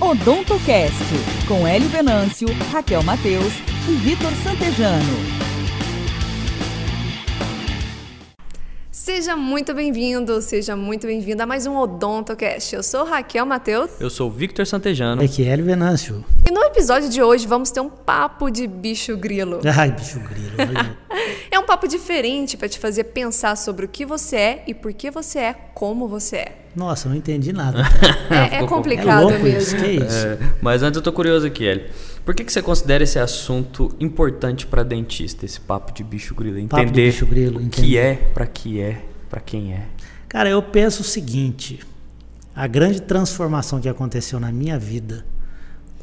Odontocast, 0.00 1.04
com 1.46 1.68
Hélio 1.68 1.88
Venâncio, 1.90 2.48
Raquel 2.72 3.02
Mateus 3.02 3.52
e 3.86 3.92
Vitor 3.92 4.32
Santejano. 4.42 5.59
Seja 9.12 9.34
muito 9.34 9.74
bem-vindo, 9.74 10.40
seja 10.40 10.76
muito 10.76 11.04
bem-vinda 11.04 11.42
a 11.42 11.46
mais 11.46 11.66
um 11.66 11.76
Odontocast. 11.76 12.76
Eu 12.76 12.80
sou 12.80 13.04
Raquel 13.04 13.44
Mateus. 13.44 13.90
Eu 13.98 14.08
sou 14.08 14.28
o 14.28 14.30
Victor 14.30 14.64
Santejano. 14.64 15.20
Aqui 15.20 15.44
é 15.44 15.56
Venâncio. 15.56 16.24
E 16.48 16.52
no 16.52 16.62
episódio 16.62 17.08
de 17.08 17.20
hoje 17.20 17.44
vamos 17.44 17.72
ter 17.72 17.80
um 17.80 17.88
papo 17.88 18.48
de 18.50 18.68
bicho 18.68 19.16
grilo. 19.16 19.60
Ai, 19.76 19.90
bicho 19.90 20.20
grilo. 20.20 20.54
é 21.50 21.58
um 21.58 21.66
papo 21.66 21.88
diferente 21.88 22.56
para 22.56 22.68
te 22.68 22.78
fazer 22.78 23.02
pensar 23.04 23.56
sobre 23.56 23.84
o 23.84 23.88
que 23.88 24.06
você 24.06 24.36
é 24.36 24.64
e 24.68 24.72
por 24.72 24.92
que 24.92 25.10
você 25.10 25.40
é 25.40 25.54
como 25.74 26.06
você 26.06 26.36
é. 26.36 26.52
Nossa, 26.76 27.08
não 27.08 27.16
entendi 27.16 27.52
nada. 27.52 27.82
é, 28.30 28.58
é, 28.62 28.66
complicado 28.66 29.30
é 29.30 29.38
mesmo. 29.38 29.58
Isso, 29.58 29.76
que 29.76 29.86
é 29.86 29.92
isso? 29.92 30.26
É, 30.26 30.38
mas 30.62 30.84
antes 30.84 30.96
eu 30.96 31.02
tô 31.02 31.12
curioso 31.12 31.48
aqui, 31.48 31.64
Eli. 31.64 31.90
Por 32.24 32.34
que, 32.34 32.44
que 32.44 32.52
você 32.52 32.62
considera 32.62 33.02
esse 33.02 33.18
assunto 33.18 33.94
importante 33.98 34.66
para 34.66 34.82
dentista, 34.82 35.44
esse 35.44 35.60
papo 35.60 35.92
de 35.92 36.04
bicho 36.04 36.34
grilo? 36.34 36.58
Entender 36.58 36.84
papo 36.84 36.92
de 36.92 37.02
bicho 37.02 37.26
grilo, 37.26 37.60
o 37.60 37.68
que 37.68 37.96
é, 37.96 38.14
para 38.14 38.46
que 38.46 38.80
é, 38.80 39.04
para 39.28 39.40
quem 39.40 39.72
é. 39.72 39.86
Cara, 40.28 40.48
eu 40.48 40.62
penso 40.62 41.02
o 41.02 41.04
seguinte: 41.04 41.80
a 42.54 42.66
grande 42.66 43.00
transformação 43.00 43.80
que 43.80 43.88
aconteceu 43.88 44.38
na 44.38 44.52
minha 44.52 44.78
vida 44.78 45.24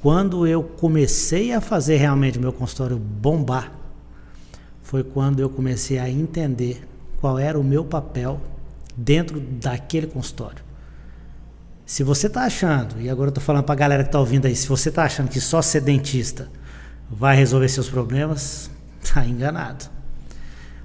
quando 0.02 0.46
eu 0.46 0.64
comecei 0.64 1.52
a 1.52 1.60
fazer 1.60 1.98
realmente 1.98 2.38
o 2.38 2.42
meu 2.42 2.54
consultório 2.54 2.98
bombar 2.98 3.72
foi 4.82 5.04
quando 5.04 5.40
eu 5.40 5.50
comecei 5.50 5.98
a 6.00 6.10
entender 6.10 6.88
qual 7.20 7.38
era 7.38 7.60
o 7.60 7.64
meu 7.64 7.84
papel 7.84 8.40
dentro 8.96 9.40
daquele 9.40 10.08
consultório. 10.08 10.67
Se 11.88 12.04
você 12.04 12.28
está 12.28 12.44
achando, 12.44 13.00
e 13.00 13.10
agora 13.10 13.28
eu 13.28 13.30
estou 13.30 13.42
falando 13.42 13.64
para 13.64 13.72
a 13.72 13.78
galera 13.78 14.04
que 14.04 14.10
está 14.10 14.20
ouvindo 14.20 14.46
aí, 14.46 14.54
se 14.54 14.68
você 14.68 14.90
está 14.90 15.06
achando 15.06 15.30
que 15.30 15.40
só 15.40 15.62
ser 15.62 15.80
dentista 15.80 16.50
vai 17.10 17.34
resolver 17.34 17.70
seus 17.70 17.90
problemas, 17.90 18.70
está 19.02 19.24
enganado. 19.26 19.86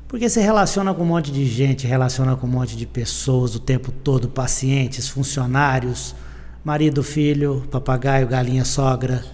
Porque 0.06 0.28
você 0.28 0.40
relaciona 0.40 0.94
com 0.94 1.02
um 1.02 1.06
monte 1.06 1.32
de 1.32 1.44
gente, 1.44 1.88
relaciona 1.88 2.36
com 2.36 2.46
um 2.46 2.50
monte 2.50 2.76
de 2.76 2.86
pessoas 2.86 3.56
o 3.56 3.58
tempo 3.58 3.90
todo, 3.90 4.28
pacientes, 4.28 5.08
funcionários, 5.08 6.14
marido, 6.64 7.02
filho, 7.02 7.66
papagaio, 7.68 8.28
galinha, 8.28 8.64
sogra. 8.64 9.24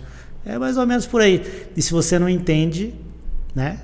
É 0.46 0.58
mais 0.58 0.78
ou 0.78 0.86
menos 0.86 1.06
por 1.06 1.20
aí. 1.20 1.68
E 1.76 1.82
se 1.82 1.92
você 1.92 2.18
não 2.18 2.30
entende, 2.30 2.94
né, 3.54 3.78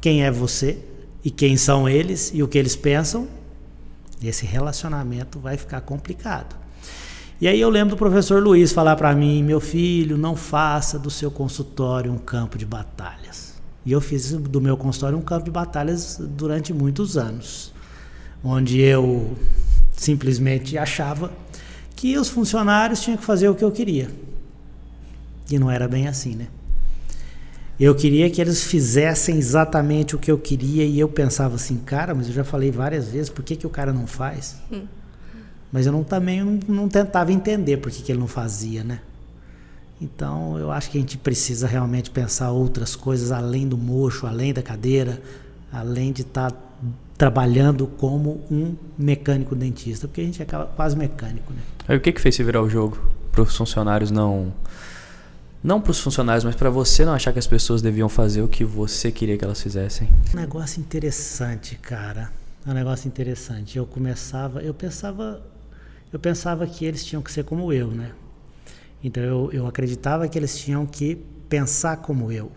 quem 0.00 0.24
é 0.24 0.30
você 0.30 0.78
e 1.22 1.30
quem 1.30 1.58
são 1.58 1.86
eles 1.86 2.30
e 2.32 2.42
o 2.42 2.48
que 2.48 2.56
eles 2.56 2.74
pensam, 2.74 3.28
esse 4.22 4.46
relacionamento 4.46 5.38
vai 5.38 5.58
ficar 5.58 5.82
complicado. 5.82 6.67
E 7.40 7.46
aí 7.46 7.60
eu 7.60 7.70
lembro 7.70 7.90
do 7.94 7.96
professor 7.96 8.42
Luiz 8.42 8.72
falar 8.72 8.96
para 8.96 9.14
mim, 9.14 9.44
meu 9.44 9.60
filho, 9.60 10.18
não 10.18 10.34
faça 10.34 10.98
do 10.98 11.08
seu 11.08 11.30
consultório 11.30 12.12
um 12.12 12.18
campo 12.18 12.58
de 12.58 12.66
batalhas. 12.66 13.54
E 13.86 13.92
eu 13.92 14.00
fiz 14.00 14.32
do 14.32 14.60
meu 14.60 14.76
consultório 14.76 15.16
um 15.16 15.22
campo 15.22 15.44
de 15.44 15.50
batalhas 15.52 16.18
durante 16.20 16.72
muitos 16.72 17.16
anos, 17.16 17.72
onde 18.42 18.80
eu 18.80 19.36
simplesmente 19.92 20.76
achava 20.76 21.32
que 21.94 22.18
os 22.18 22.28
funcionários 22.28 23.00
tinham 23.00 23.16
que 23.16 23.24
fazer 23.24 23.48
o 23.48 23.54
que 23.54 23.64
eu 23.64 23.70
queria. 23.70 24.10
E 25.48 25.60
não 25.60 25.70
era 25.70 25.86
bem 25.86 26.08
assim, 26.08 26.34
né? 26.34 26.48
Eu 27.78 27.94
queria 27.94 28.28
que 28.28 28.40
eles 28.40 28.64
fizessem 28.64 29.36
exatamente 29.38 30.16
o 30.16 30.18
que 30.18 30.30
eu 30.30 30.38
queria 30.38 30.84
e 30.84 30.98
eu 30.98 31.08
pensava 31.08 31.54
assim, 31.54 31.76
cara, 31.76 32.12
mas 32.16 32.26
eu 32.26 32.32
já 32.32 32.42
falei 32.42 32.72
várias 32.72 33.08
vezes, 33.08 33.30
por 33.30 33.44
que, 33.44 33.54
que 33.54 33.66
o 33.66 33.70
cara 33.70 33.92
não 33.92 34.08
faz? 34.08 34.56
Hum. 34.72 34.86
Mas 35.72 35.86
eu 35.86 35.92
não, 35.92 36.02
também 36.02 36.42
não, 36.42 36.60
não, 36.66 36.88
tentava 36.88 37.32
entender 37.32 37.76
por 37.78 37.90
que, 37.90 38.02
que 38.02 38.12
ele 38.12 38.18
não 38.18 38.28
fazia, 38.28 38.82
né? 38.82 39.00
Então 40.00 40.58
eu 40.58 40.70
acho 40.70 40.90
que 40.90 40.98
a 40.98 41.00
gente 41.00 41.18
precisa 41.18 41.66
realmente 41.66 42.10
pensar 42.10 42.50
outras 42.52 42.94
coisas 42.94 43.32
além 43.32 43.68
do 43.68 43.76
mocho, 43.76 44.26
além 44.26 44.52
da 44.52 44.62
cadeira, 44.62 45.20
além 45.72 46.12
de 46.12 46.22
estar 46.22 46.52
tá 46.52 46.58
trabalhando 47.16 47.86
como 47.86 48.40
um 48.50 48.76
mecânico 48.96 49.56
dentista, 49.56 50.06
porque 50.06 50.20
a 50.20 50.24
gente 50.24 50.40
é 50.40 50.44
quase 50.44 50.96
mecânico, 50.96 51.52
né? 51.52 51.60
Aí 51.88 51.96
o 51.96 52.00
que, 52.00 52.12
que 52.12 52.20
fez 52.20 52.34
se 52.36 52.44
virar 52.44 52.62
o 52.62 52.70
jogo 52.70 52.98
para 53.32 53.42
os 53.42 53.56
funcionários 53.56 54.10
não 54.10 54.52
não 55.62 55.80
para 55.80 55.90
os 55.90 56.00
funcionários, 56.00 56.44
mas 56.44 56.54
para 56.54 56.70
você 56.70 57.04
não 57.04 57.12
achar 57.12 57.32
que 57.32 57.38
as 57.38 57.46
pessoas 57.46 57.82
deviam 57.82 58.08
fazer 58.08 58.42
o 58.42 58.48
que 58.48 58.64
você 58.64 59.10
queria 59.10 59.36
que 59.36 59.44
elas 59.44 59.60
fizessem. 59.60 60.08
Um 60.32 60.36
negócio 60.36 60.80
interessante, 60.80 61.74
cara. 61.76 62.30
Um 62.66 62.72
negócio 62.72 63.08
interessante. 63.08 63.76
Eu 63.76 63.84
começava, 63.84 64.62
eu 64.62 64.72
pensava, 64.72 65.42
eu 66.12 66.18
pensava 66.18 66.66
que 66.66 66.84
eles 66.84 67.04
tinham 67.04 67.22
que 67.22 67.30
ser 67.30 67.44
como 67.44 67.72
eu, 67.72 67.88
né? 67.88 68.12
Então 69.02 69.22
eu, 69.22 69.50
eu 69.52 69.66
acreditava 69.66 70.26
que 70.28 70.38
eles 70.38 70.58
tinham 70.58 70.84
que 70.86 71.16
pensar 71.48 71.98
como 71.98 72.32
eu, 72.32 72.50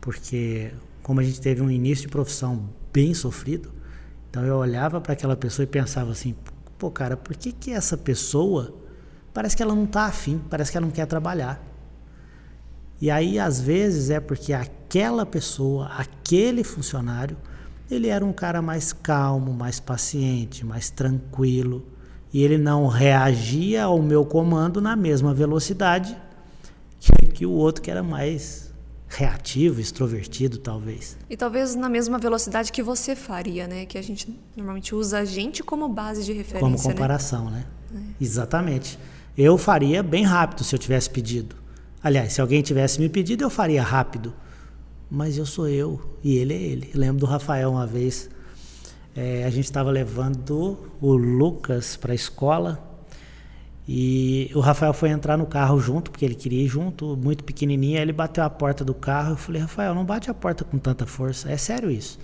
porque 0.00 0.72
como 1.02 1.20
a 1.20 1.22
gente 1.22 1.40
teve 1.40 1.60
um 1.60 1.70
início 1.70 2.06
de 2.06 2.12
profissão 2.12 2.68
bem 2.92 3.12
sofrido, 3.12 3.72
então 4.30 4.44
eu 4.44 4.56
olhava 4.56 5.00
para 5.00 5.12
aquela 5.12 5.36
pessoa 5.36 5.64
e 5.64 5.66
pensava 5.66 6.12
assim, 6.12 6.34
pô, 6.78 6.90
cara, 6.90 7.16
por 7.16 7.36
que 7.36 7.52
que 7.52 7.72
essa 7.72 7.96
pessoa 7.96 8.74
parece 9.32 9.56
que 9.56 9.62
ela 9.62 9.74
não 9.74 9.84
está 9.84 10.06
afim, 10.06 10.40
parece 10.50 10.70
que 10.70 10.76
ela 10.76 10.86
não 10.86 10.92
quer 10.92 11.06
trabalhar? 11.06 11.62
E 13.00 13.10
aí, 13.10 13.38
às 13.38 13.60
vezes, 13.60 14.10
é 14.10 14.20
porque 14.20 14.52
aquela 14.52 15.26
pessoa, 15.26 15.88
aquele 15.88 16.64
funcionário, 16.64 17.36
ele 17.90 18.08
era 18.08 18.24
um 18.24 18.32
cara 18.32 18.62
mais 18.62 18.92
calmo, 18.92 19.52
mais 19.52 19.78
paciente, 19.78 20.64
mais 20.64 20.90
tranquilo. 20.90 21.86
E 22.34 22.42
ele 22.42 22.58
não 22.58 22.88
reagia 22.88 23.84
ao 23.84 24.02
meu 24.02 24.26
comando 24.26 24.80
na 24.80 24.96
mesma 24.96 25.32
velocidade 25.32 26.16
que, 26.98 27.26
que 27.28 27.46
o 27.46 27.52
outro 27.52 27.80
que 27.80 27.88
era 27.88 28.02
mais 28.02 28.74
reativo, 29.06 29.80
extrovertido, 29.80 30.58
talvez. 30.58 31.16
E 31.30 31.36
talvez 31.36 31.76
na 31.76 31.88
mesma 31.88 32.18
velocidade 32.18 32.72
que 32.72 32.82
você 32.82 33.14
faria, 33.14 33.68
né? 33.68 33.86
Que 33.86 33.96
a 33.96 34.02
gente 34.02 34.36
normalmente 34.56 34.96
usa 34.96 35.20
a 35.20 35.24
gente 35.24 35.62
como 35.62 35.88
base 35.88 36.24
de 36.24 36.32
referência. 36.32 36.58
Como 36.58 36.76
né? 36.76 36.82
comparação, 36.82 37.48
né? 37.48 37.64
né? 37.92 38.02
É. 38.18 38.24
Exatamente. 38.24 38.98
Eu 39.38 39.56
faria 39.56 40.02
bem 40.02 40.24
rápido 40.24 40.64
se 40.64 40.74
eu 40.74 40.78
tivesse 40.78 41.08
pedido. 41.08 41.54
Aliás, 42.02 42.32
se 42.32 42.40
alguém 42.40 42.62
tivesse 42.62 43.00
me 43.00 43.08
pedido, 43.08 43.44
eu 43.44 43.50
faria 43.50 43.82
rápido. 43.82 44.34
Mas 45.08 45.38
eu 45.38 45.46
sou 45.46 45.68
eu 45.68 46.00
e 46.20 46.36
ele 46.36 46.52
é 46.52 46.60
ele. 46.60 46.90
lembro 46.94 47.20
do 47.20 47.26
Rafael 47.26 47.70
uma 47.70 47.86
vez. 47.86 48.28
É, 49.16 49.44
a 49.44 49.50
gente 49.50 49.64
estava 49.64 49.90
levando 49.90 50.78
o 51.00 51.14
Lucas 51.14 51.96
para 51.96 52.12
a 52.12 52.14
escola 52.14 52.94
e 53.86 54.50
o 54.54 54.60
Rafael 54.60 54.94
foi 54.94 55.10
entrar 55.10 55.36
no 55.36 55.46
carro 55.46 55.78
junto, 55.78 56.10
porque 56.10 56.24
ele 56.24 56.34
queria 56.34 56.64
ir 56.64 56.68
junto, 56.68 57.16
muito 57.16 57.44
pequenininho. 57.44 57.96
Aí 57.96 58.02
ele 58.02 58.12
bateu 58.12 58.42
a 58.42 58.50
porta 58.50 58.84
do 58.84 58.94
carro. 58.94 59.32
Eu 59.32 59.36
falei, 59.36 59.60
Rafael, 59.60 59.94
não 59.94 60.04
bate 60.04 60.30
a 60.30 60.34
porta 60.34 60.64
com 60.64 60.78
tanta 60.78 61.06
força. 61.06 61.52
É 61.52 61.56
sério 61.56 61.90
isso. 61.90 62.18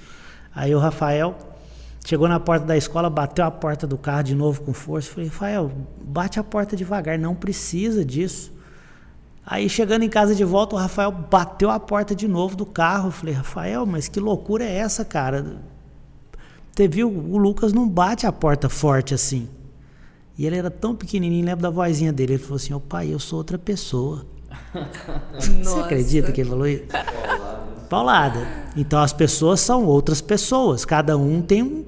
Aí 0.54 0.74
o 0.74 0.78
Rafael 0.78 1.36
chegou 2.04 2.26
na 2.26 2.40
porta 2.40 2.64
da 2.64 2.76
escola, 2.76 3.10
bateu 3.10 3.44
a 3.44 3.50
porta 3.50 3.86
do 3.86 3.98
carro 3.98 4.22
de 4.22 4.34
novo 4.34 4.62
com 4.62 4.72
força. 4.72 5.08
Eu 5.10 5.12
falei, 5.12 5.28
Rafael, 5.28 5.70
bate 6.02 6.40
a 6.40 6.44
porta 6.44 6.74
devagar, 6.74 7.18
não 7.18 7.34
precisa 7.34 8.04
disso. 8.04 8.52
Aí 9.44 9.68
chegando 9.68 10.02
em 10.02 10.08
casa 10.08 10.34
de 10.34 10.44
volta, 10.44 10.74
o 10.76 10.78
Rafael 10.78 11.12
bateu 11.12 11.70
a 11.70 11.78
porta 11.78 12.14
de 12.14 12.26
novo 12.26 12.56
do 12.56 12.64
carro. 12.64 13.08
Eu 13.08 13.12
falei, 13.12 13.34
Rafael, 13.34 13.84
mas 13.84 14.08
que 14.08 14.18
loucura 14.18 14.64
é 14.64 14.76
essa, 14.76 15.04
cara? 15.04 15.60
Você 16.75 16.88
viu, 16.88 17.08
o 17.08 17.36
Lucas 17.36 17.72
não 17.72 17.88
bate 17.88 18.26
a 18.26 18.32
porta 18.32 18.69
forte 18.69 19.14
assim. 19.14 19.48
E 20.38 20.47
ele 20.47 20.56
era 20.56 20.70
tão 20.70 20.94
pequenininho, 20.94 21.44
lembro 21.44 21.62
da 21.62 21.70
vozinha 21.70 22.12
dele. 22.12 22.34
Ele 22.34 22.42
falou 22.42 22.56
assim: 22.56 22.72
Ô 22.72 22.78
oh, 22.78 22.81
pai, 22.81 23.12
eu 23.12 23.19
sou 23.19 23.38
outra 23.38 23.58
pessoa. 23.58 24.25
Você 25.38 25.80
acredita 25.80 26.32
que 26.32 26.41
ele 26.41 26.50
falou 26.50 26.66
isso? 26.66 26.84
Paulada. 26.86 27.88
Paulada. 27.88 28.48
Então 28.76 29.00
as 29.00 29.12
pessoas 29.12 29.60
são 29.60 29.84
outras 29.84 30.20
pessoas. 30.20 30.84
Cada 30.84 31.16
um 31.16 31.42
tem 31.42 31.62
um 31.62 31.84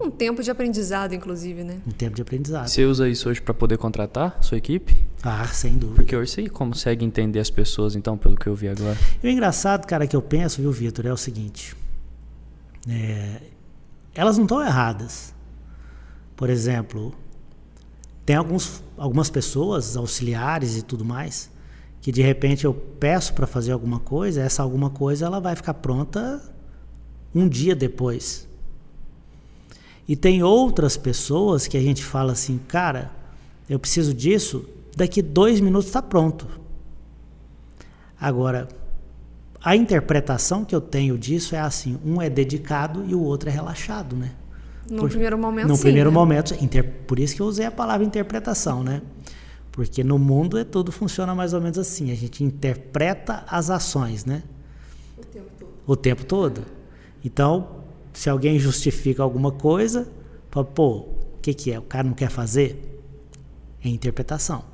um 0.00 0.10
tempo 0.10 0.42
de 0.42 0.50
aprendizado, 0.50 1.14
inclusive, 1.14 1.62
né? 1.62 1.82
Um 1.86 1.90
tempo 1.90 2.16
de 2.16 2.22
aprendizado. 2.22 2.68
Você 2.68 2.86
usa 2.86 3.06
isso 3.06 3.28
hoje 3.28 3.42
para 3.42 3.52
poder 3.52 3.76
contratar 3.76 4.38
sua 4.40 4.56
equipe? 4.56 4.96
Ah, 5.22 5.46
sem 5.46 5.74
dúvida. 5.74 5.96
Porque 5.96 6.16
hoje 6.16 6.32
você 6.32 6.48
consegue 6.48 7.04
entender 7.04 7.38
as 7.38 7.50
pessoas, 7.50 7.94
então, 7.94 8.16
pelo 8.16 8.34
que 8.34 8.46
eu 8.46 8.54
vi 8.54 8.68
agora. 8.68 8.96
E 9.22 9.26
o 9.26 9.30
engraçado, 9.30 9.86
cara, 9.86 10.06
que 10.06 10.16
eu 10.16 10.22
penso, 10.22 10.62
viu, 10.62 10.72
Vitor, 10.72 11.04
é 11.04 11.12
o 11.12 11.18
seguinte. 11.18 11.76
É, 12.88 13.42
elas 14.20 14.36
não 14.36 14.44
estão 14.44 14.62
erradas. 14.62 15.34
Por 16.36 16.50
exemplo, 16.50 17.14
tem 18.26 18.36
alguns, 18.36 18.84
algumas 18.98 19.30
pessoas, 19.30 19.96
auxiliares 19.96 20.76
e 20.76 20.82
tudo 20.82 21.06
mais, 21.06 21.50
que 22.02 22.12
de 22.12 22.20
repente 22.20 22.66
eu 22.66 22.74
peço 22.74 23.32
para 23.32 23.46
fazer 23.46 23.72
alguma 23.72 23.98
coisa, 23.98 24.42
essa 24.42 24.62
alguma 24.62 24.90
coisa 24.90 25.24
ela 25.24 25.40
vai 25.40 25.56
ficar 25.56 25.72
pronta 25.72 26.38
um 27.34 27.48
dia 27.48 27.74
depois. 27.74 28.46
E 30.06 30.14
tem 30.14 30.42
outras 30.42 30.98
pessoas 30.98 31.66
que 31.66 31.78
a 31.78 31.80
gente 31.80 32.04
fala 32.04 32.32
assim, 32.32 32.60
cara, 32.68 33.10
eu 33.70 33.78
preciso 33.78 34.12
disso, 34.12 34.68
daqui 34.94 35.22
dois 35.22 35.60
minutos 35.60 35.86
está 35.86 36.02
pronto. 36.02 36.46
Agora, 38.20 38.68
a 39.62 39.76
interpretação 39.76 40.64
que 40.64 40.74
eu 40.74 40.80
tenho 40.80 41.18
disso 41.18 41.54
é 41.54 41.60
assim: 41.60 41.98
um 42.04 42.20
é 42.20 42.30
dedicado 42.30 43.04
e 43.06 43.14
o 43.14 43.20
outro 43.20 43.48
é 43.48 43.52
relaxado, 43.52 44.16
né? 44.16 44.32
No 44.90 45.02
Por, 45.02 45.10
primeiro 45.10 45.38
momento, 45.38 45.68
No 45.68 45.76
sim, 45.76 45.82
primeiro 45.82 46.10
né? 46.10 46.14
momento, 46.14 46.54
inter, 46.60 46.84
por 47.06 47.18
isso 47.18 47.36
que 47.36 47.42
eu 47.42 47.46
usei 47.46 47.66
a 47.66 47.70
palavra 47.70 48.04
interpretação, 48.04 48.82
né? 48.82 49.02
Porque 49.70 50.02
no 50.02 50.18
mundo 50.18 50.58
é 50.58 50.64
tudo 50.64 50.90
funciona 50.90 51.34
mais 51.34 51.54
ou 51.54 51.60
menos 51.60 51.78
assim. 51.78 52.10
A 52.10 52.14
gente 52.14 52.42
interpreta 52.42 53.44
as 53.46 53.70
ações, 53.70 54.24
né? 54.24 54.42
O 55.16 55.24
tempo 55.24 55.50
todo. 55.58 55.70
O 55.86 55.96
tempo 55.96 56.24
todo. 56.24 56.62
Então, 57.24 57.84
se 58.12 58.28
alguém 58.28 58.58
justifica 58.58 59.22
alguma 59.22 59.52
coisa, 59.52 60.08
fala, 60.50 60.66
pô, 60.66 60.96
o 60.98 61.38
que, 61.40 61.54
que 61.54 61.70
é? 61.70 61.78
O 61.78 61.82
cara 61.82 62.02
não 62.02 62.14
quer 62.14 62.30
fazer? 62.30 63.00
É 63.84 63.88
interpretação. 63.88 64.64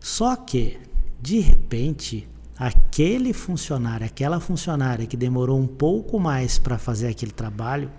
Só 0.00 0.34
que, 0.34 0.78
de 1.20 1.40
repente, 1.40 2.26
aquele 2.60 3.32
funcionário, 3.32 4.04
aquela 4.04 4.38
funcionária 4.38 5.06
que 5.06 5.16
demorou 5.16 5.58
um 5.58 5.66
pouco 5.66 6.20
mais 6.20 6.58
para 6.58 6.76
fazer 6.76 7.06
aquele 7.08 7.32
trabalho, 7.32 7.90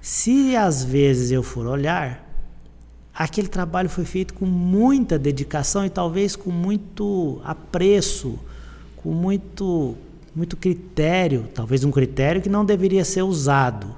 se 0.00 0.56
às 0.56 0.82
vezes 0.82 1.30
eu 1.30 1.42
for 1.42 1.66
olhar, 1.66 2.26
aquele 3.14 3.48
trabalho 3.48 3.90
foi 3.90 4.06
feito 4.06 4.32
com 4.32 4.46
muita 4.46 5.18
dedicação 5.18 5.84
e 5.84 5.90
talvez 5.90 6.34
com 6.34 6.50
muito 6.50 7.38
apreço, 7.44 8.38
com 8.96 9.12
muito 9.12 9.94
muito 10.34 10.56
critério, 10.56 11.48
talvez 11.54 11.82
um 11.82 11.90
critério 11.90 12.42
que 12.42 12.48
não 12.48 12.62
deveria 12.62 13.04
ser 13.06 13.22
usado. 13.22 13.94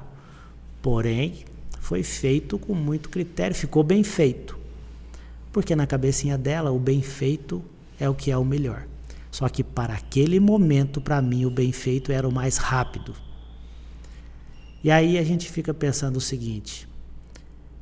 Porém, 0.81 1.45
foi 1.81 2.05
feito 2.05 2.59
com 2.59 2.75
muito 2.75 3.09
critério, 3.09 3.57
ficou 3.57 3.83
bem 3.83 4.05
feito. 4.05 4.57
Porque 5.53 5.75
na 5.75 5.85
cabecinha 5.85 6.39
dela, 6.39 6.71
o 6.71 6.79
bem 6.79 7.03
feito 7.03 7.61
é 7.99 8.09
o 8.09 8.15
que 8.15 8.31
é 8.31 8.39
o 8.39 8.45
melhor. 8.45 8.87
Só 9.31 9.49
que 9.49 9.63
para 9.63 9.95
aquele 9.95 10.41
momento, 10.41 11.01
para 11.01 11.21
mim, 11.21 11.45
o 11.45 11.51
bem 11.51 11.73
feito 11.73 12.11
era 12.13 12.27
o 12.27 12.33
mais 12.33 12.57
rápido. 12.57 13.15
E 14.83 14.91
aí 14.91 15.19
a 15.19 15.25
gente 15.25 15.51
fica 15.51 15.75
pensando 15.75 16.17
o 16.17 16.21
seguinte: 16.21 16.89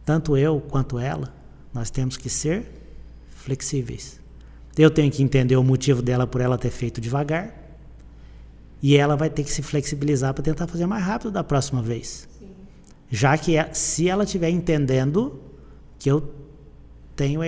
tanto 0.04 0.36
eu 0.36 0.60
quanto 0.60 0.98
ela, 0.98 1.34
nós 1.72 1.90
temos 1.90 2.16
que 2.16 2.28
ser 2.28 2.64
flexíveis. 3.30 4.20
Eu 4.76 4.90
tenho 4.90 5.10
que 5.10 5.22
entender 5.22 5.56
o 5.56 5.64
motivo 5.64 6.02
dela 6.02 6.26
por 6.26 6.40
ela 6.40 6.58
ter 6.58 6.70
feito 6.70 7.00
devagar. 7.00 7.54
E 8.82 8.96
ela 8.96 9.16
vai 9.16 9.30
ter 9.30 9.42
que 9.42 9.50
se 9.50 9.62
flexibilizar 9.62 10.34
para 10.34 10.44
tentar 10.44 10.66
fazer 10.66 10.86
mais 10.86 11.02
rápido 11.02 11.30
da 11.30 11.42
próxima 11.42 11.80
vez. 11.80 12.28
Sim. 12.38 12.50
Já 13.10 13.38
que 13.38 13.56
é, 13.56 13.72
se 13.72 14.08
ela 14.08 14.24
estiver 14.24 14.50
entendendo 14.50 15.40
que 15.98 16.10
eu 16.10 16.34
tenho 17.14 17.40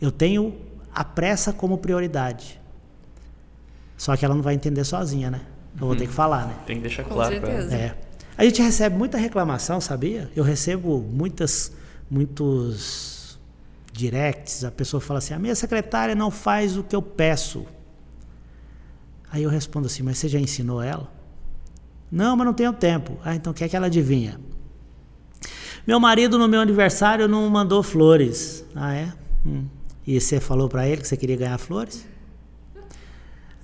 eu 0.00 0.10
tenho 0.10 0.54
a 0.92 1.04
pressa 1.04 1.52
como 1.52 1.78
prioridade. 1.78 2.60
Só 3.96 4.16
que 4.16 4.24
ela 4.24 4.34
não 4.34 4.42
vai 4.42 4.54
entender 4.54 4.84
sozinha, 4.84 5.30
né? 5.30 5.40
Eu 5.80 5.86
vou 5.86 5.96
ter 5.96 6.04
que 6.04 6.10
uhum. 6.10 6.14
falar, 6.14 6.46
né? 6.46 6.54
Tem 6.66 6.76
que 6.76 6.82
deixar 6.82 7.04
claro 7.04 7.40
para 7.40 7.50
ela. 7.50 7.74
É. 7.74 7.96
A 8.36 8.44
gente 8.44 8.60
recebe 8.60 8.96
muita 8.96 9.16
reclamação, 9.16 9.80
sabia? 9.80 10.30
Eu 10.34 10.42
recebo 10.42 11.00
muitas, 11.00 11.72
muitos 12.10 13.38
directs. 13.92 14.64
A 14.64 14.70
pessoa 14.70 15.00
fala 15.00 15.18
assim: 15.18 15.34
a 15.34 15.38
minha 15.38 15.54
secretária 15.54 16.14
não 16.14 16.30
faz 16.30 16.76
o 16.76 16.82
que 16.82 16.94
eu 16.94 17.02
peço. 17.02 17.66
Aí 19.30 19.42
eu 19.42 19.50
respondo 19.50 19.86
assim: 19.86 20.02
mas 20.02 20.18
você 20.18 20.28
já 20.28 20.38
ensinou 20.38 20.82
ela? 20.82 21.12
Não, 22.10 22.36
mas 22.36 22.46
não 22.46 22.54
tenho 22.54 22.72
tempo. 22.72 23.18
Ah, 23.24 23.34
então 23.34 23.52
quer 23.52 23.68
que 23.68 23.76
ela 23.76 23.86
adivinha? 23.86 24.38
Meu 25.86 26.00
marido 26.00 26.38
no 26.38 26.48
meu 26.48 26.60
aniversário 26.60 27.28
não 27.28 27.48
mandou 27.48 27.82
flores. 27.82 28.64
Ah, 28.74 28.94
é? 28.94 29.12
Hum. 29.44 29.66
E 30.06 30.20
você 30.20 30.40
falou 30.40 30.68
para 30.68 30.86
ele 30.86 31.02
que 31.02 31.08
você 31.08 31.16
queria 31.16 31.36
ganhar 31.36 31.58
flores? 31.58 32.06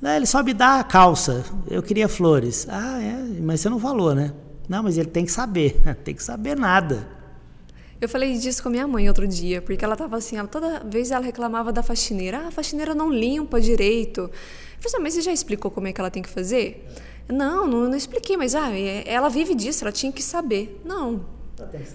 Não, 0.01 0.11
ele 0.11 0.27
só 0.27 0.43
me 0.43 0.55
dá 0.55 0.81
a 0.81 0.85
calça. 0.85 1.45
Eu 1.69 1.83
queria 1.83 2.09
flores. 2.09 2.67
Ah, 2.71 3.01
é? 3.01 3.41
Mas 3.41 3.61
você 3.61 3.69
não 3.69 3.79
falou, 3.79 4.15
né? 4.15 4.33
Não, 4.69 4.83
mas 4.83 4.97
ele 4.97 5.11
tem 5.11 5.25
que 5.25 5.33
saber. 5.33 5.81
tem 6.03 6.15
que 6.15 6.23
saber 6.23 6.57
nada. 6.57 7.07
Eu 8.01 8.09
falei 8.09 8.39
disso 8.39 8.63
com 8.63 8.71
a 8.71 8.73
minha 8.73 8.89
mãe 8.89 9.09
outro 9.09 9.29
dia, 9.29 9.61
porque 9.61 9.85
ela 9.85 9.95
tava 9.95 10.17
assim, 10.17 10.39
ela, 10.39 10.49
toda 10.49 10.81
vez 10.85 11.11
ela 11.11 11.23
reclamava 11.23 11.71
da 11.71 11.83
faxineira. 11.83 12.39
Ah, 12.45 12.49
a 12.49 12.51
faxineira 12.51 12.95
não 12.95 13.11
limpa 13.11 13.61
direito. 13.61 14.23
Eu 14.23 14.31
falei 14.31 14.87
assim, 14.87 15.03
mas 15.03 15.15
você 15.15 15.21
já 15.21 15.33
explicou 15.33 15.71
como 15.71 15.87
é 15.87 15.93
que 15.93 16.01
ela 16.01 16.11
tem 16.11 16.23
que 16.23 16.29
fazer? 16.31 16.89
Não, 17.29 17.67
não, 17.67 17.89
não 17.89 17.97
expliquei, 17.97 18.39
mas 18.39 18.55
ah, 18.55 18.71
é, 18.73 19.05
ela 19.07 19.29
vive 19.29 19.55
disso, 19.55 19.85
ela 19.85 19.93
tinha 19.93 20.11
que 20.11 20.23
saber. 20.23 20.81
Não. 20.83 21.40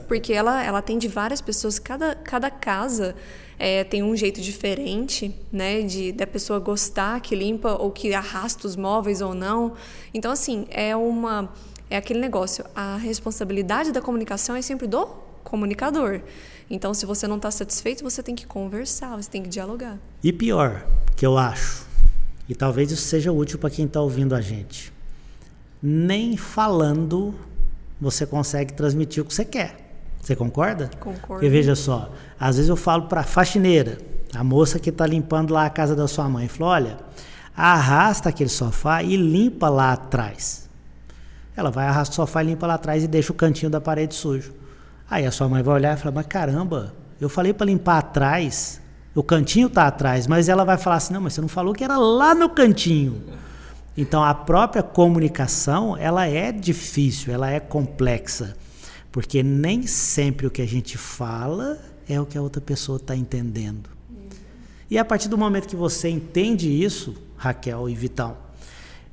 Porque 0.07 0.33
ela, 0.33 0.63
ela 0.63 0.79
atende 0.79 1.07
várias 1.07 1.41
pessoas, 1.41 1.79
cada, 1.79 2.15
cada 2.15 2.49
casa 2.49 3.15
é, 3.57 3.83
tem 3.83 4.03
um 4.03 4.15
jeito 4.15 4.41
diferente, 4.41 5.33
né, 5.51 5.81
de 5.81 6.11
da 6.11 6.27
pessoa 6.27 6.59
gostar 6.59 7.19
que 7.21 7.35
limpa 7.35 7.73
ou 7.73 7.91
que 7.91 8.13
arrasta 8.13 8.67
os 8.67 8.75
móveis 8.75 9.21
ou 9.21 9.33
não. 9.33 9.73
Então, 10.13 10.31
assim, 10.31 10.65
é 10.69 10.95
uma 10.95 11.51
é 11.89 11.97
aquele 11.97 12.19
negócio. 12.19 12.65
A 12.75 12.97
responsabilidade 12.97 13.91
da 13.91 14.01
comunicação 14.01 14.55
é 14.55 14.61
sempre 14.61 14.87
do 14.87 15.05
comunicador. 15.43 16.21
Então, 16.69 16.93
se 16.93 17.05
você 17.05 17.27
não 17.27 17.35
está 17.37 17.51
satisfeito, 17.51 18.03
você 18.03 18.23
tem 18.23 18.35
que 18.35 18.47
conversar, 18.47 19.15
você 19.15 19.29
tem 19.29 19.43
que 19.43 19.49
dialogar. 19.49 19.99
E 20.23 20.33
pior, 20.33 20.85
que 21.15 21.25
eu 21.25 21.37
acho, 21.37 21.85
e 22.49 22.55
talvez 22.55 22.91
isso 22.91 23.03
seja 23.03 23.31
útil 23.31 23.59
para 23.59 23.69
quem 23.69 23.85
está 23.85 24.01
ouvindo 24.01 24.33
a 24.33 24.41
gente, 24.41 24.91
nem 25.81 26.35
falando 26.35 27.35
você 27.99 28.25
consegue 28.25 28.73
transmitir 28.73 29.23
o 29.23 29.25
que 29.25 29.33
você 29.33 29.45
quer. 29.45 29.85
Você 30.21 30.35
concorda? 30.35 30.89
Concordo. 30.99 31.27
Porque 31.27 31.49
veja 31.49 31.75
só, 31.75 32.11
às 32.39 32.55
vezes 32.55 32.69
eu 32.69 32.75
falo 32.75 33.03
para 33.03 33.21
a 33.21 33.23
faxineira, 33.23 33.99
a 34.33 34.43
moça 34.43 34.79
que 34.79 34.89
está 34.89 35.05
limpando 35.05 35.53
lá 35.53 35.65
a 35.65 35.69
casa 35.69 35.95
da 35.95 36.07
sua 36.07 36.27
mãe, 36.27 36.47
falou: 36.47 36.73
olha, 36.73 36.97
arrasta 37.55 38.29
aquele 38.29 38.49
sofá 38.49 39.03
e 39.03 39.15
limpa 39.15 39.69
lá 39.69 39.93
atrás. 39.93 40.67
Ela 41.55 41.69
vai, 41.69 41.87
arrasta 41.87 42.13
o 42.13 42.15
sofá 42.15 42.43
e 42.43 42.47
limpa 42.47 42.67
lá 42.67 42.73
atrás 42.73 43.03
e 43.03 43.07
deixa 43.07 43.31
o 43.31 43.35
cantinho 43.35 43.69
da 43.69 43.79
parede 43.79 44.15
sujo. 44.15 44.51
Aí 45.09 45.25
a 45.25 45.31
sua 45.31 45.47
mãe 45.47 45.61
vai 45.61 45.75
olhar 45.75 45.95
e 45.95 45.99
falar: 45.99 46.15
Mas 46.15 46.25
caramba, 46.25 46.93
eu 47.21 47.29
falei 47.29 47.53
para 47.53 47.67
limpar 47.67 47.99
atrás, 47.99 48.81
o 49.13 49.23
cantinho 49.23 49.67
está 49.67 49.87
atrás, 49.87 50.25
mas 50.25 50.49
ela 50.49 50.65
vai 50.65 50.77
falar 50.77 50.95
assim: 50.95 51.13
Não, 51.13 51.21
mas 51.21 51.33
você 51.33 51.41
não 51.41 51.47
falou 51.47 51.73
que 51.73 51.83
era 51.83 51.97
lá 51.97 52.33
no 52.33 52.49
cantinho. 52.49 53.21
Então 53.97 54.23
a 54.23 54.33
própria 54.33 54.83
comunicação 54.83 55.95
ela 55.95 56.27
é 56.27 56.51
difícil, 56.51 57.33
ela 57.33 57.49
é 57.49 57.59
complexa, 57.59 58.57
porque 59.11 59.41
nem 59.41 59.87
sempre 59.87 60.45
o 60.45 60.51
que 60.51 60.61
a 60.61 60.67
gente 60.67 60.97
fala 60.97 61.79
é 62.07 62.19
o 62.19 62.25
que 62.25 62.37
a 62.37 62.41
outra 62.41 62.61
pessoa 62.61 62.97
está 62.97 63.15
entendendo. 63.15 63.89
E 64.89 64.97
a 64.97 65.05
partir 65.05 65.29
do 65.29 65.37
momento 65.37 65.67
que 65.67 65.75
você 65.75 66.09
entende 66.09 66.69
isso, 66.69 67.15
Raquel 67.37 67.89
e 67.89 67.95
Vitão, 67.95 68.37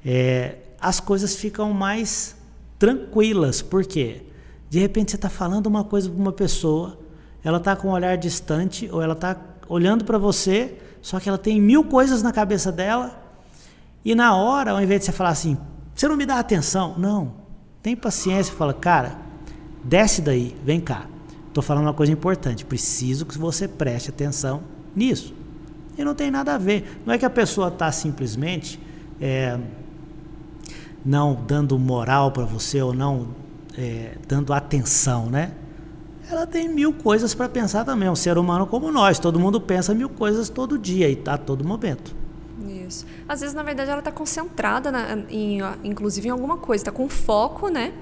é, 0.05 0.56
as 0.81 0.99
coisas 1.00 1.37
ficam 1.37 1.73
mais 1.73 2.37
tranquilas. 2.78 3.62
Por 3.62 3.85
quê? 3.85 4.23
De 4.69 4.81
repente 4.81 5.12
você 5.12 5.17
está 5.17 5.31
falando 5.31 5.67
uma 5.67 5.85
coisa 5.85 6.11
para 6.11 6.19
uma 6.20 6.32
pessoa, 6.32 6.99
ela 7.44 7.58
está 7.58 7.76
com 7.76 7.88
um 7.88 7.93
olhar 7.93 8.17
distante 8.17 8.88
ou 8.90 9.00
ela 9.00 9.14
está 9.14 9.40
olhando 9.69 10.05
para 10.05 10.19
você, 10.19 10.76
só 11.00 11.20
que 11.20 11.28
ela 11.28 11.38
tem 11.38 11.61
mil 11.61 11.85
coisas 11.85 12.23
na 12.23 12.32
cabeça 12.32 12.73
dela 12.73 13.22
e 14.04 14.14
na 14.14 14.35
hora, 14.35 14.73
ao 14.73 14.82
invés 14.82 15.00
de 15.00 15.06
você 15.06 15.12
falar 15.12 15.30
assim, 15.30 15.56
você 15.94 16.09
não 16.09 16.16
me 16.16 16.26
dá 16.26 16.38
atenção, 16.38 16.94
não, 16.99 17.35
tem 17.82 17.94
paciência, 17.94 18.54
fala, 18.54 18.75
cara, 18.75 19.18
desce 19.85 20.21
daí, 20.21 20.56
vem 20.64 20.80
cá. 20.80 21.06
Estou 21.49 21.62
falando 21.62 21.85
uma 21.85 21.94
coisa 21.94 22.11
importante, 22.11 22.64
preciso 22.64 23.26
que 23.26 23.37
você 23.37 23.68
preste 23.68 24.09
atenção 24.09 24.62
nisso. 24.97 25.35
E 25.97 26.04
não 26.04 26.14
tem 26.14 26.30
nada 26.30 26.54
a 26.54 26.59
ver. 26.59 27.02
Não 27.04 27.12
é 27.12 27.18
que 27.18 27.26
a 27.26 27.30
pessoa 27.30 27.68
está 27.68 27.92
simplesmente 27.92 28.80
é, 29.21 29.59
não 31.04 31.35
dando 31.35 31.78
moral 31.78 32.32
para 32.32 32.44
você 32.44 32.80
ou 32.80 32.94
não 32.94 33.28
é, 33.76 34.16
dando 34.26 34.52
atenção, 34.54 35.26
né? 35.26 35.52
Ela 36.30 36.47
tem 36.47 36.68
mil 36.68 36.94
coisas 36.94 37.35
para 37.35 37.49
pensar 37.49 37.85
também. 37.85 38.09
Um 38.09 38.16
ser 38.16 38.38
humano 38.38 38.66
como 38.66 38.90
nós, 38.90 39.18
todo 39.18 39.38
mundo 39.38 39.61
pensa 39.61 39.92
mil 39.92 40.09
coisas 40.09 40.49
todo 40.49 40.78
dia 40.78 41.11
e 41.11 41.23
a 41.26 41.37
todo 41.37 41.62
momento. 41.62 42.22
Isso. 42.87 43.06
Às 43.28 43.40
vezes, 43.40 43.54
na 43.54 43.62
verdade, 43.62 43.90
ela 43.90 44.00
está 44.00 44.12
concentrada, 44.12 44.92
na, 44.92 45.18
em, 45.30 45.61
inclusive, 45.82 46.28
em 46.28 46.30
alguma 46.30 46.56
coisa, 46.56 46.82
está 46.82 46.92
com 46.92 47.09
foco, 47.09 47.68
né? 47.68 47.92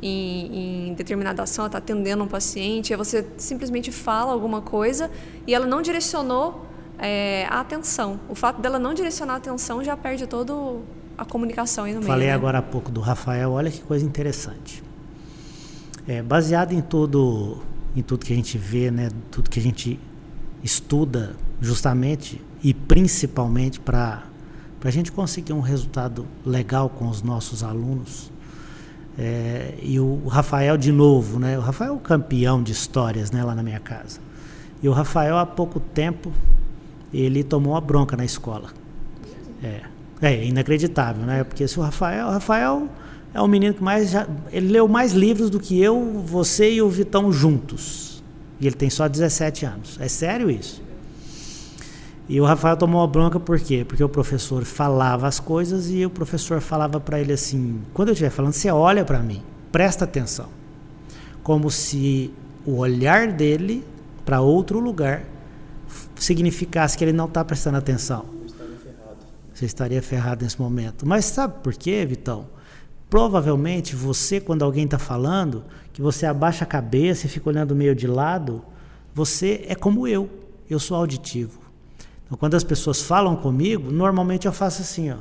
Em, 0.00 0.90
em, 0.90 0.94
determinada 0.94 1.42
ação, 1.42 1.64
ela 1.64 1.68
está 1.68 1.78
atendendo 1.78 2.22
um 2.22 2.28
paciente, 2.28 2.92
aí 2.92 2.96
você 2.96 3.26
simplesmente 3.36 3.90
fala 3.90 4.32
alguma 4.32 4.62
coisa 4.62 5.10
e 5.44 5.52
ela 5.52 5.66
não 5.66 5.82
direcionou 5.82 6.66
é, 6.98 7.46
a 7.50 7.60
atenção. 7.60 8.20
O 8.28 8.34
fato 8.34 8.60
dela 8.60 8.78
não 8.78 8.94
direcionar 8.94 9.34
a 9.34 9.36
atenção 9.38 9.82
já 9.82 9.96
perde 9.96 10.26
todo 10.26 10.82
a 11.16 11.24
comunicação 11.24 11.84
aí 11.84 11.94
no 11.94 12.02
Falei 12.02 12.06
meio. 12.06 12.14
Falei 12.14 12.28
né? 12.28 12.34
agora 12.34 12.58
há 12.58 12.62
pouco 12.62 12.92
do 12.92 13.00
Rafael, 13.00 13.50
olha 13.50 13.70
que 13.70 13.80
coisa 13.80 14.04
interessante. 14.04 14.84
É, 16.06 16.22
baseado 16.22 16.72
em 16.72 16.80
tudo, 16.80 17.58
em 17.96 18.02
tudo 18.02 18.24
que 18.24 18.32
a 18.32 18.36
gente 18.36 18.56
vê, 18.56 18.92
né, 18.92 19.10
tudo 19.32 19.50
que 19.50 19.58
a 19.58 19.62
gente 19.62 19.98
estuda, 20.62 21.34
justamente 21.60 22.40
e 22.62 22.74
principalmente 22.74 23.78
para 23.80 24.22
a 24.84 24.90
gente 24.90 25.12
conseguir 25.12 25.52
um 25.52 25.60
resultado 25.60 26.26
legal 26.44 26.88
com 26.88 27.08
os 27.08 27.22
nossos 27.22 27.62
alunos. 27.62 28.30
É, 29.18 29.74
e 29.82 29.98
o 29.98 30.26
Rafael, 30.28 30.76
de 30.76 30.92
novo, 30.92 31.40
né? 31.40 31.58
O 31.58 31.60
Rafael 31.60 31.92
é 31.92 31.96
o 31.96 31.98
campeão 31.98 32.62
de 32.62 32.70
histórias 32.70 33.30
né, 33.30 33.42
lá 33.42 33.54
na 33.54 33.62
minha 33.62 33.80
casa. 33.80 34.20
E 34.80 34.88
o 34.88 34.92
Rafael, 34.92 35.36
há 35.38 35.44
pouco 35.44 35.80
tempo, 35.80 36.32
ele 37.12 37.42
tomou 37.42 37.72
uma 37.72 37.80
bronca 37.80 38.16
na 38.16 38.24
escola. 38.24 38.70
É. 39.62 39.80
É 40.20 40.44
inacreditável, 40.44 41.24
né? 41.24 41.44
Porque 41.44 41.66
se 41.66 41.78
o 41.78 41.82
Rafael, 41.82 42.26
o 42.26 42.30
Rafael 42.30 42.88
é 43.34 43.40
o 43.40 43.46
menino 43.46 43.74
que 43.74 43.82
mais 43.82 44.10
já, 44.10 44.26
ele 44.52 44.68
leu 44.68 44.88
mais 44.88 45.12
livros 45.12 45.50
do 45.50 45.60
que 45.60 45.80
eu, 45.80 46.22
você 46.24 46.72
e 46.72 46.82
o 46.82 46.88
Vitão 46.88 47.32
juntos. 47.32 48.22
E 48.60 48.66
ele 48.66 48.74
tem 48.74 48.90
só 48.90 49.08
17 49.08 49.66
anos. 49.66 49.98
É 50.00 50.08
sério 50.08 50.50
isso? 50.50 50.82
E 52.28 52.40
o 52.40 52.44
Rafael 52.44 52.76
tomou 52.76 53.00
uma 53.00 53.06
bronca 53.06 53.40
por 53.40 53.58
quê? 53.58 53.84
Porque 53.88 54.04
o 54.04 54.08
professor 54.08 54.62
falava 54.64 55.26
as 55.26 55.40
coisas 55.40 55.90
e 55.90 56.04
o 56.04 56.10
professor 56.10 56.60
falava 56.60 57.00
para 57.00 57.18
ele 57.18 57.32
assim: 57.32 57.80
quando 57.94 58.08
eu 58.08 58.12
estiver 58.12 58.30
falando, 58.30 58.52
você 58.52 58.70
olha 58.70 59.04
para 59.04 59.20
mim, 59.20 59.42
presta 59.72 60.04
atenção. 60.04 60.48
Como 61.42 61.70
se 61.70 62.30
o 62.66 62.76
olhar 62.76 63.32
dele 63.32 63.82
para 64.26 64.42
outro 64.42 64.78
lugar 64.78 65.24
significasse 66.16 66.98
que 66.98 67.04
ele 67.04 67.14
não 67.14 67.24
está 67.24 67.42
prestando 67.42 67.78
atenção. 67.78 68.26
Você 69.54 69.64
estaria 69.64 70.02
ferrado 70.02 70.44
nesse 70.44 70.60
momento. 70.60 71.06
Mas 71.06 71.24
sabe 71.24 71.54
por 71.62 71.74
quê, 71.74 72.04
Vitão? 72.04 72.46
Provavelmente 73.08 73.96
você, 73.96 74.38
quando 74.38 74.62
alguém 74.62 74.84
está 74.84 74.98
falando, 74.98 75.64
que 75.94 76.02
você 76.02 76.26
abaixa 76.26 76.64
a 76.64 76.66
cabeça 76.66 77.26
e 77.26 77.28
fica 77.30 77.48
olhando 77.48 77.74
meio 77.74 77.94
de 77.94 78.06
lado, 78.06 78.62
você 79.14 79.64
é 79.66 79.74
como 79.74 80.06
eu. 80.06 80.28
Eu 80.68 80.78
sou 80.78 80.96
auditivo. 80.96 81.67
Então, 82.28 82.36
quando 82.36 82.54
as 82.54 82.62
pessoas 82.62 83.00
falam 83.00 83.34
comigo, 83.34 83.90
normalmente 83.90 84.46
eu 84.46 84.52
faço 84.52 84.82
assim, 84.82 85.10
ó. 85.10 85.16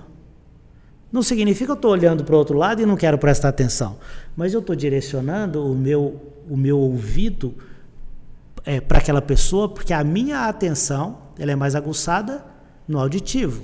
Não 1.10 1.24
significa 1.24 1.68
que 1.68 1.72
eu 1.72 1.76
estou 1.76 1.92
olhando 1.92 2.26
para 2.26 2.36
o 2.36 2.38
outro 2.38 2.58
lado 2.58 2.82
e 2.82 2.86
não 2.86 2.98
quero 2.98 3.18
prestar 3.18 3.48
atenção, 3.48 3.96
mas 4.36 4.54
eu 4.54 4.60
estou 4.60 4.76
direcionando 4.76 5.66
o 5.66 5.74
meu, 5.74 6.22
o 6.50 6.58
meu 6.58 6.78
ouvido 6.78 7.56
é, 8.66 8.82
para 8.82 8.98
aquela 8.98 9.22
pessoa, 9.22 9.70
porque 9.70 9.94
a 9.94 10.04
minha 10.04 10.50
atenção 10.50 11.18
ela 11.40 11.54
é 11.54 11.56
mais 11.56 11.76
aguçada 11.76 12.44
no 12.86 13.00
auditivo. 13.00 13.64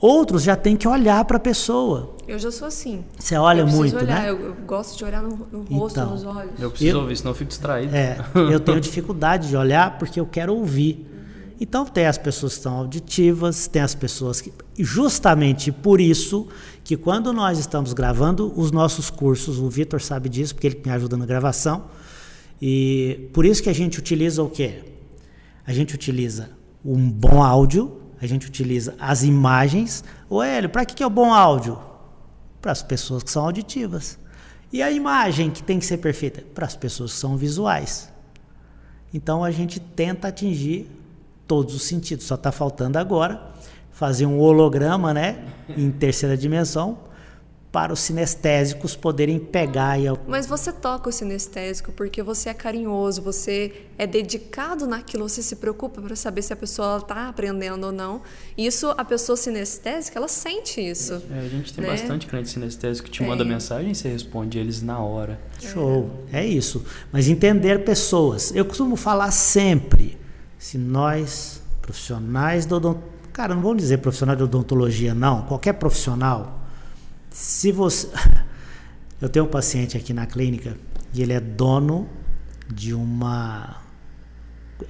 Outros 0.00 0.42
já 0.42 0.56
têm 0.56 0.74
que 0.74 0.88
olhar 0.88 1.22
para 1.26 1.36
a 1.36 1.40
pessoa. 1.40 2.16
Eu 2.26 2.38
já 2.38 2.50
sou 2.50 2.66
assim. 2.66 3.04
Você 3.18 3.36
olha 3.36 3.60
eu 3.60 3.66
muito, 3.66 3.96
olhar, 3.96 4.22
né? 4.22 4.30
Eu, 4.30 4.40
eu, 4.40 4.54
gosto 4.66 4.96
de 4.96 5.04
olhar 5.04 5.22
no, 5.22 5.46
no 5.52 5.62
rosto, 5.64 5.98
Então, 5.98 6.10
nos 6.10 6.24
olhos. 6.24 6.52
Eu 6.58 6.70
preciso 6.70 6.96
Eu- 6.96 7.00
ouvir, 7.02 7.16
senão 7.16 7.30
eu 7.30 7.34
fico 7.34 7.48
distraído. 7.48 7.94
É, 7.94 8.16
eu 8.34 8.58
tenho 8.58 8.80
dificuldade 8.80 9.48
de 9.48 9.56
olhar 9.56 9.98
porque 9.98 10.18
eu 10.18 10.26
quero 10.26 10.54
ouvir. 10.54 11.10
Então 11.64 11.86
tem 11.86 12.04
as 12.04 12.18
pessoas 12.18 12.58
que 12.58 12.62
são 12.62 12.76
auditivas, 12.76 13.66
tem 13.66 13.80
as 13.80 13.94
pessoas 13.94 14.38
que. 14.38 14.52
Justamente 14.78 15.72
por 15.72 15.98
isso 15.98 16.46
que 16.84 16.94
quando 16.94 17.32
nós 17.32 17.58
estamos 17.58 17.94
gravando 17.94 18.52
os 18.54 18.70
nossos 18.70 19.08
cursos, 19.08 19.58
o 19.58 19.70
Vitor 19.70 19.98
sabe 20.02 20.28
disso, 20.28 20.54
porque 20.54 20.66
ele 20.66 20.82
me 20.84 20.92
ajuda 20.92 21.16
na 21.16 21.24
gravação. 21.24 21.86
E 22.60 23.30
por 23.32 23.46
isso 23.46 23.62
que 23.62 23.70
a 23.70 23.72
gente 23.72 23.98
utiliza 23.98 24.42
o 24.42 24.50
quê? 24.50 24.82
A 25.66 25.72
gente 25.72 25.94
utiliza 25.94 26.50
um 26.84 27.10
bom 27.10 27.42
áudio, 27.42 27.98
a 28.20 28.26
gente 28.26 28.46
utiliza 28.46 28.94
as 29.00 29.22
imagens. 29.22 30.04
Ô 30.28 30.42
Hélio, 30.42 30.68
para 30.68 30.84
que, 30.84 30.94
que 30.94 31.02
é 31.02 31.06
o 31.06 31.10
bom 31.10 31.32
áudio? 31.32 31.78
Para 32.60 32.72
as 32.72 32.82
pessoas 32.82 33.22
que 33.22 33.30
são 33.30 33.42
auditivas. 33.42 34.18
E 34.70 34.82
a 34.82 34.90
imagem 34.90 35.50
que 35.50 35.62
tem 35.62 35.78
que 35.78 35.86
ser 35.86 35.96
perfeita? 35.96 36.44
Para 36.54 36.66
as 36.66 36.76
pessoas 36.76 37.14
que 37.14 37.18
são 37.18 37.38
visuais. 37.38 38.12
Então 39.14 39.42
a 39.42 39.50
gente 39.50 39.80
tenta 39.80 40.28
atingir 40.28 41.03
todos 41.46 41.74
os 41.74 41.82
sentidos. 41.82 42.26
Só 42.26 42.34
está 42.34 42.50
faltando 42.52 42.98
agora 42.98 43.52
fazer 43.92 44.26
um 44.26 44.40
holograma, 44.40 45.14
né, 45.14 45.44
em 45.68 45.88
terceira 45.90 46.36
dimensão, 46.36 46.98
para 47.70 47.92
os 47.92 47.98
sinestésicos 48.00 48.94
poderem 48.94 49.36
pegar 49.36 49.98
e 49.98 50.04
Mas 50.28 50.46
você 50.46 50.72
toca 50.72 51.08
o 51.08 51.12
sinestésico 51.12 51.90
porque 51.90 52.22
você 52.22 52.48
é 52.48 52.54
carinhoso, 52.54 53.20
você 53.20 53.86
é 53.98 54.06
dedicado 54.06 54.86
naquilo, 54.86 55.28
você 55.28 55.42
se 55.42 55.56
preocupa 55.56 56.00
para 56.00 56.14
saber 56.14 56.42
se 56.42 56.52
a 56.52 56.56
pessoa 56.56 56.98
está 56.98 57.28
aprendendo 57.28 57.86
ou 57.86 57.92
não. 57.92 58.22
Isso, 58.56 58.94
a 58.96 59.04
pessoa 59.04 59.36
sinestésica, 59.36 60.16
ela 60.18 60.28
sente 60.28 60.80
isso. 60.80 61.20
É, 61.32 61.38
a 61.40 61.48
gente 61.48 61.72
tem 61.74 61.84
Né? 61.84 61.90
bastante 61.90 62.28
cliente 62.28 62.48
sinestésico 62.48 63.06
que 63.06 63.12
te 63.12 63.18
Tem. 63.18 63.28
manda 63.28 63.44
mensagem 63.44 63.90
e 63.90 63.94
você 63.94 64.08
responde 64.08 64.56
eles 64.56 64.80
na 64.80 65.00
hora. 65.00 65.40
Show, 65.60 66.08
é 66.32 66.46
isso. 66.46 66.84
Mas 67.12 67.26
entender 67.28 67.84
pessoas. 67.84 68.52
Eu 68.54 68.64
costumo 68.64 68.94
falar 68.94 69.32
sempre, 69.32 70.16
se 70.64 70.78
nós, 70.78 71.60
profissionais 71.82 72.64
da 72.64 72.76
odontologia, 72.76 73.12
cara, 73.34 73.54
não 73.54 73.60
vamos 73.60 73.82
dizer 73.82 73.98
profissional 73.98 74.34
de 74.34 74.44
odontologia, 74.44 75.14
não, 75.14 75.42
qualquer 75.42 75.74
profissional, 75.74 76.58
se 77.28 77.70
você. 77.70 78.08
Eu 79.20 79.28
tenho 79.28 79.44
um 79.44 79.48
paciente 79.48 79.94
aqui 79.94 80.14
na 80.14 80.24
clínica 80.24 80.76
e 81.12 81.20
ele 81.22 81.34
é 81.34 81.40
dono 81.40 82.08
de 82.66 82.94
uma. 82.94 83.76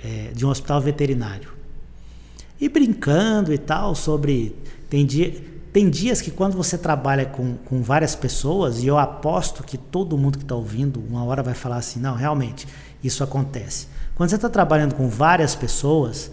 é, 0.03 0.31
de 0.33 0.47
um 0.47 0.49
hospital 0.49 0.81
veterinário. 0.81 1.53
E 2.61 2.69
brincando 2.69 3.53
e 3.53 3.59
tal 3.59 3.97
sobre. 3.97 4.57
Tem, 4.89 5.05
dia, 5.05 5.35
tem 5.73 5.91
dias 5.91 6.21
que 6.21 6.31
quando 6.31 6.57
você 6.57 6.79
trabalha 6.79 7.27
com, 7.27 7.57
com 7.57 7.83
várias 7.83 8.15
pessoas, 8.15 8.81
e 8.81 8.87
eu 8.87 8.97
aposto 8.97 9.65
que 9.65 9.77
todo 9.77 10.17
mundo 10.17 10.39
que 10.39 10.45
está 10.45 10.55
ouvindo, 10.55 11.01
uma 11.01 11.25
hora 11.25 11.43
vai 11.43 11.55
falar 11.55 11.79
assim: 11.79 11.99
não, 11.99 12.15
realmente, 12.15 12.69
isso 13.03 13.25
acontece. 13.25 13.89
Quando 14.15 14.31
você 14.31 14.37
está 14.37 14.49
trabalhando 14.49 14.95
com 14.95 15.09
várias 15.09 15.55
pessoas, 15.55 16.31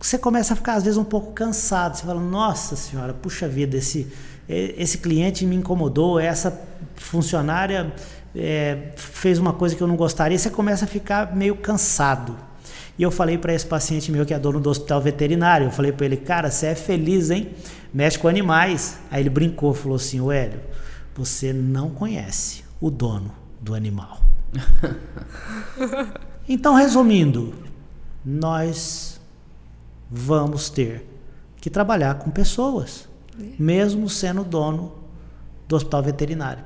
você 0.00 0.16
começa 0.16 0.54
a 0.54 0.56
ficar 0.56 0.74
às 0.74 0.84
vezes 0.84 0.96
um 0.96 1.04
pouco 1.04 1.32
cansado. 1.32 1.96
Você 1.96 2.04
fala: 2.04 2.20
nossa 2.20 2.76
senhora, 2.76 3.12
puxa 3.12 3.46
vida, 3.46 3.76
esse, 3.76 4.10
esse 4.48 4.98
cliente 4.98 5.44
me 5.44 5.56
incomodou, 5.56 6.18
essa 6.18 6.58
funcionária 6.96 7.92
eh, 8.34 8.92
fez 8.96 9.38
uma 9.38 9.52
coisa 9.52 9.76
que 9.76 9.82
eu 9.82 9.86
não 9.86 9.96
gostaria. 9.96 10.38
Você 10.38 10.50
começa 10.50 10.84
a 10.86 10.88
ficar 10.88 11.34
meio 11.36 11.56
cansado. 11.56 12.36
E 12.98 13.02
eu 13.02 13.10
falei 13.10 13.38
para 13.38 13.52
esse 13.52 13.66
paciente 13.66 14.10
meu 14.10 14.26
que 14.26 14.34
é 14.34 14.38
dono 14.38 14.58
do 14.58 14.68
hospital 14.70 15.00
veterinário, 15.00 15.68
eu 15.68 15.70
falei 15.70 15.92
para 15.92 16.04
ele, 16.06 16.16
cara, 16.16 16.50
você 16.50 16.66
é 16.66 16.74
feliz, 16.74 17.30
hein? 17.30 17.50
Mexe 17.94 18.18
com 18.18 18.26
animais. 18.26 18.98
Aí 19.08 19.22
ele 19.22 19.30
brincou, 19.30 19.72
falou 19.72 19.94
assim, 19.94 20.20
"Ô, 20.20 20.32
Hélio, 20.32 20.60
você 21.14 21.52
não 21.52 21.90
conhece 21.90 22.64
o 22.80 22.90
dono 22.90 23.32
do 23.60 23.74
animal. 23.74 24.20
então, 26.48 26.74
resumindo, 26.74 27.52
nós 28.24 29.20
vamos 30.10 30.70
ter 30.70 31.06
que 31.60 31.68
trabalhar 31.68 32.14
com 32.14 32.30
pessoas, 32.30 33.08
mesmo 33.58 34.08
sendo 34.08 34.44
dono 34.44 34.92
do 35.66 35.76
hospital 35.76 36.02
veterinário. 36.02 36.64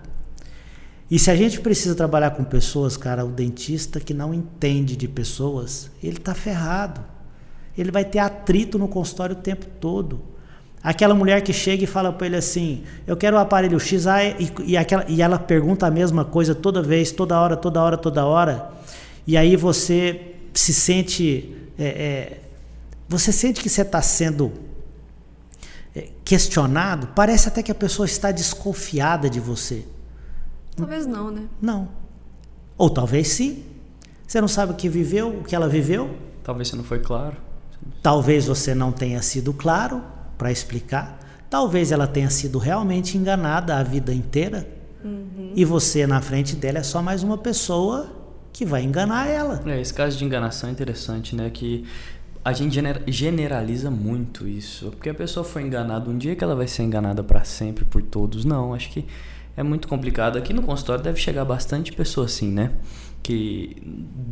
E 1.10 1.18
se 1.18 1.30
a 1.30 1.36
gente 1.36 1.60
precisa 1.60 1.94
trabalhar 1.94 2.30
com 2.30 2.42
pessoas, 2.42 2.96
cara, 2.96 3.24
o 3.24 3.28
dentista 3.28 4.00
que 4.00 4.14
não 4.14 4.32
entende 4.32 4.96
de 4.96 5.06
pessoas, 5.06 5.90
ele 6.02 6.16
tá 6.16 6.34
ferrado. 6.34 7.02
Ele 7.76 7.90
vai 7.90 8.04
ter 8.04 8.18
atrito 8.18 8.78
no 8.78 8.88
consultório 8.88 9.36
o 9.36 9.38
tempo 9.38 9.66
todo. 9.78 10.22
Aquela 10.82 11.14
mulher 11.14 11.42
que 11.42 11.52
chega 11.52 11.84
e 11.84 11.86
fala 11.86 12.12
para 12.12 12.26
ele 12.26 12.36
assim: 12.36 12.82
Eu 13.06 13.16
quero 13.16 13.36
o 13.36 13.38
aparelho 13.38 13.78
X, 13.78 14.06
e, 14.06 14.72
e, 14.72 14.76
aquela, 14.76 15.04
e 15.06 15.20
ela 15.20 15.38
pergunta 15.38 15.86
a 15.86 15.90
mesma 15.90 16.24
coisa 16.24 16.54
toda 16.54 16.82
vez, 16.82 17.12
toda 17.12 17.38
hora, 17.38 17.56
toda 17.56 17.82
hora, 17.82 17.96
toda 17.98 18.24
hora. 18.24 18.70
E 19.26 19.36
aí 19.36 19.56
você 19.56 20.34
se 20.52 20.72
sente. 20.74 21.56
é, 21.78 21.84
é, 21.84 22.40
você 23.08 23.32
sente 23.32 23.60
que 23.60 23.68
você 23.68 23.82
está 23.82 24.00
sendo 24.00 24.52
é, 25.94 26.08
questionado, 26.24 27.08
parece 27.08 27.48
até 27.48 27.62
que 27.62 27.70
a 27.70 27.74
pessoa 27.74 28.06
está 28.06 28.30
desconfiada 28.30 29.28
de 29.28 29.38
você. 29.38 29.84
Talvez 30.76 31.06
não, 31.06 31.30
né? 31.30 31.46
Não. 31.60 31.88
Ou 32.78 32.88
talvez 32.88 33.28
sim. 33.28 33.64
Você 34.26 34.40
não 34.40 34.48
sabe 34.48 34.72
o 34.72 34.74
que 34.74 34.88
viveu, 34.88 35.28
o 35.40 35.44
que 35.44 35.54
ela 35.54 35.68
viveu. 35.68 36.16
Talvez 36.42 36.68
você 36.68 36.76
não 36.76 36.84
foi 36.84 37.00
claro. 37.00 37.36
Talvez 38.02 38.46
você 38.46 38.74
não 38.74 38.90
tenha 38.90 39.20
sido 39.20 39.52
claro 39.52 40.02
para 40.38 40.50
explicar. 40.50 41.18
Talvez 41.50 41.92
ela 41.92 42.06
tenha 42.06 42.30
sido 42.30 42.58
realmente 42.58 43.18
enganada 43.18 43.76
a 43.76 43.82
vida 43.82 44.14
inteira. 44.14 44.66
E 45.54 45.64
você 45.64 46.06
na 46.06 46.22
frente 46.22 46.56
dela 46.56 46.78
é 46.78 46.82
só 46.82 47.02
mais 47.02 47.22
uma 47.22 47.36
pessoa 47.36 48.21
que 48.52 48.64
vai 48.64 48.82
enganar 48.82 49.26
ela. 49.28 49.62
É, 49.66 49.80
esse 49.80 49.94
caso 49.94 50.18
de 50.18 50.24
enganação 50.24 50.68
é 50.68 50.72
interessante, 50.72 51.34
né? 51.34 51.50
Que 51.50 51.84
a 52.44 52.52
gente 52.52 52.74
gener- 52.74 53.02
generaliza 53.06 53.90
muito 53.90 54.46
isso. 54.46 54.90
Porque 54.90 55.08
a 55.08 55.14
pessoa 55.14 55.44
foi 55.44 55.62
enganada 55.62 56.10
um 56.10 56.18
dia 56.18 56.36
que 56.36 56.44
ela 56.44 56.54
vai 56.54 56.68
ser 56.68 56.82
enganada 56.82 57.22
para 57.22 57.44
sempre 57.44 57.84
por 57.84 58.02
todos. 58.02 58.44
Não, 58.44 58.74
acho 58.74 58.90
que 58.90 59.06
é 59.56 59.62
muito 59.62 59.88
complicado. 59.88 60.36
Aqui 60.36 60.52
no 60.52 60.62
consultório 60.62 61.02
deve 61.02 61.18
chegar 61.20 61.44
bastante 61.44 61.92
pessoa 61.92 62.26
assim, 62.26 62.50
né? 62.50 62.72
Que 63.22 63.76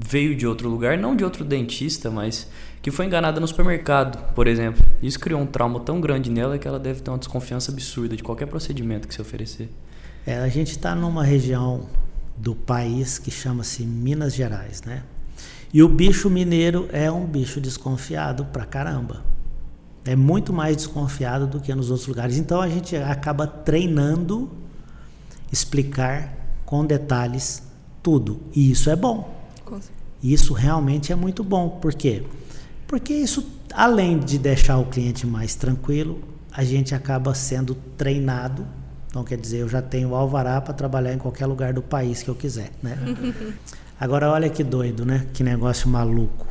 veio 0.04 0.34
de 0.34 0.46
outro 0.46 0.68
lugar, 0.68 0.98
não 0.98 1.14
de 1.14 1.24
outro 1.24 1.44
dentista, 1.44 2.10
mas 2.10 2.48
que 2.82 2.90
foi 2.90 3.06
enganada 3.06 3.38
no 3.40 3.46
supermercado, 3.46 4.32
por 4.34 4.46
exemplo. 4.46 4.84
Isso 5.02 5.18
criou 5.20 5.40
um 5.40 5.46
trauma 5.46 5.78
tão 5.80 6.00
grande 6.00 6.30
nela 6.30 6.58
que 6.58 6.66
ela 6.66 6.78
deve 6.78 7.00
ter 7.00 7.10
uma 7.10 7.18
desconfiança 7.18 7.70
absurda 7.70 8.16
de 8.16 8.22
qualquer 8.22 8.46
procedimento 8.46 9.06
que 9.06 9.14
se 9.14 9.20
oferecer. 9.22 9.70
É, 10.26 10.38
a 10.38 10.48
gente 10.48 10.72
está 10.72 10.94
numa 10.94 11.22
região 11.22 11.86
do 12.40 12.54
país 12.54 13.18
que 13.18 13.30
chama-se 13.30 13.82
Minas 13.82 14.34
Gerais, 14.34 14.82
né? 14.82 15.02
E 15.72 15.82
o 15.82 15.88
bicho 15.88 16.28
mineiro 16.30 16.88
é 16.90 17.10
um 17.10 17.26
bicho 17.26 17.60
desconfiado 17.60 18.44
pra 18.46 18.64
caramba. 18.64 19.22
É 20.04 20.16
muito 20.16 20.52
mais 20.52 20.76
desconfiado 20.76 21.46
do 21.46 21.60
que 21.60 21.72
nos 21.74 21.90
outros 21.90 22.08
lugares. 22.08 22.38
Então 22.38 22.60
a 22.60 22.68
gente 22.68 22.96
acaba 22.96 23.46
treinando 23.46 24.50
explicar 25.52 26.34
com 26.64 26.84
detalhes 26.84 27.62
tudo. 28.02 28.40
E 28.54 28.70
isso 28.70 28.88
é 28.90 28.96
bom. 28.96 29.38
Isso 30.22 30.54
realmente 30.54 31.12
é 31.12 31.14
muito 31.14 31.44
bom. 31.44 31.68
Por 31.68 31.94
quê? 31.94 32.24
Porque 32.88 33.12
isso, 33.12 33.46
além 33.72 34.18
de 34.18 34.38
deixar 34.38 34.78
o 34.78 34.86
cliente 34.86 35.26
mais 35.26 35.54
tranquilo, 35.54 36.20
a 36.50 36.64
gente 36.64 36.94
acaba 36.94 37.34
sendo 37.34 37.74
treinado. 37.96 38.66
Então, 39.10 39.24
quer 39.24 39.36
dizer, 39.36 39.58
eu 39.58 39.68
já 39.68 39.82
tenho 39.82 40.14
alvará 40.14 40.60
para 40.60 40.72
trabalhar 40.72 41.12
em 41.12 41.18
qualquer 41.18 41.44
lugar 41.44 41.72
do 41.72 41.82
país 41.82 42.22
que 42.22 42.30
eu 42.30 42.34
quiser, 42.34 42.70
né? 42.80 42.96
Agora, 43.98 44.30
olha 44.30 44.48
que 44.48 44.62
doido, 44.62 45.04
né? 45.04 45.26
Que 45.34 45.42
negócio 45.42 45.88
maluco. 45.88 46.46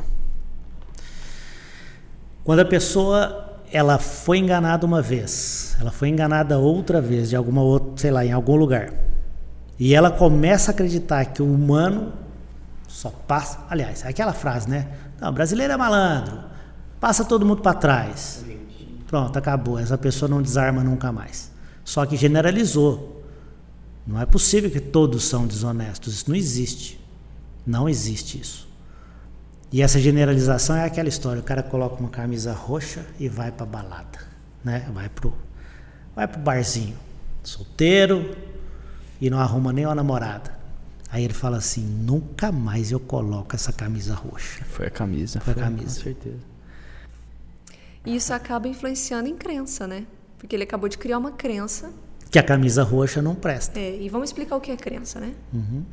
Quando 2.44 2.60
a 2.60 2.64
pessoa 2.64 3.58
ela 3.72 3.98
foi 3.98 4.38
enganada 4.38 4.84
uma 4.84 5.00
vez, 5.00 5.74
ela 5.80 5.90
foi 5.90 6.08
enganada 6.08 6.58
outra 6.58 7.00
vez 7.00 7.30
de 7.30 7.36
alguma 7.36 7.62
outra, 7.62 7.92
sei 7.96 8.10
lá, 8.10 8.24
em 8.24 8.32
algum 8.32 8.56
lugar. 8.56 8.92
E 9.78 9.94
ela 9.94 10.10
começa 10.10 10.70
a 10.70 10.74
acreditar 10.74 11.24
que 11.24 11.40
o 11.40 11.50
humano 11.50 12.12
só 12.86 13.08
passa, 13.08 13.60
aliás, 13.70 14.04
é 14.04 14.08
aquela 14.08 14.34
frase, 14.34 14.68
né? 14.68 14.88
Não, 15.18 15.32
brasileiro 15.32 15.72
é 15.72 15.76
malandro. 15.76 16.38
Passa 17.00 17.24
todo 17.24 17.46
mundo 17.46 17.62
para 17.62 17.72
trás. 17.72 18.44
Pronto, 19.06 19.38
acabou. 19.38 19.78
Essa 19.78 19.96
pessoa 19.96 20.28
não 20.28 20.42
desarma 20.42 20.84
nunca 20.84 21.10
mais. 21.10 21.49
Só 21.90 22.06
que 22.06 22.16
generalizou. 22.16 23.20
Não 24.06 24.20
é 24.20 24.24
possível 24.24 24.70
que 24.70 24.78
todos 24.78 25.24
são 25.24 25.44
desonestos. 25.44 26.14
Isso 26.14 26.28
não 26.28 26.36
existe. 26.36 27.00
Não 27.66 27.88
existe 27.88 28.40
isso. 28.40 28.68
E 29.72 29.82
essa 29.82 29.98
generalização 29.98 30.76
é 30.76 30.84
aquela 30.84 31.08
história, 31.08 31.40
o 31.40 31.44
cara 31.44 31.64
coloca 31.64 31.96
uma 31.96 32.08
camisa 32.08 32.52
roxa 32.52 33.04
e 33.18 33.28
vai 33.28 33.50
para 33.50 33.66
balada, 33.66 34.20
né? 34.64 34.88
Vai 34.94 35.08
pro 35.08 35.34
vai 36.14 36.28
pro 36.28 36.40
barzinho, 36.40 36.96
solteiro 37.42 38.36
e 39.20 39.28
não 39.28 39.40
arruma 39.40 39.72
nem 39.72 39.84
uma 39.84 39.94
namorada. 39.94 40.56
Aí 41.10 41.24
ele 41.24 41.34
fala 41.34 41.56
assim: 41.56 41.84
"Nunca 41.84 42.52
mais 42.52 42.92
eu 42.92 43.00
coloco 43.00 43.56
essa 43.56 43.72
camisa 43.72 44.14
roxa". 44.14 44.64
Foi 44.64 44.86
a 44.86 44.90
camisa. 44.90 45.40
Foi 45.40 45.54
a 45.54 45.56
camisa. 45.56 45.98
Com 45.98 46.04
certeza. 46.04 46.44
E 48.06 48.14
isso 48.14 48.32
acaba 48.32 48.68
influenciando 48.68 49.28
em 49.28 49.36
crença, 49.36 49.88
né? 49.88 50.06
Porque 50.40 50.56
ele 50.56 50.64
acabou 50.64 50.88
de 50.88 50.96
criar 50.96 51.18
uma 51.18 51.30
crença. 51.30 51.90
Que 52.30 52.38
a 52.38 52.42
camisa 52.42 52.82
roxa 52.82 53.20
não 53.20 53.34
presta. 53.34 53.78
É, 53.78 54.00
e 54.00 54.08
vamos 54.08 54.30
explicar 54.30 54.56
o 54.56 54.60
que 54.60 54.70
é 54.70 54.76
crença, 54.76 55.20
né? 55.20 55.34
Uhum. 55.52 55.84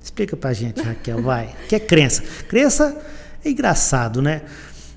Explica 0.00 0.36
pra 0.36 0.52
gente, 0.52 0.80
Raquel, 0.80 1.20
vai. 1.20 1.48
O 1.64 1.66
que 1.68 1.74
é 1.74 1.80
crença? 1.80 2.22
Crença 2.48 2.96
é 3.44 3.50
engraçado, 3.50 4.22
né? 4.22 4.42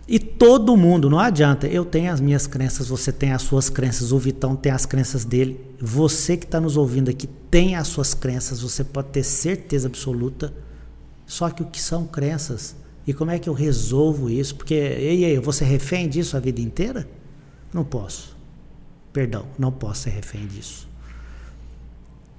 E 0.08 0.20
todo 0.20 0.78
mundo, 0.78 1.10
não 1.10 1.20
adianta. 1.20 1.66
Eu 1.68 1.84
tenho 1.84 2.12
as 2.12 2.22
minhas 2.22 2.46
crenças, 2.46 2.88
você 2.88 3.12
tem 3.12 3.32
as 3.32 3.42
suas 3.42 3.70
crenças, 3.70 4.12
o 4.12 4.20
Vitão 4.20 4.56
tem 4.56 4.72
as 4.72 4.86
crenças 4.86 5.26
dele. 5.26 5.60
Você 5.80 6.38
que 6.38 6.46
está 6.46 6.60
nos 6.62 6.78
ouvindo 6.78 7.10
aqui 7.10 7.28
tem 7.50 7.76
as 7.76 7.88
suas 7.88 8.14
crenças, 8.14 8.62
você 8.62 8.84
pode 8.84 9.10
ter 9.10 9.24
certeza 9.24 9.88
absoluta. 9.88 10.54
Só 11.26 11.50
que 11.50 11.64
o 11.64 11.66
que 11.66 11.82
são 11.82 12.06
crenças? 12.06 12.76
E 13.08 13.14
como 13.14 13.32
é 13.32 13.40
que 13.40 13.50
eu 13.50 13.54
resolvo 13.54 14.30
isso? 14.30 14.56
Porque, 14.56 14.76
e 14.76 15.26
aí, 15.26 15.40
você 15.40 15.66
refém 15.66 16.08
disso 16.08 16.38
a 16.38 16.40
vida 16.40 16.62
inteira? 16.62 17.08
Não 17.74 17.84
posso. 17.84 18.39
Perdão, 19.20 19.46
não 19.58 19.70
posso 19.70 20.04
ser 20.04 20.12
refém 20.12 20.48
disso. 20.48 20.88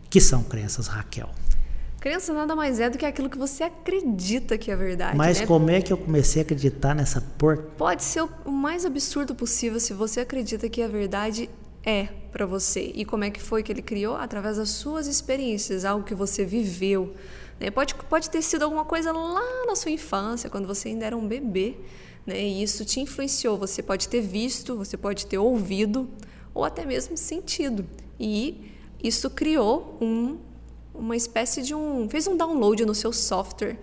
Que 0.09 0.19
são 0.19 0.43
crenças, 0.43 0.87
Raquel? 0.87 1.29
Crença 2.01 2.33
nada 2.33 2.57
mais 2.57 2.81
é 2.81 2.89
do 2.89 2.97
que 2.97 3.05
aquilo 3.05 3.29
que 3.29 3.37
você 3.37 3.65
acredita 3.65 4.57
que 4.57 4.71
é 4.71 4.77
verdade. 4.77 5.15
Mas 5.15 5.41
né? 5.41 5.47
como 5.47 5.69
é 5.69 5.83
que 5.83 5.93
eu 5.93 5.99
comecei 5.99 6.41
a 6.41 6.43
acreditar 6.43 6.95
nessa 6.95 7.21
por... 7.37 7.59
Pode 7.77 8.03
ser 8.03 8.23
o 8.47 8.51
mais 8.51 8.87
absurdo 8.87 9.35
possível 9.35 9.79
se 9.79 9.93
você 9.93 10.21
acredita 10.21 10.71
que 10.71 10.81
a 10.81 10.89
verdade 10.89 11.51
é 11.85 12.05
para 12.33 12.47
você. 12.47 12.93
E 12.95 13.05
como 13.05 13.25
é 13.25 13.31
que 13.31 13.43
foi 13.43 13.63
que 13.63 13.71
ele 13.71 13.83
criou? 13.83 14.17
Através 14.17 14.57
das 14.57 14.71
suas 14.71 15.07
experiências, 15.07 15.85
algo 15.85 16.03
que 16.03 16.15
você 16.15 16.47
viveu. 16.47 17.15
Né? 17.61 17.71
Pode, 17.71 17.95
pode 17.95 18.31
ter 18.31 18.41
sido 18.41 18.63
alguma 18.63 18.87
coisa 18.87 19.13
lá 19.13 19.67
na 19.67 19.77
sua 19.77 19.91
infância, 19.91 20.49
quando 20.49 20.67
você 20.67 20.89
ainda 20.89 21.05
era 21.05 21.15
um 21.15 21.29
bebê. 21.29 21.75
Né? 22.27 22.41
E 22.41 22.63
isso 22.63 22.87
te 22.87 23.01
influenciou. 23.01 23.59
Você 23.59 23.83
pode 23.83 24.09
ter 24.09 24.23
visto, 24.23 24.79
você 24.79 24.97
pode 24.97 25.27
ter 25.27 25.37
ouvido, 25.37 26.09
ou 26.55 26.65
até 26.65 26.85
mesmo 26.85 27.17
sentido. 27.17 27.85
E 28.19 28.71
isso 29.03 29.31
criou 29.31 29.97
um 30.01 30.39
uma 30.95 31.17
espécie 31.17 31.63
de 31.63 31.75
um. 31.75 32.09
fez 32.09 32.27
um 32.27 32.37
download 32.37 32.85
no 32.85 32.95
seu 32.95 33.13
software. 33.13 33.77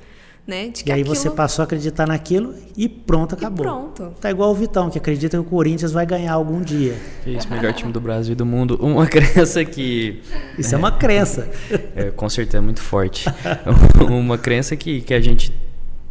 Né, 0.46 0.72
e 0.86 0.92
aí 0.94 1.02
aquilo... 1.02 1.14
você 1.14 1.30
passou 1.30 1.62
a 1.62 1.66
acreditar 1.66 2.08
naquilo 2.08 2.56
e 2.78 2.88
pronto, 2.88 3.36
acabou. 3.36 3.66
E 3.66 3.68
pronto. 3.68 4.14
Tá 4.22 4.32
igual 4.32 4.50
o 4.50 4.56
Vitão, 4.56 4.90
que 4.90 4.98
acredita 4.98 5.36
que 5.36 5.42
o 5.42 5.44
Corinthians 5.44 5.92
vai 5.92 6.06
ganhar 6.06 6.32
algum 6.32 6.62
dia. 6.62 6.96
Isso, 7.26 7.50
melhor 7.50 7.74
time 7.74 7.92
do 7.92 8.00
Brasil 8.00 8.32
e 8.32 8.36
do 8.36 8.46
mundo. 8.46 8.80
Uma 8.82 9.06
crença 9.12 9.66
que. 9.66 10.22
Isso 10.58 10.74
é, 10.74 10.76
é 10.76 10.78
uma 10.78 10.94
crença. 10.94 11.52
É, 11.94 12.12
com 12.12 12.30
certeza, 12.30 12.60
é 12.60 12.62
muito 12.62 12.82
forte. 12.82 13.26
uma 14.10 14.38
crença 14.38 14.78
que, 14.78 15.02
que 15.02 15.14
a 15.14 15.20
gente. 15.20 15.52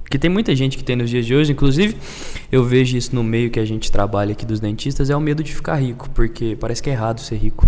Que 0.08 0.18
tem 0.18 0.30
muita 0.30 0.54
gente 0.54 0.76
que 0.78 0.84
tem 0.84 0.96
nos 0.96 1.10
dias 1.10 1.26
de 1.26 1.34
hoje, 1.34 1.52
inclusive 1.52 1.96
eu 2.50 2.64
vejo 2.64 2.96
isso 2.96 3.14
no 3.14 3.24
meio 3.24 3.50
que 3.50 3.58
a 3.58 3.64
gente 3.64 3.90
trabalha 3.90 4.32
aqui 4.32 4.46
dos 4.46 4.60
dentistas, 4.60 5.10
é 5.10 5.16
o 5.16 5.20
medo 5.20 5.42
de 5.42 5.54
ficar 5.54 5.76
rico, 5.76 6.08
porque 6.10 6.56
parece 6.60 6.82
que 6.82 6.88
é 6.88 6.92
errado 6.92 7.20
ser 7.20 7.36
rico. 7.36 7.66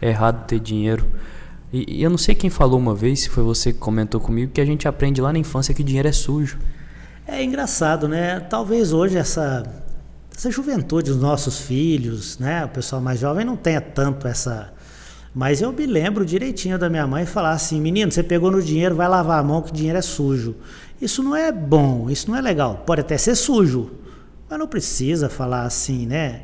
É 0.00 0.08
errado 0.08 0.46
ter 0.46 0.60
dinheiro. 0.60 1.06
E, 1.72 1.98
e 1.98 2.02
eu 2.02 2.10
não 2.10 2.18
sei 2.18 2.34
quem 2.34 2.50
falou 2.50 2.78
uma 2.78 2.94
vez, 2.94 3.20
se 3.20 3.28
foi 3.28 3.44
você 3.44 3.72
que 3.72 3.78
comentou 3.78 4.20
comigo, 4.20 4.52
que 4.52 4.60
a 4.60 4.64
gente 4.64 4.88
aprende 4.88 5.20
lá 5.20 5.32
na 5.32 5.38
infância 5.38 5.74
que 5.74 5.82
dinheiro 5.82 6.08
é 6.08 6.12
sujo. 6.12 6.58
É 7.26 7.44
engraçado, 7.44 8.08
né? 8.08 8.40
Talvez 8.40 8.92
hoje 8.92 9.16
essa, 9.16 9.62
essa 10.36 10.50
juventude, 10.50 11.10
os 11.10 11.16
nossos 11.16 11.60
filhos, 11.60 12.38
né? 12.38 12.64
O 12.64 12.68
pessoal 12.68 13.00
mais 13.00 13.20
jovem 13.20 13.44
não 13.44 13.56
tenha 13.56 13.80
tanto 13.80 14.26
essa. 14.26 14.72
Mas 15.32 15.62
eu 15.62 15.72
me 15.72 15.86
lembro 15.86 16.24
direitinho 16.24 16.76
da 16.76 16.90
minha 16.90 17.06
mãe 17.06 17.24
falar 17.24 17.52
assim: 17.52 17.80
menino, 17.80 18.10
você 18.10 18.22
pegou 18.22 18.50
no 18.50 18.60
dinheiro, 18.60 18.96
vai 18.96 19.06
lavar 19.06 19.38
a 19.38 19.42
mão 19.44 19.62
que 19.62 19.72
dinheiro 19.72 19.98
é 19.98 20.02
sujo. 20.02 20.56
Isso 21.00 21.22
não 21.22 21.34
é 21.34 21.50
bom, 21.50 22.10
isso 22.10 22.30
não 22.30 22.36
é 22.36 22.40
legal. 22.40 22.82
Pode 22.86 23.00
até 23.00 23.16
ser 23.16 23.34
sujo, 23.34 23.90
mas 24.48 24.58
não 24.58 24.68
precisa 24.68 25.28
falar 25.28 25.62
assim, 25.62 26.06
né? 26.06 26.42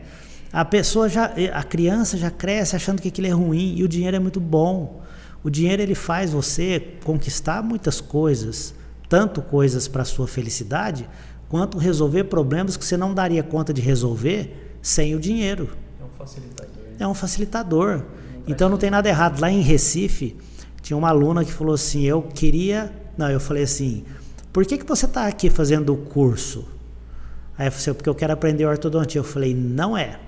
A 0.53 0.65
pessoa 0.65 1.09
já, 1.09 1.33
a 1.53 1.63
criança 1.63 2.17
já 2.17 2.31
cresce 2.31 2.75
achando 2.75 3.03
que 3.03 3.09
aquilo 3.09 3.27
é 3.27 3.31
ruim 3.31 3.75
e 3.77 3.85
o 3.85 3.89
dinheiro 3.89 4.17
é 4.17 4.21
muito 4.21 4.41
bom. 4.41 5.03
O 5.45 5.51
dinheiro 5.51 5.83
ele 5.83 5.95
faz 5.95 6.33
você 6.33 6.95
conquistar 7.05 7.63
muitas 7.63 8.01
coisas, 8.01 8.75
tanto 9.09 9.43
coisas 9.43 9.87
para 9.87 10.05
sua 10.05 10.27
felicidade, 10.27 11.09
quanto 11.49 11.79
resolver 11.79 12.25
problemas 12.25 12.77
que 12.77 12.85
você 12.85 12.97
não 12.97 13.13
daria 13.13 13.43
conta 13.43 13.73
de 13.73 13.83
resolver 13.83 14.79
sem 14.81 15.15
o 15.15 15.21
dinheiro. 15.21 15.71
É 16.01 16.05
um 16.05 16.09
facilitador. 16.09 16.85
É 16.99 17.09
um 17.09 17.15
facilitador. 17.15 18.03
Então 18.49 18.69
não 18.69 18.79
tem 18.79 18.91
nada 18.91 19.09
errado. 19.09 19.41
Lá 19.41 19.51
em 19.51 19.61
Recife, 19.61 20.37
tinha 20.81 20.97
uma 20.97 21.09
aluna 21.09 21.45
que 21.45 21.53
falou 21.53 21.75
assim: 21.75 22.05
Eu 22.05 22.23
queria. 22.23 22.93
Não, 23.19 23.31
eu 23.31 23.41
falei 23.41 23.65
assim: 23.65 24.05
Por 24.57 24.65
que, 24.65 24.79
que 24.79 24.87
você 24.87 25.05
está 25.05 25.27
aqui 25.27 25.51
fazendo 25.51 25.93
o 25.93 25.99
curso? 25.99 26.65
Aí 27.59 27.67
eu 27.67 27.73
falei: 27.73 27.95
Porque 27.95 28.09
eu 28.09 28.15
quero 28.15 28.33
aprender 28.33 28.65
ortodontia. 28.65 29.19
Eu 29.19 29.25
falei: 29.25 29.55
Não 29.55 29.95
é. 29.95 30.19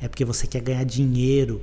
É 0.00 0.08
porque 0.08 0.24
você 0.24 0.46
quer 0.46 0.62
ganhar 0.62 0.84
dinheiro 0.84 1.60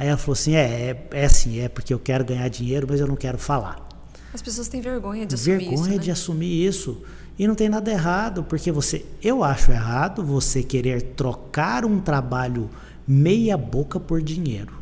Aí 0.00 0.08
ela 0.08 0.16
falou 0.16 0.32
assim: 0.32 0.54
é, 0.54 0.62
é, 0.90 1.08
é 1.10 1.24
assim, 1.26 1.60
é 1.60 1.68
porque 1.68 1.92
eu 1.92 1.98
quero 1.98 2.24
ganhar 2.24 2.48
dinheiro, 2.48 2.86
mas 2.88 3.00
eu 3.00 3.06
não 3.06 3.16
quero 3.16 3.36
falar. 3.36 3.86
As 4.32 4.40
pessoas 4.40 4.66
têm 4.66 4.80
vergonha 4.80 5.26
de 5.26 5.34
assumir 5.34 5.58
vergonha 5.58 5.74
isso. 5.74 5.82
Vergonha 5.82 5.98
né? 5.98 6.04
de 6.04 6.10
assumir 6.10 6.66
isso. 6.66 7.02
E 7.38 7.46
não 7.46 7.54
tem 7.54 7.68
nada 7.68 7.90
errado, 7.90 8.42
porque 8.44 8.72
você, 8.72 9.04
eu 9.22 9.44
acho 9.44 9.70
errado 9.70 10.24
você 10.24 10.62
querer 10.62 11.02
trocar 11.02 11.84
um 11.84 12.00
trabalho 12.00 12.70
meia 13.06 13.58
boca 13.58 14.00
por 14.00 14.22
dinheiro. 14.22 14.72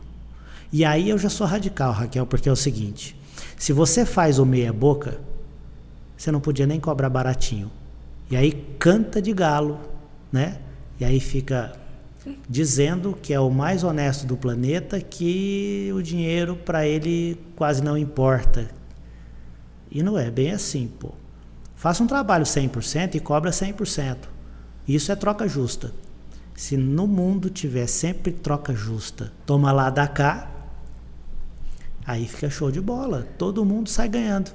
E 0.72 0.84
aí 0.84 1.08
eu 1.08 1.18
já 1.18 1.28
sou 1.28 1.46
radical, 1.46 1.92
Raquel, 1.92 2.24
porque 2.24 2.48
é 2.48 2.52
o 2.52 2.56
seguinte: 2.56 3.16
se 3.56 3.72
você 3.72 4.04
faz 4.04 4.38
o 4.38 4.46
meia 4.46 4.72
boca, 4.72 5.20
você 6.18 6.33
não 6.33 6.40
podia 6.40 6.66
nem 6.66 6.81
cobrar 6.81 7.09
baratinho. 7.09 7.70
E 8.28 8.37
aí 8.37 8.52
canta 8.78 9.22
de 9.22 9.33
galo, 9.33 9.78
né? 10.33 10.59
E 10.98 11.04
aí 11.04 11.20
fica 11.20 11.72
dizendo 12.48 13.16
que 13.22 13.33
é 13.33 13.40
o 13.40 13.48
mais 13.48 13.85
honesto 13.85 14.26
do 14.26 14.37
planeta, 14.37 15.00
que 15.00 15.90
o 15.94 16.02
dinheiro 16.02 16.57
para 16.57 16.87
ele 16.87 17.40
quase 17.54 17.83
não 17.83 17.96
importa. 17.96 18.68
E 19.90 20.02
não 20.02 20.18
é 20.18 20.31
bem 20.31 20.50
assim, 20.50 20.88
pô. 20.98 21.12
Faça 21.76 22.02
um 22.02 22.07
trabalho 22.07 22.44
100% 22.44 23.14
e 23.14 23.20
cobra 23.20 23.50
100%. 23.50 24.16
Isso 24.87 25.12
é 25.12 25.16
troca 25.16 25.46
justa. 25.46 25.92
Se 26.54 26.76
no 26.76 27.07
mundo 27.07 27.48
tiver 27.48 27.87
sempre 27.87 28.33
troca 28.33 28.74
justa, 28.74 29.33
toma 29.46 29.70
lá 29.70 29.88
da 29.88 30.09
cá, 30.09 30.50
aí 32.04 32.26
fica 32.26 32.50
show 32.50 32.70
de 32.70 32.81
bola. 32.81 33.28
Todo 33.38 33.64
mundo 33.64 33.88
sai 33.88 34.09
ganhando. 34.09 34.50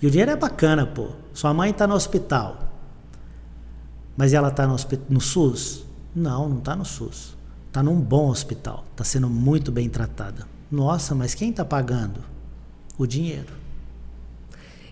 E 0.00 0.06
o 0.06 0.10
dinheiro 0.10 0.30
é 0.30 0.36
bacana, 0.36 0.86
pô. 0.86 1.08
Sua 1.32 1.52
mãe 1.52 1.70
está 1.70 1.86
no 1.86 1.94
hospital, 1.94 2.68
mas 4.16 4.32
ela 4.32 4.48
está 4.48 4.66
no, 4.66 4.76
no 5.08 5.20
SUS. 5.20 5.84
Não, 6.14 6.48
não 6.48 6.58
está 6.58 6.74
no 6.74 6.84
SUS. 6.84 7.36
Está 7.66 7.82
num 7.82 8.00
bom 8.00 8.28
hospital. 8.28 8.84
Está 8.92 9.04
sendo 9.04 9.28
muito 9.28 9.70
bem 9.70 9.88
tratada. 9.88 10.46
Nossa, 10.70 11.14
mas 11.14 11.34
quem 11.34 11.50
está 11.50 11.64
pagando? 11.64 12.20
O 12.96 13.06
dinheiro. 13.06 13.54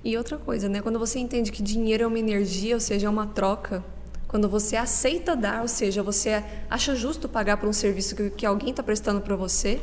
E 0.05 0.17
outra 0.17 0.39
coisa, 0.39 0.69
né? 0.69 0.81
Quando 0.81 0.99
você 0.99 1.19
entende 1.19 1.51
que 1.51 1.63
dinheiro 1.63 2.05
é 2.05 2.07
uma 2.07 2.19
energia, 2.19 2.75
ou 2.75 2.81
seja, 2.81 3.09
é 3.09 3.11
uma 3.11 3.27
troca, 3.27 3.85
quando 4.29 4.49
você 4.49 4.77
aceita 4.77 5.35
dar, 5.35 5.63
ou 5.63 5.69
seja, 5.69 6.03
você 6.03 6.45
acha 6.71 6.95
justo 6.95 7.29
pagar 7.29 7.57
por 7.57 7.69
um 7.69 7.73
serviço 7.73 8.15
que, 8.15 8.31
que 8.31 8.47
alguém 8.47 8.71
está 8.71 8.83
prestando 8.83 9.21
para 9.21 9.35
você, 9.35 9.81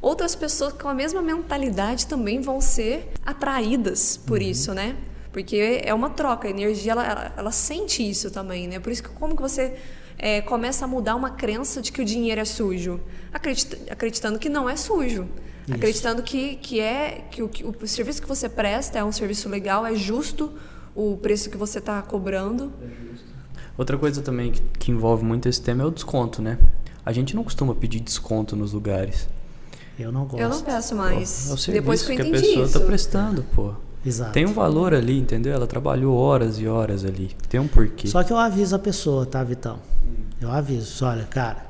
outras 0.00 0.34
pessoas 0.34 0.72
com 0.72 0.88
a 0.88 0.94
mesma 0.94 1.20
mentalidade 1.22 2.06
também 2.06 2.40
vão 2.40 2.60
ser 2.60 3.12
atraídas 3.24 4.16
por 4.16 4.40
uhum. 4.40 4.46
isso, 4.46 4.74
né? 4.74 4.96
Porque 5.32 5.80
é 5.84 5.94
uma 5.94 6.10
troca, 6.10 6.48
a 6.48 6.50
energia 6.50 6.92
ela, 6.92 7.06
ela, 7.06 7.34
ela, 7.36 7.52
sente 7.52 8.08
isso 8.08 8.30
também, 8.30 8.66
né? 8.66 8.80
Por 8.80 8.90
isso 8.90 9.02
que 9.02 9.10
como 9.10 9.36
que 9.36 9.42
você 9.42 9.76
é, 10.18 10.40
começa 10.40 10.84
a 10.84 10.88
mudar 10.88 11.14
uma 11.14 11.30
crença 11.30 11.80
de 11.80 11.92
que 11.92 12.02
o 12.02 12.04
dinheiro 12.04 12.40
é 12.40 12.44
sujo, 12.44 13.00
acreditando 13.88 14.38
que 14.38 14.48
não 14.48 14.68
é 14.68 14.76
sujo. 14.76 15.28
Isso. 15.66 15.74
Acreditando 15.74 16.22
que, 16.22 16.56
que 16.56 16.80
é 16.80 17.24
que 17.30 17.42
o, 17.42 17.48
que 17.48 17.64
o 17.64 17.86
serviço 17.86 18.20
que 18.20 18.26
você 18.26 18.48
presta 18.48 18.98
é 18.98 19.04
um 19.04 19.12
serviço 19.12 19.48
legal, 19.48 19.86
é 19.86 19.94
justo 19.94 20.52
o 20.94 21.16
preço 21.16 21.48
que 21.48 21.56
você 21.56 21.78
está 21.78 22.02
cobrando. 22.02 22.72
É 22.82 23.10
justo. 23.10 23.26
Outra 23.78 23.96
coisa 23.96 24.20
também 24.20 24.50
que, 24.50 24.60
que 24.78 24.90
envolve 24.90 25.24
muito 25.24 25.48
esse 25.48 25.62
tema 25.62 25.84
é 25.84 25.86
o 25.86 25.90
desconto, 25.90 26.42
né? 26.42 26.58
A 27.06 27.12
gente 27.12 27.36
não 27.36 27.44
costuma 27.44 27.74
pedir 27.74 28.00
desconto 28.00 28.56
nos 28.56 28.72
lugares. 28.72 29.28
Eu 30.00 30.12
não 30.12 30.24
gosto. 30.24 30.40
Eu 30.40 30.48
não 30.48 30.62
peço 30.62 30.94
mais. 30.94 31.50
É 31.50 31.54
o 31.54 31.56
serviço 31.56 31.72
Depois 31.72 32.02
que 32.02 32.12
eu 32.12 32.16
que 32.16 32.22
a 32.22 32.26
entendi 32.26 32.46
pessoa 32.46 32.66
isso. 32.66 32.78
tá 32.78 32.86
prestando, 32.86 33.42
pô. 33.54 33.74
Exato. 34.04 34.32
Tem 34.32 34.46
um 34.46 34.52
valor 34.52 34.94
ali, 34.94 35.18
entendeu? 35.18 35.52
Ela 35.52 35.66
trabalhou 35.66 36.16
horas 36.16 36.58
e 36.58 36.66
horas 36.66 37.04
ali. 37.04 37.36
Tem 37.48 37.60
um 37.60 37.68
porquê. 37.68 38.08
Só 38.08 38.22
que 38.22 38.32
eu 38.32 38.38
aviso 38.38 38.74
a 38.74 38.78
pessoa, 38.78 39.26
tá, 39.26 39.44
Vitão? 39.44 39.78
Eu 40.40 40.50
aviso, 40.50 41.04
olha, 41.04 41.24
cara, 41.24 41.66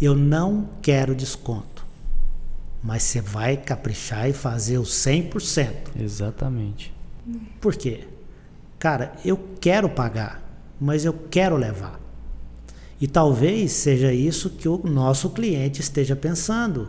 eu 0.00 0.14
não 0.14 0.68
quero 0.82 1.14
desconto. 1.14 1.84
Mas 2.82 3.04
você 3.04 3.20
vai 3.22 3.56
caprichar 3.56 4.28
e 4.28 4.34
fazer 4.34 4.76
o 4.78 4.82
100%. 4.82 5.72
Exatamente. 5.98 6.94
Por 7.60 7.74
quê? 7.74 8.06
Cara, 8.78 9.12
eu 9.24 9.40
quero 9.58 9.88
pagar, 9.88 10.42
mas 10.78 11.04
eu 11.04 11.14
quero 11.30 11.56
levar. 11.56 11.98
E 13.00 13.08
talvez 13.08 13.72
seja 13.72 14.12
isso 14.12 14.50
que 14.50 14.68
o 14.68 14.78
nosso 14.84 15.30
cliente 15.30 15.80
esteja 15.80 16.14
pensando. 16.14 16.88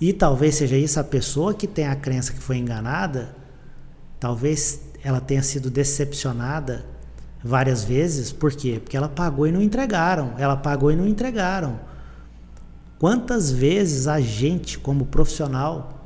E 0.00 0.12
talvez 0.12 0.56
seja 0.56 0.76
isso 0.76 0.98
a 1.00 1.04
pessoa 1.04 1.54
que 1.54 1.66
tem 1.66 1.86
a 1.86 1.96
crença 1.96 2.32
que 2.32 2.40
foi 2.40 2.56
enganada, 2.58 3.34
talvez 4.20 4.80
ela 5.02 5.20
tenha 5.20 5.42
sido 5.42 5.70
decepcionada 5.70 6.84
várias 7.42 7.84
vezes. 7.84 8.32
Por 8.32 8.52
quê? 8.52 8.80
Porque 8.82 8.96
ela 8.96 9.08
pagou 9.08 9.46
e 9.46 9.52
não 9.52 9.62
entregaram. 9.62 10.34
Ela 10.38 10.56
pagou 10.56 10.90
e 10.90 10.96
não 10.96 11.06
entregaram. 11.06 11.78
Quantas 12.98 13.52
vezes 13.52 14.08
a 14.08 14.20
gente, 14.20 14.78
como 14.78 15.06
profissional, 15.06 15.98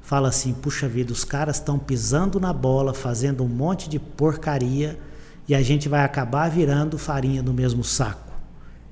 fala 0.00 0.28
assim: 0.28 0.52
puxa 0.52 0.88
vida, 0.88 1.12
os 1.12 1.24
caras 1.24 1.56
estão 1.56 1.78
pisando 1.78 2.40
na 2.40 2.52
bola, 2.52 2.92
fazendo 2.92 3.44
um 3.44 3.48
monte 3.48 3.88
de 3.88 3.98
porcaria 3.98 4.98
e 5.46 5.54
a 5.54 5.62
gente 5.62 5.88
vai 5.88 6.04
acabar 6.04 6.50
virando 6.50 6.98
farinha 6.98 7.42
no 7.42 7.52
mesmo 7.52 7.84
saco. 7.84 8.32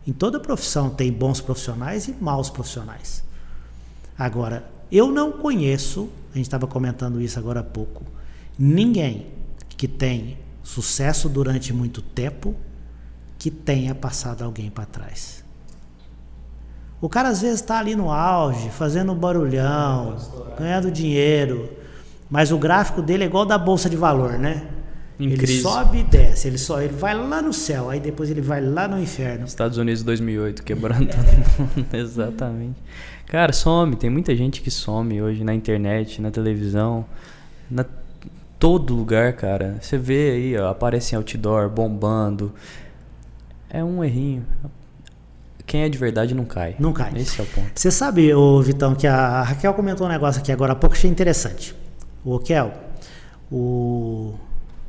Em 0.06 0.12
toda 0.12 0.40
profissão 0.40 0.88
tem 0.88 1.12
bons 1.12 1.40
profissionais 1.40 2.08
e 2.08 2.16
maus 2.20 2.48
profissionais. 2.48 3.22
Agora, 4.18 4.68
eu 4.90 5.12
não 5.12 5.30
conheço, 5.30 6.08
a 6.32 6.36
gente 6.36 6.46
estava 6.46 6.66
comentando 6.66 7.20
isso 7.20 7.38
agora 7.38 7.60
há 7.60 7.64
pouco, 7.64 8.02
ninguém 8.58 9.28
que 9.76 9.86
tem 9.86 10.38
sucesso 10.62 11.28
durante 11.28 11.72
muito 11.72 12.02
tempo 12.02 12.54
que 13.38 13.50
tenha 13.50 13.94
passado 13.94 14.42
alguém 14.42 14.68
para 14.68 14.84
trás. 14.84 15.44
O 17.00 17.08
cara 17.08 17.28
às 17.28 17.40
vezes 17.40 17.60
está 17.60 17.78
ali 17.78 17.94
no 17.94 18.10
auge, 18.10 18.70
fazendo 18.70 19.14
barulhão, 19.14 20.16
ganhando 20.58 20.90
dinheiro, 20.90 21.70
mas 22.28 22.50
o 22.50 22.58
gráfico 22.58 23.00
dele 23.00 23.22
é 23.22 23.26
igual 23.26 23.46
da 23.46 23.56
bolsa 23.56 23.88
de 23.88 23.96
valor, 23.96 24.32
né? 24.32 24.66
Em 25.18 25.26
ele 25.26 25.36
crise. 25.38 25.62
sobe 25.62 25.98
e 25.98 26.02
desce, 26.04 26.46
ele 26.46 26.58
só 26.58 26.80
ele 26.80 26.92
vai 26.92 27.12
lá 27.12 27.42
no 27.42 27.52
céu, 27.52 27.90
aí 27.90 27.98
depois 27.98 28.30
ele 28.30 28.40
vai 28.40 28.60
lá 28.60 28.86
no 28.86 29.00
inferno. 29.00 29.46
Estados 29.46 29.76
Unidos 29.76 30.02
2008, 30.04 30.62
quebrando 30.62 31.08
todo 31.10 31.76
mundo. 31.76 31.86
Exatamente. 31.92 32.76
Cara, 33.26 33.52
some. 33.52 33.96
Tem 33.96 34.08
muita 34.08 34.34
gente 34.36 34.60
que 34.60 34.70
some 34.70 35.20
hoje 35.20 35.42
na 35.42 35.52
internet, 35.52 36.22
na 36.22 36.30
televisão, 36.30 37.04
na 37.68 37.84
todo 38.58 38.94
lugar, 38.94 39.32
cara. 39.34 39.78
Você 39.80 39.98
vê 39.98 40.30
aí, 40.30 40.56
ó, 40.56 40.70
aparece 40.70 41.14
em 41.14 41.16
outdoor, 41.16 41.68
bombando. 41.68 42.52
É 43.68 43.82
um 43.82 44.02
errinho. 44.02 44.46
Quem 45.66 45.82
é 45.82 45.88
de 45.88 45.98
verdade 45.98 46.34
não 46.34 46.44
cai. 46.46 46.74
Não 46.78 46.92
cai. 46.92 47.12
Esse 47.16 47.40
é 47.40 47.44
o 47.44 47.46
ponto. 47.46 47.70
Você 47.74 47.90
sabe, 47.90 48.32
ô 48.32 48.62
Vitão, 48.62 48.94
que 48.94 49.06
a 49.06 49.42
Raquel 49.42 49.74
comentou 49.74 50.06
um 50.06 50.10
negócio 50.10 50.40
aqui 50.40 50.50
agora 50.50 50.72
há 50.72 50.76
pouco, 50.76 50.96
achei 50.96 51.10
interessante. 51.10 51.74
O 52.24 52.38
Kel, 52.38 52.72
o 53.52 54.34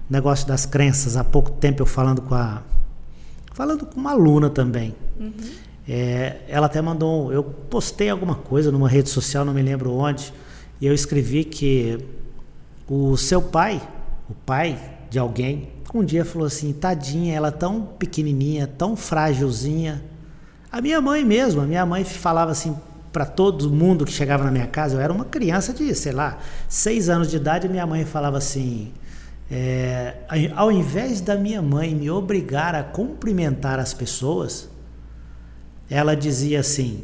negócio 0.09 0.47
das 0.47 0.65
crenças, 0.65 1.15
há 1.15 1.23
pouco 1.23 1.51
tempo 1.51 1.81
eu 1.81 1.85
falando 1.85 2.21
com 2.21 2.35
a. 2.35 2.63
Falando 3.53 3.85
com 3.85 3.99
uma 3.99 4.11
aluna 4.11 4.49
também. 4.49 4.95
É, 5.87 6.37
ela 6.47 6.65
até 6.67 6.81
mandou. 6.81 7.31
Eu 7.31 7.43
postei 7.43 8.09
alguma 8.09 8.35
coisa 8.35 8.71
numa 8.71 8.87
rede 8.87 9.09
social, 9.09 9.45
não 9.45 9.53
me 9.53 9.61
lembro 9.61 9.93
onde, 9.93 10.33
e 10.79 10.85
eu 10.85 10.93
escrevi 10.93 11.43
que 11.43 11.99
o 12.87 13.17
seu 13.17 13.41
pai, 13.41 13.81
o 14.29 14.33
pai 14.33 14.79
de 15.09 15.19
alguém, 15.19 15.69
um 15.93 16.03
dia 16.03 16.23
falou 16.23 16.47
assim: 16.47 16.71
tadinha, 16.73 17.35
ela 17.35 17.51
tão 17.51 17.81
pequenininha, 17.81 18.67
tão 18.67 18.95
frágilzinha. 18.95 20.03
A 20.71 20.81
minha 20.81 21.01
mãe 21.01 21.25
mesmo, 21.25 21.61
a 21.61 21.65
minha 21.65 21.85
mãe 21.85 22.03
falava 22.03 22.51
assim 22.51 22.75
para 23.11 23.25
todo 23.25 23.69
mundo 23.71 24.05
que 24.05 24.11
chegava 24.11 24.43
na 24.43 24.51
minha 24.51 24.67
casa, 24.67 24.95
eu 24.95 25.01
era 25.01 25.11
uma 25.11 25.25
criança 25.25 25.73
de, 25.73 25.93
sei 25.95 26.11
lá, 26.11 26.37
seis 26.67 27.09
anos 27.09 27.27
de 27.29 27.37
idade, 27.37 27.67
minha 27.67 27.85
mãe 27.85 28.05
falava 28.05 28.37
assim: 28.37 28.91
é, 29.51 30.17
ao 30.55 30.71
invés 30.71 31.21
da 31.21 31.35
minha 31.35 31.61
mãe 31.61 31.95
me 31.95 32.09
obrigar 32.09 32.75
a 32.75 32.83
cumprimentar 32.83 33.79
as 33.79 33.93
pessoas, 33.93 34.69
ela 35.89 36.15
dizia 36.15 36.59
assim: 36.59 37.03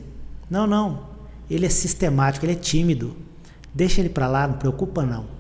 não, 0.50 0.68
não, 0.68 1.08
ele 1.50 1.66
é 1.66 1.70
sistemático, 1.70 2.46
ele 2.46 2.54
é 2.54 2.56
tímido, 2.58 3.16
deixa 3.74 4.00
ele 4.00 4.10
para 4.10 4.28
lá, 4.28 4.48
não 4.48 4.56
preocupa 4.58 5.04
não. 5.04 5.34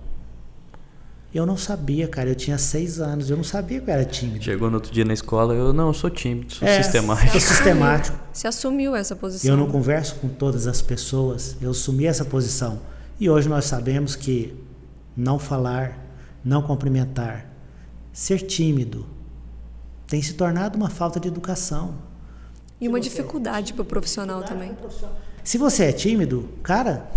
Eu 1.33 1.45
não 1.45 1.57
sabia, 1.57 2.07
cara, 2.07 2.29
eu 2.29 2.35
tinha 2.35 2.57
seis 2.57 3.01
anos, 3.01 3.29
eu 3.29 3.35
não 3.35 3.43
sabia 3.43 3.81
que 3.81 3.89
eu 3.89 3.93
era 3.93 4.05
tímido. 4.05 4.41
Chegou 4.41 4.69
no 4.69 4.75
outro 4.77 4.93
dia 4.93 5.03
na 5.03 5.13
escola, 5.13 5.53
eu 5.53 5.73
não, 5.73 5.87
eu 5.87 5.93
sou 5.93 6.09
tímido, 6.09 6.53
sou 6.53 6.65
É, 6.65 6.81
sistemático. 6.81 7.31
Sou 7.31 7.41
sistemático. 7.41 8.17
Você 8.31 8.47
assumiu 8.47 8.95
essa 8.95 9.17
posição. 9.17 9.51
Eu 9.51 9.57
não 9.57 9.67
converso 9.67 10.15
com 10.15 10.29
todas 10.29 10.65
as 10.65 10.81
pessoas, 10.81 11.57
eu 11.61 11.71
assumi 11.71 12.05
essa 12.05 12.23
posição. 12.23 12.79
E 13.19 13.29
hoje 13.29 13.49
nós 13.49 13.65
sabemos 13.65 14.15
que 14.15 14.55
não 15.15 15.37
falar, 15.37 16.04
não 16.45 16.61
cumprimentar, 16.61 17.51
ser 18.13 18.39
tímido 18.41 19.05
tem 20.07 20.21
se 20.21 20.33
tornado 20.33 20.77
uma 20.77 20.89
falta 20.89 21.19
de 21.19 21.27
educação. 21.27 21.95
E 22.79 22.87
uma 22.87 22.99
dificuldade 22.99 23.73
para 23.73 23.81
o 23.81 23.85
profissional 23.85 24.43
também. 24.43 24.75
Se 25.43 25.57
você 25.57 25.85
é 25.85 25.91
tímido, 25.91 26.49
cara, 26.61 27.09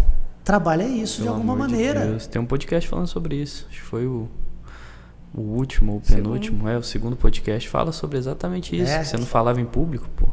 trabalha 0.44 0.84
isso 0.84 1.18
de 1.18 1.22
Pelo 1.24 1.34
alguma 1.34 1.54
amor 1.54 1.66
de 1.66 1.72
maneira. 1.74 2.06
Deus. 2.06 2.26
Tem 2.26 2.40
um 2.40 2.46
podcast 2.46 2.88
falando 2.88 3.06
sobre 3.06 3.36
isso. 3.36 3.66
Acho 3.68 3.80
que 3.80 3.86
foi 3.86 4.06
o, 4.06 4.28
o 5.34 5.40
último, 5.40 5.96
o 5.96 6.00
penúltimo, 6.00 6.68
é 6.68 6.78
o 6.78 6.82
segundo 6.82 7.16
podcast. 7.16 7.68
Fala 7.68 7.92
sobre 7.92 8.18
exatamente 8.18 8.76
isso. 8.76 8.90
É. 8.90 9.00
Que 9.00 9.06
você 9.06 9.16
não 9.16 9.26
falava 9.26 9.60
em 9.60 9.66
público, 9.66 10.08
pô. 10.16 10.26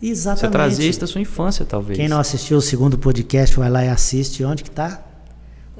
Exatamente. 0.00 0.40
Você 0.40 0.50
trazia 0.50 0.90
isso 0.90 1.00
da 1.00 1.06
sua 1.06 1.20
infância, 1.20 1.64
talvez. 1.64 1.96
Quem 1.96 2.08
não 2.08 2.18
assistiu 2.18 2.56
o 2.56 2.62
segundo 2.62 2.98
podcast, 2.98 3.56
vai 3.56 3.70
lá 3.70 3.84
e 3.84 3.88
assiste. 3.88 4.42
Onde 4.42 4.64
que 4.64 4.70
tá? 4.70 5.04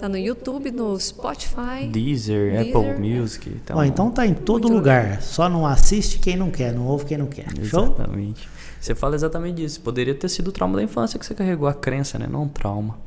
Tá 0.03 0.09
no 0.09 0.19
YouTube, 0.19 0.73
no 0.73 0.99
Spotify. 0.99 1.87
Deezer, 1.89 2.61
Deezer, 2.61 2.77
Apple. 2.77 3.01
Music. 3.01 3.49
Então, 3.49 3.77
Ó, 3.77 3.85
então 3.85 4.11
tá 4.11 4.27
em 4.27 4.35
todo 4.35 4.67
lugar. 4.67 5.23
Só 5.23 5.49
não 5.49 5.65
assiste 5.65 6.19
quem 6.19 6.37
não 6.37 6.51
quer, 6.51 6.73
não 6.73 6.89
ouve 6.89 7.05
quem 7.05 7.17
não 7.17 7.29
quer. 7.29 7.47
Show? 7.63 7.85
Exatamente. 7.85 8.49
Você 8.81 8.97
fala 8.97 9.15
exatamente 9.15 9.63
disso. 9.63 9.81
Poderia 9.81 10.13
ter 10.13 10.29
sido 10.29 10.49
o 10.49 10.53
trauma 10.53 10.75
da 10.75 10.83
infância 10.83 11.21
que 11.21 11.25
você 11.25 11.37
carregou, 11.37 11.69
a 11.69 11.73
crença, 11.73 12.19
né? 12.19 12.27
Não 12.29 12.43
um 12.43 12.49
trauma. 12.49 12.99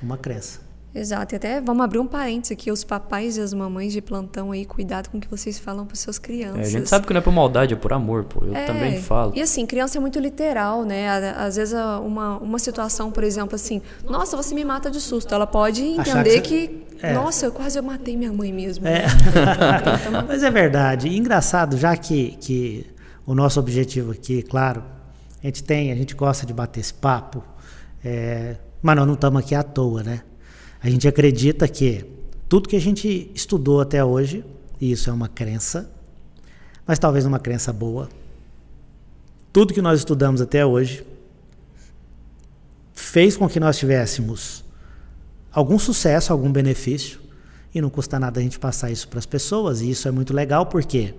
Uma 0.00 0.16
crença. 0.16 0.60
Exato. 0.98 1.34
E 1.34 1.36
até 1.36 1.60
vamos 1.60 1.84
abrir 1.84 1.98
um 1.98 2.06
parênteses 2.06 2.52
aqui. 2.52 2.70
Os 2.72 2.82
papais 2.84 3.36
e 3.36 3.40
as 3.40 3.52
mamães 3.52 3.92
de 3.92 4.00
plantão 4.00 4.50
aí, 4.52 4.64
cuidado 4.64 5.08
com 5.10 5.18
o 5.18 5.20
que 5.20 5.28
vocês 5.28 5.58
falam 5.58 5.84
para 5.86 5.94
suas 5.96 6.16
É, 6.16 6.20
crianças. 6.20 6.60
a 6.66 6.70
gente 6.70 6.88
sabe 6.88 7.06
que 7.06 7.12
não 7.12 7.18
é 7.18 7.22
por 7.22 7.32
maldade, 7.32 7.74
é 7.74 7.76
por 7.76 7.92
amor, 7.92 8.24
pô. 8.24 8.44
Eu 8.44 8.54
É, 8.56 8.64
também 8.64 9.00
falo. 9.02 9.32
E 9.36 9.42
assim, 9.42 9.66
criança 9.66 9.98
é 9.98 10.00
muito 10.00 10.18
literal, 10.18 10.84
né? 10.84 11.08
Às 11.36 11.56
vezes 11.56 11.74
uma, 12.02 12.38
uma 12.38 12.58
situação, 12.58 13.10
por 13.12 13.22
exemplo, 13.24 13.54
assim, 13.54 13.82
nossa, 14.08 14.36
você 14.36 14.54
me 14.54 14.64
mata 14.64 14.90
de 14.90 15.00
susto. 15.00 15.34
Ela 15.34 15.46
pode 15.46 15.82
entender 15.82 16.40
que 16.40 16.68
que, 16.68 16.86
você- 17.00 17.06
é. 17.08 17.12
nossa, 17.12 17.46
eu 17.46 17.52
quase 17.52 17.78
eu 17.78 17.82
matei 17.82 18.16
minha 18.16 18.32
mãe 18.32 18.52
mesmo. 18.52 18.86
É. 18.88 19.04
Então, 20.08 20.24
Mas 20.26 20.42
é 20.42 20.50
verdade. 20.50 21.08
Engraçado, 21.14 21.76
já 21.76 21.96
que, 21.96 22.36
que 22.40 22.86
o 23.26 23.34
nosso 23.34 23.60
objetivo 23.60 24.12
aqui, 24.12 24.42
claro, 24.42 24.82
a 25.42 25.46
gente 25.46 25.62
tem, 25.62 25.92
a 25.92 25.94
gente 25.94 26.14
gosta 26.14 26.46
de 26.46 26.52
bater 26.54 26.80
esse 26.80 26.94
papo, 26.94 27.42
é, 28.04 28.56
mas 28.82 28.96
nós 28.96 29.06
não 29.06 29.14
estamos 29.14 29.40
aqui 29.42 29.54
à 29.54 29.62
toa, 29.62 30.02
né? 30.02 30.20
A 30.86 30.88
gente 30.88 31.08
acredita 31.08 31.66
que 31.66 32.04
tudo 32.48 32.68
que 32.68 32.76
a 32.76 32.80
gente 32.80 33.28
estudou 33.34 33.80
até 33.80 34.04
hoje, 34.04 34.44
e 34.80 34.92
isso 34.92 35.10
é 35.10 35.12
uma 35.12 35.26
crença, 35.26 35.90
mas 36.86 36.96
talvez 36.96 37.26
uma 37.26 37.40
crença 37.40 37.72
boa, 37.72 38.08
tudo 39.52 39.74
que 39.74 39.82
nós 39.82 39.98
estudamos 39.98 40.40
até 40.40 40.64
hoje 40.64 41.04
fez 42.94 43.36
com 43.36 43.48
que 43.48 43.58
nós 43.58 43.76
tivéssemos 43.76 44.64
algum 45.50 45.76
sucesso, 45.76 46.32
algum 46.32 46.52
benefício, 46.52 47.18
e 47.74 47.80
não 47.80 47.90
custa 47.90 48.20
nada 48.20 48.38
a 48.38 48.42
gente 48.44 48.60
passar 48.60 48.88
isso 48.88 49.08
para 49.08 49.18
as 49.18 49.26
pessoas, 49.26 49.80
e 49.80 49.90
isso 49.90 50.06
é 50.06 50.12
muito 50.12 50.32
legal 50.32 50.66
porque 50.66 51.14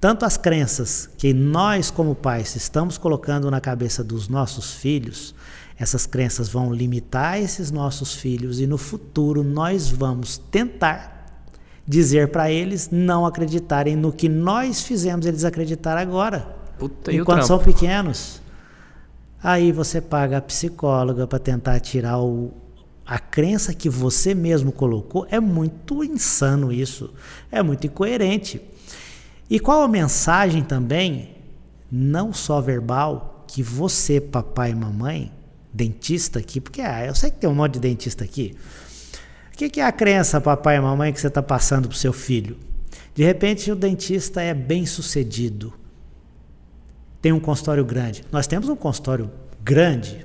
tanto 0.00 0.24
as 0.24 0.36
crenças 0.36 1.10
que 1.18 1.34
nós, 1.34 1.90
como 1.90 2.14
pais, 2.14 2.54
estamos 2.54 2.96
colocando 2.96 3.50
na 3.50 3.60
cabeça 3.60 4.04
dos 4.04 4.28
nossos 4.28 4.72
filhos, 4.72 5.34
essas 5.78 6.06
crenças 6.06 6.48
vão 6.48 6.72
limitar 6.72 7.38
esses 7.38 7.70
nossos 7.70 8.14
filhos, 8.14 8.60
e 8.60 8.66
no 8.66 8.78
futuro 8.78 9.42
nós 9.42 9.90
vamos 9.90 10.38
tentar 10.38 11.42
dizer 11.86 12.28
para 12.28 12.50
eles 12.50 12.88
não 12.90 13.26
acreditarem 13.26 13.96
no 13.96 14.12
que 14.12 14.28
nós 14.28 14.82
fizemos 14.82 15.26
eles 15.26 15.44
acreditar 15.44 15.96
agora, 15.96 16.56
Puta, 16.78 17.12
enquanto 17.12 17.46
são 17.46 17.58
pequenos. 17.58 18.40
Aí 19.42 19.72
você 19.72 20.00
paga 20.00 20.38
a 20.38 20.40
psicóloga 20.40 21.26
para 21.26 21.38
tentar 21.38 21.78
tirar 21.80 22.18
o, 22.18 22.50
a 23.04 23.18
crença 23.18 23.74
que 23.74 23.90
você 23.90 24.34
mesmo 24.34 24.72
colocou. 24.72 25.26
É 25.30 25.38
muito 25.38 26.02
insano 26.02 26.72
isso. 26.72 27.12
É 27.52 27.62
muito 27.62 27.86
incoerente. 27.86 28.62
E 29.50 29.60
qual 29.60 29.82
a 29.82 29.88
mensagem 29.88 30.62
também 30.62 31.36
não 31.92 32.32
só 32.32 32.60
verbal, 32.60 33.44
que 33.46 33.62
você, 33.62 34.20
papai 34.20 34.70
e 34.70 34.74
mamãe, 34.74 35.30
dentista 35.74 36.38
aqui, 36.38 36.60
porque 36.60 36.80
ah, 36.80 37.04
eu 37.04 37.14
sei 37.14 37.30
que 37.30 37.38
tem 37.38 37.50
um 37.50 37.54
monte 37.54 37.74
de 37.74 37.80
dentista 37.80 38.22
aqui. 38.22 38.54
O 39.52 39.56
que, 39.56 39.68
que 39.68 39.80
é 39.80 39.84
a 39.84 39.92
crença, 39.92 40.40
papai 40.40 40.76
e 40.76 40.80
mamãe, 40.80 41.12
que 41.12 41.20
você 41.20 41.26
está 41.26 41.42
passando 41.42 41.88
para 41.88 41.94
o 41.94 41.98
seu 41.98 42.12
filho? 42.12 42.56
De 43.14 43.24
repente, 43.24 43.70
o 43.70 43.76
dentista 43.76 44.40
é 44.40 44.54
bem 44.54 44.86
sucedido, 44.86 45.72
tem 47.20 47.32
um 47.32 47.40
consultório 47.40 47.84
grande. 47.84 48.24
Nós 48.30 48.46
temos 48.46 48.68
um 48.68 48.76
consultório 48.76 49.30
grande, 49.62 50.24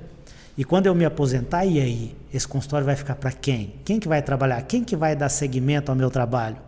e 0.56 0.64
quando 0.64 0.86
eu 0.86 0.94
me 0.94 1.04
aposentar, 1.04 1.64
e 1.64 1.80
aí? 1.80 2.16
Esse 2.32 2.46
consultório 2.46 2.86
vai 2.86 2.94
ficar 2.94 3.16
para 3.16 3.32
quem? 3.32 3.74
Quem 3.84 3.98
que 3.98 4.06
vai 4.06 4.22
trabalhar? 4.22 4.62
Quem 4.62 4.84
que 4.84 4.94
vai 4.94 5.16
dar 5.16 5.28
seguimento 5.28 5.90
ao 5.90 5.96
meu 5.96 6.10
trabalho? 6.10 6.58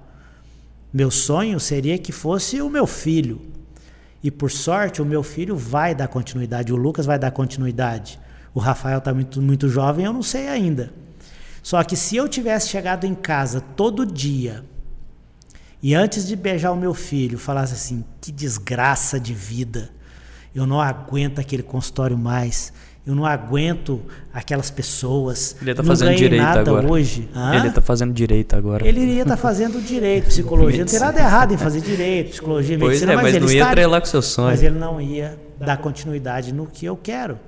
Meu 0.93 1.11
sonho 1.11 1.61
seria 1.61 1.99
que 1.99 2.11
fosse 2.11 2.61
o 2.61 2.69
meu 2.69 2.87
filho. 2.87 3.41
E 4.23 4.31
por 4.31 4.51
sorte, 4.51 5.03
o 5.03 5.05
meu 5.05 5.23
filho 5.23 5.57
vai 5.57 5.95
dar 5.95 6.09
continuidade, 6.09 6.73
o 6.73 6.77
Lucas 6.77 7.07
vai 7.07 7.19
dar 7.19 7.31
continuidade. 7.31 8.19
O 8.55 8.61
Rafael 8.61 8.99
está 8.99 9.15
muito, 9.15 9.41
muito 9.41 9.69
jovem, 9.69 10.05
eu 10.05 10.13
não 10.13 10.23
sei 10.23 10.49
ainda. 10.49 10.93
Só 11.63 11.83
que 11.85 11.97
se 11.97 12.17
eu 12.17 12.29
tivesse 12.29 12.69
chegado 12.69 13.05
em 13.07 13.15
casa 13.15 13.61
todo 13.61 14.05
dia 14.05 14.65
e 15.83 15.95
antes 15.95 16.27
de 16.27 16.37
beijar 16.37 16.71
o 16.73 16.77
meu 16.77 16.95
filho 16.95 17.39
falasse 17.39 17.73
assim: 17.73 18.05
que 18.21 18.31
desgraça 18.31 19.19
de 19.19 19.35
vida, 19.35 19.91
eu 20.55 20.67
não 20.67 20.81
aguento 20.81 21.39
aquele 21.39 21.63
consultório 21.63 22.17
mais. 22.17 22.73
Eu 23.05 23.17
não 23.17 23.27
aguento 23.27 24.01
aquelas 24.33 24.71
pessoas. 24.71 25.57
Ele 25.61 25.73
está 25.73 25.83
fazendo 25.83 26.15
direito 26.15 26.41
nada 26.41 26.61
agora. 26.61 26.89
hoje. 26.89 27.29
Hã? 27.35 27.57
Ele 27.57 27.67
está 27.67 27.81
fazendo 27.81 28.13
direito 28.13 28.55
agora. 28.55 28.87
Ele 28.87 29.01
iria 29.01 29.23
estar 29.23 29.35
tá 29.35 29.43
fazendo 29.43 29.83
direito, 29.83 30.27
psicologia. 30.27 30.85
Não 30.85 30.87
tem 30.87 31.01
nada 31.01 31.19
errado 31.19 31.53
em 31.53 31.57
fazer 31.57 31.81
direito, 31.81 32.31
psicologia, 32.31 32.79
pois 32.79 32.91
medicina. 32.91 33.13
É, 33.13 33.17
mas, 33.17 33.33
mas 33.33 33.43
não 33.43 33.51
ia 33.51 33.67
atrelar 33.67 34.01
com 34.01 34.07
seu 34.07 34.23
sonho. 34.23 34.51
Mas 34.51 34.63
ele 34.63 34.79
não 34.79 35.01
ia 35.01 35.37
dar 35.59 35.79
continuidade 35.79 36.55
no 36.55 36.65
que 36.65 36.87
eu 36.87 36.97
quero. 36.97 37.41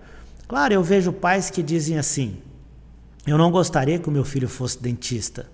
Claro, 0.46 0.74
eu 0.74 0.82
vejo 0.82 1.12
pais 1.12 1.50
que 1.50 1.62
dizem 1.62 1.98
assim: 1.98 2.42
eu 3.26 3.38
não 3.38 3.50
gostaria 3.50 3.98
que 3.98 4.08
o 4.08 4.12
meu 4.12 4.24
filho 4.24 4.48
fosse 4.48 4.80
dentista. 4.80 5.50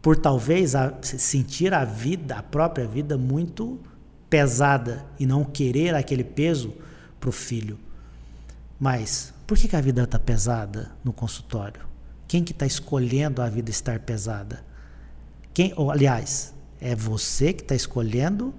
Por 0.00 0.16
talvez 0.16 0.74
a, 0.74 0.94
sentir 1.02 1.74
a 1.74 1.84
vida, 1.84 2.36
a 2.36 2.42
própria 2.42 2.86
vida, 2.86 3.18
muito 3.18 3.78
pesada 4.30 5.04
e 5.18 5.26
não 5.26 5.44
querer 5.44 5.94
aquele 5.94 6.24
peso 6.24 6.74
para 7.20 7.28
o 7.28 7.32
filho. 7.32 7.78
Mas 8.80 9.34
por 9.46 9.58
que, 9.58 9.68
que 9.68 9.76
a 9.76 9.80
vida 9.80 10.04
está 10.04 10.18
pesada 10.18 10.92
no 11.04 11.12
consultório? 11.12 11.82
Quem 12.26 12.44
que 12.44 12.52
está 12.52 12.64
escolhendo 12.64 13.42
a 13.42 13.48
vida 13.48 13.70
estar 13.70 13.98
pesada? 14.00 14.64
Quem, 15.52 15.72
ou, 15.76 15.90
aliás, 15.90 16.54
é 16.80 16.94
você 16.94 17.52
que 17.52 17.62
está 17.62 17.74
escolhendo 17.74 18.54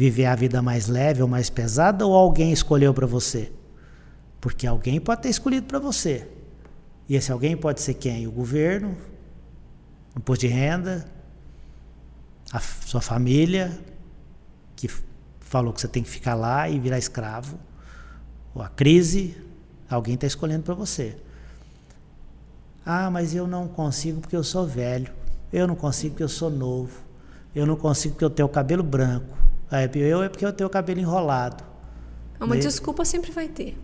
viver 0.00 0.24
a 0.24 0.34
vida 0.34 0.62
mais 0.62 0.88
leve 0.88 1.20
ou 1.20 1.28
mais 1.28 1.50
pesada 1.50 2.06
ou 2.06 2.14
alguém 2.14 2.52
escolheu 2.52 2.94
para 2.94 3.06
você? 3.06 3.52
Porque 4.40 4.66
alguém 4.66 4.98
pode 4.98 5.20
ter 5.20 5.28
escolhido 5.28 5.66
para 5.66 5.78
você. 5.78 6.26
E 7.06 7.16
esse 7.16 7.30
alguém 7.30 7.54
pode 7.54 7.82
ser 7.82 7.92
quem? 7.92 8.26
O 8.26 8.30
governo, 8.30 8.96
o 10.16 10.18
imposto 10.18 10.46
de 10.46 10.50
renda, 10.50 11.06
a 12.50 12.58
sua 12.60 13.02
família, 13.02 13.78
que 14.74 14.88
falou 15.38 15.70
que 15.70 15.82
você 15.82 15.88
tem 15.88 16.02
que 16.02 16.08
ficar 16.08 16.34
lá 16.34 16.66
e 16.66 16.78
virar 16.78 16.96
escravo, 16.96 17.58
ou 18.54 18.62
a 18.62 18.70
crise, 18.70 19.36
alguém 19.86 20.14
está 20.14 20.26
escolhendo 20.26 20.62
para 20.62 20.72
você. 20.72 21.14
Ah, 22.86 23.10
mas 23.10 23.34
eu 23.34 23.46
não 23.46 23.68
consigo 23.68 24.22
porque 24.22 24.34
eu 24.34 24.44
sou 24.44 24.66
velho. 24.66 25.12
Eu 25.52 25.66
não 25.66 25.76
consigo 25.76 26.14
porque 26.14 26.24
eu 26.24 26.28
sou 26.28 26.48
novo. 26.48 27.02
Eu 27.54 27.66
não 27.66 27.76
consigo 27.76 28.14
porque 28.14 28.24
eu 28.24 28.30
tenho 28.30 28.48
o 28.48 28.50
cabelo 28.50 28.82
branco. 28.82 29.49
Eu 29.94 30.22
é 30.22 30.28
porque 30.28 30.44
eu 30.44 30.52
tenho 30.52 30.68
o 30.68 30.70
cabelo 30.70 31.00
enrolado. 31.00 31.64
Uma 32.40 32.54
né? 32.54 32.60
desculpa 32.60 33.04
sempre 33.04 33.30
vai 33.30 33.48
ter. 33.48 33.78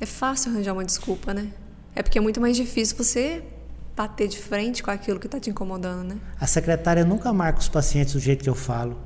É 0.00 0.06
fácil 0.06 0.50
arranjar 0.50 0.72
uma 0.72 0.84
desculpa, 0.84 1.32
né? 1.32 1.52
É 1.94 2.02
porque 2.02 2.18
é 2.18 2.20
muito 2.20 2.40
mais 2.40 2.56
difícil 2.56 2.96
você 2.96 3.42
bater 3.96 4.28
de 4.28 4.38
frente 4.38 4.82
com 4.82 4.90
aquilo 4.90 5.18
que 5.18 5.26
está 5.26 5.40
te 5.40 5.48
incomodando, 5.48 6.04
né? 6.04 6.18
A 6.38 6.46
secretária 6.46 7.04
nunca 7.04 7.32
marca 7.32 7.60
os 7.60 7.68
pacientes 7.68 8.12
do 8.12 8.20
jeito 8.20 8.42
que 8.42 8.50
eu 8.50 8.54
falo. 8.54 8.98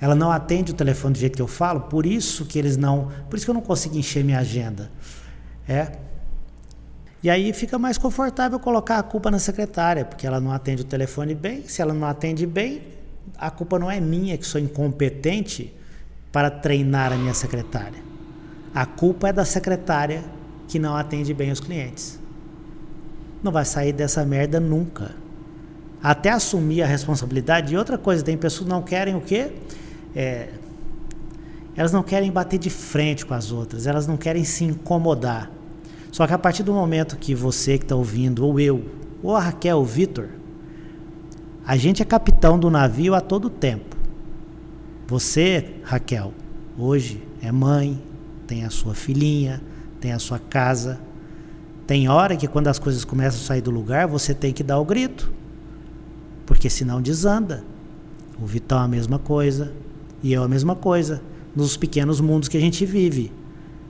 Ela 0.00 0.14
não 0.14 0.30
atende 0.30 0.70
o 0.70 0.74
telefone 0.74 1.14
do 1.14 1.18
jeito 1.18 1.34
que 1.34 1.42
eu 1.42 1.48
falo, 1.48 1.80
por 1.82 2.06
isso 2.06 2.44
que 2.44 2.56
eles 2.58 2.76
não, 2.76 3.10
por 3.28 3.36
isso 3.36 3.44
que 3.44 3.50
eu 3.50 3.54
não 3.54 3.60
consigo 3.60 3.96
encher 3.96 4.22
minha 4.22 4.38
agenda. 4.38 4.92
É. 5.66 5.98
E 7.20 7.28
aí 7.28 7.52
fica 7.52 7.76
mais 7.78 7.98
confortável 7.98 8.60
colocar 8.60 8.98
a 8.98 9.02
culpa 9.02 9.28
na 9.28 9.40
secretária, 9.40 10.04
porque 10.04 10.24
ela 10.24 10.40
não 10.40 10.52
atende 10.52 10.82
o 10.82 10.84
telefone 10.84 11.34
bem. 11.34 11.66
Se 11.66 11.82
ela 11.82 11.92
não 11.92 12.06
atende 12.06 12.46
bem, 12.46 12.80
a 13.36 13.50
culpa 13.50 13.78
não 13.78 13.90
é 13.90 14.00
minha 14.00 14.38
que 14.38 14.46
sou 14.46 14.60
incompetente 14.60 15.74
para 16.32 16.50
treinar 16.50 17.12
a 17.12 17.16
minha 17.16 17.34
secretária. 17.34 18.02
A 18.74 18.86
culpa 18.86 19.28
é 19.28 19.32
da 19.32 19.44
secretária 19.44 20.22
que 20.66 20.78
não 20.78 20.96
atende 20.96 21.34
bem 21.34 21.50
os 21.50 21.60
clientes. 21.60 22.18
Não 23.42 23.50
vai 23.50 23.64
sair 23.64 23.92
dessa 23.92 24.24
merda 24.24 24.60
nunca. 24.60 25.14
Até 26.02 26.30
assumir 26.30 26.82
a 26.82 26.86
responsabilidade. 26.86 27.72
E 27.72 27.76
outra 27.76 27.98
coisa, 27.98 28.22
tem 28.22 28.36
pessoas 28.36 28.64
que 28.64 28.70
não 28.70 28.82
querem 28.82 29.16
o 29.16 29.20
quê? 29.20 29.52
é, 30.14 30.48
elas 31.76 31.92
não 31.92 32.02
querem 32.02 32.30
bater 32.30 32.58
de 32.58 32.70
frente 32.70 33.24
com 33.24 33.34
as 33.34 33.52
outras, 33.52 33.86
elas 33.86 34.06
não 34.06 34.16
querem 34.16 34.44
se 34.44 34.64
incomodar. 34.64 35.50
Só 36.10 36.26
que 36.26 36.32
a 36.32 36.38
partir 36.38 36.62
do 36.62 36.72
momento 36.72 37.16
que 37.16 37.34
você 37.34 37.78
que 37.78 37.84
está 37.84 37.94
ouvindo, 37.94 38.44
ou 38.44 38.58
eu, 38.58 38.84
ou 39.22 39.36
a 39.36 39.40
Raquel, 39.40 39.76
ou 39.76 39.82
o 39.82 39.86
Vitor, 39.86 40.28
a 41.68 41.76
gente 41.76 42.00
é 42.00 42.04
capitão 42.06 42.58
do 42.58 42.70
navio 42.70 43.14
a 43.14 43.20
todo 43.20 43.50
tempo. 43.50 43.94
Você, 45.06 45.74
Raquel, 45.84 46.32
hoje 46.78 47.22
é 47.42 47.52
mãe, 47.52 48.02
tem 48.46 48.64
a 48.64 48.70
sua 48.70 48.94
filhinha, 48.94 49.60
tem 50.00 50.12
a 50.12 50.18
sua 50.18 50.38
casa. 50.38 50.98
Tem 51.86 52.08
hora 52.08 52.38
que 52.38 52.48
quando 52.48 52.68
as 52.68 52.78
coisas 52.78 53.04
começam 53.04 53.38
a 53.38 53.44
sair 53.44 53.60
do 53.60 53.70
lugar, 53.70 54.06
você 54.06 54.32
tem 54.32 54.50
que 54.50 54.62
dar 54.62 54.78
o 54.78 54.84
grito. 54.86 55.30
Porque 56.46 56.70
senão 56.70 57.02
desanda. 57.02 57.62
O 58.40 58.46
Vitão 58.46 58.78
a 58.78 58.88
mesma 58.88 59.18
coisa, 59.18 59.70
e 60.22 60.32
eu 60.32 60.42
a 60.42 60.48
mesma 60.48 60.74
coisa, 60.74 61.20
nos 61.54 61.76
pequenos 61.76 62.18
mundos 62.18 62.48
que 62.48 62.56
a 62.56 62.60
gente 62.62 62.86
vive. 62.86 63.30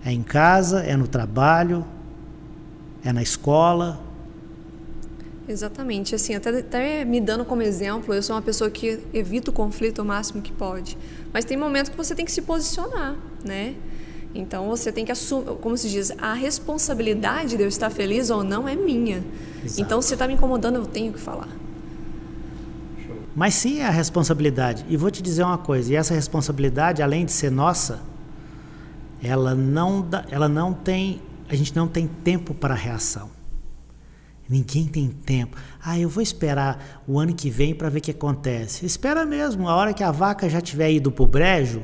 É 0.05 0.11
em 0.11 0.25
casa, 0.25 0.81
é 0.81 0.97
no 0.97 1.07
trabalho, 1.07 1.85
é 3.05 3.13
na 3.13 3.23
escola. 3.23 4.01
Exatamente. 5.49 6.15
Assim, 6.15 6.35
até, 6.35 6.51
até 6.51 7.05
me 7.05 7.21
dando 7.21 7.45
como 7.45 7.63
exemplo, 7.63 8.13
eu 8.13 8.23
sou 8.23 8.37
uma 8.37 8.43
pessoa 8.43 8.71
que 8.71 9.01
evita 9.15 9.51
o 9.51 9.55
conflito 9.55 10.03
o 10.03 10.05
máximo 10.05 10.43
que 10.43 10.53
pode. 10.53 10.97
Mas 11.33 11.45
tem 11.45 11.57
momentos 11.57 11.89
que 11.89 11.97
você 11.97 12.15
tem 12.15 12.25
que 12.25 12.33
se 12.33 12.43
posicionar, 12.43 13.17
né? 13.45 13.75
Então 14.35 14.69
você 14.69 14.93
tem 14.93 15.05
que 15.05 15.13
assumir, 15.13 15.57
como 15.61 15.77
se 15.77 15.89
diz, 15.89 16.13
a 16.19 16.35
responsabilidade 16.35 17.57
de 17.57 17.63
eu 17.63 17.69
estar 17.69 17.89
feliz 17.89 18.29
ou 18.29 18.45
não 18.45 18.69
é 18.69 18.77
minha. 18.77 19.25
Exato. 19.65 19.81
Então 19.81 20.03
se 20.03 20.13
está 20.13 20.29
me 20.29 20.35
incomodando, 20.35 20.77
eu 20.77 20.87
tenho 20.87 21.13
que 21.13 21.19
falar. 21.19 21.49
Mas 23.35 23.55
sim 23.55 23.81
é 23.81 23.87
a 23.87 23.91
responsabilidade. 23.91 24.85
E 24.89 24.97
vou 24.97 25.11
te 25.11 25.23
dizer 25.23 25.45
uma 25.45 25.59
coisa, 25.59 25.93
e 25.93 25.97
essa 25.97 26.13
responsabilidade, 26.13 27.03
além 27.03 27.25
de 27.25 27.33
ser 27.33 27.51
nossa, 27.51 28.01
ela 29.23 29.55
não, 29.55 30.03
dá, 30.03 30.25
ela 30.31 30.49
não 30.49 30.75
tem, 30.75 31.23
a 31.49 31.55
gente 31.55 31.75
não 31.75 31.89
tem 31.89 32.07
tempo 32.07 32.53
para 32.53 32.75
reação. 32.75 33.38
Ninguém 34.49 34.87
tem 34.87 35.09
tempo. 35.09 35.57
Ah, 35.85 35.99
eu 35.99 36.09
vou 36.09 36.23
esperar 36.23 37.03
o 37.07 37.19
ano 37.19 37.35
que 37.35 37.51
vem 37.51 37.75
para 37.75 37.91
ver 37.91 37.99
o 37.99 38.03
que 38.03 38.11
acontece. 38.11 38.87
Espera 38.87 39.27
mesmo, 39.27 39.69
a 39.69 39.77
hora 39.77 39.93
que 39.93 40.03
a 40.03 40.11
vaca 40.11 40.49
já 40.49 40.61
tiver 40.61 40.91
ido 40.91 41.13
pro 41.13 41.27
brejo, 41.27 41.83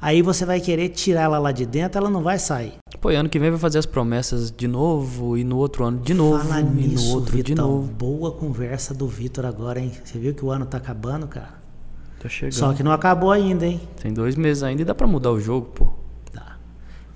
aí 0.00 0.22
você 0.22 0.46
vai 0.46 0.58
querer 0.58 0.88
tirar 0.88 1.22
ela 1.22 1.38
lá 1.38 1.52
de 1.52 1.66
dentro, 1.66 1.98
ela 1.98 2.08
não 2.08 2.22
vai 2.22 2.38
sair. 2.38 2.74
Pô, 2.98 3.10
ano 3.10 3.28
que 3.28 3.38
vem 3.38 3.50
vai 3.50 3.58
fazer 3.60 3.78
as 3.78 3.86
promessas 3.86 4.50
de 4.50 4.66
novo 4.66 5.36
e 5.36 5.44
no 5.44 5.58
outro 5.58 5.84
ano 5.84 6.00
de 6.00 6.14
novo 6.14 6.42
Fala 6.48 6.60
e 6.60 6.64
nisso, 6.64 7.08
no 7.08 7.14
outro 7.14 7.36
Vitão, 7.36 7.54
de 7.54 7.54
novo. 7.54 7.92
Boa 7.92 8.32
conversa 8.32 8.94
do 8.94 9.06
Vitor 9.06 9.44
agora, 9.44 9.78
hein? 9.78 9.92
Você 10.02 10.18
viu 10.18 10.34
que 10.34 10.44
o 10.44 10.50
ano 10.50 10.64
tá 10.64 10.78
acabando, 10.78 11.28
cara? 11.28 11.58
Tá 12.20 12.28
chegando. 12.28 12.54
Só 12.54 12.72
que 12.72 12.82
não 12.82 12.90
acabou 12.90 13.30
ainda, 13.30 13.66
hein? 13.66 13.80
Tem 14.00 14.12
dois 14.12 14.34
meses 14.34 14.62
ainda 14.62 14.82
e 14.82 14.84
dá 14.84 14.94
pra 14.94 15.06
mudar 15.06 15.30
o 15.30 15.38
jogo, 15.38 15.66
pô. 15.66 15.88
Tá. 16.32 16.58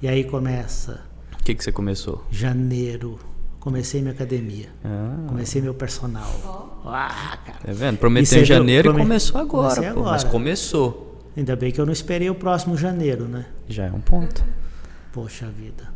E 0.00 0.06
aí 0.06 0.22
começa. 0.22 1.00
O 1.32 1.42
que 1.42 1.54
que 1.54 1.64
você 1.64 1.72
começou? 1.72 2.24
Janeiro. 2.30 3.18
Comecei 3.62 4.00
minha 4.00 4.12
academia. 4.12 4.66
Ah. 4.84 5.24
Comecei 5.28 5.62
meu 5.62 5.72
personal. 5.72 6.82
Ah, 6.84 7.38
cara. 7.46 7.58
Tá 7.64 7.72
vendo? 7.72 7.96
Prometeu 7.96 8.42
em 8.42 8.44
janeiro 8.44 8.88
Prome... 8.88 8.98
e 8.98 9.02
começou 9.04 9.40
agora, 9.40 9.68
Comecei 9.68 9.92
pô. 9.92 10.00
agora. 10.00 10.10
Mas 10.10 10.24
começou. 10.24 11.22
Ainda 11.36 11.54
bem 11.54 11.70
que 11.70 11.80
eu 11.80 11.86
não 11.86 11.92
esperei 11.92 12.28
o 12.28 12.34
próximo 12.34 12.76
janeiro, 12.76 13.26
né? 13.26 13.46
Já 13.68 13.86
é 13.86 13.92
um 13.92 14.00
ponto. 14.00 14.44
Poxa 15.12 15.46
vida. 15.46 15.88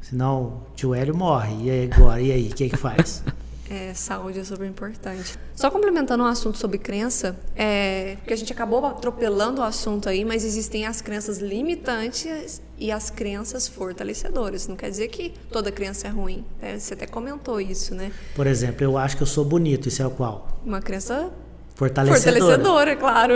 Senão 0.00 0.42
o 0.42 0.62
tio 0.74 0.96
Hélio 0.96 1.16
morre. 1.16 1.54
E 1.62 1.70
aí 1.70 1.90
agora? 1.92 2.20
E 2.20 2.32
aí? 2.32 2.48
O 2.48 2.54
que, 2.56 2.68
que 2.70 2.76
faz? 2.76 3.22
É, 3.72 3.94
saúde 3.94 4.38
é 4.38 4.44
super 4.44 4.68
importante. 4.68 5.38
Só 5.54 5.70
complementando 5.70 6.22
um 6.22 6.26
assunto 6.26 6.58
sobre 6.58 6.76
crença, 6.76 7.34
é, 7.56 8.16
porque 8.16 8.34
a 8.34 8.36
gente 8.36 8.52
acabou 8.52 8.84
atropelando 8.84 9.62
o 9.62 9.64
assunto 9.64 10.10
aí, 10.10 10.26
mas 10.26 10.44
existem 10.44 10.84
as 10.84 11.00
crenças 11.00 11.38
limitantes 11.38 12.60
e 12.76 12.92
as 12.92 13.08
crenças 13.08 13.66
fortalecedoras. 13.66 14.68
Não 14.68 14.76
quer 14.76 14.90
dizer 14.90 15.08
que 15.08 15.32
toda 15.50 15.72
crença 15.72 16.06
é 16.06 16.10
ruim. 16.10 16.44
Né? 16.60 16.78
Você 16.78 16.92
até 16.92 17.06
comentou 17.06 17.58
isso, 17.58 17.94
né? 17.94 18.12
Por 18.34 18.46
exemplo, 18.46 18.84
eu 18.84 18.98
acho 18.98 19.16
que 19.16 19.22
eu 19.22 19.26
sou 19.26 19.42
bonito. 19.42 19.88
Isso 19.88 20.02
é 20.02 20.06
o 20.06 20.10
qual? 20.10 20.60
Uma 20.62 20.82
crença 20.82 21.32
Fortalecedora. 21.74 22.40
fortalecedora, 22.40 22.96
claro. 22.96 23.34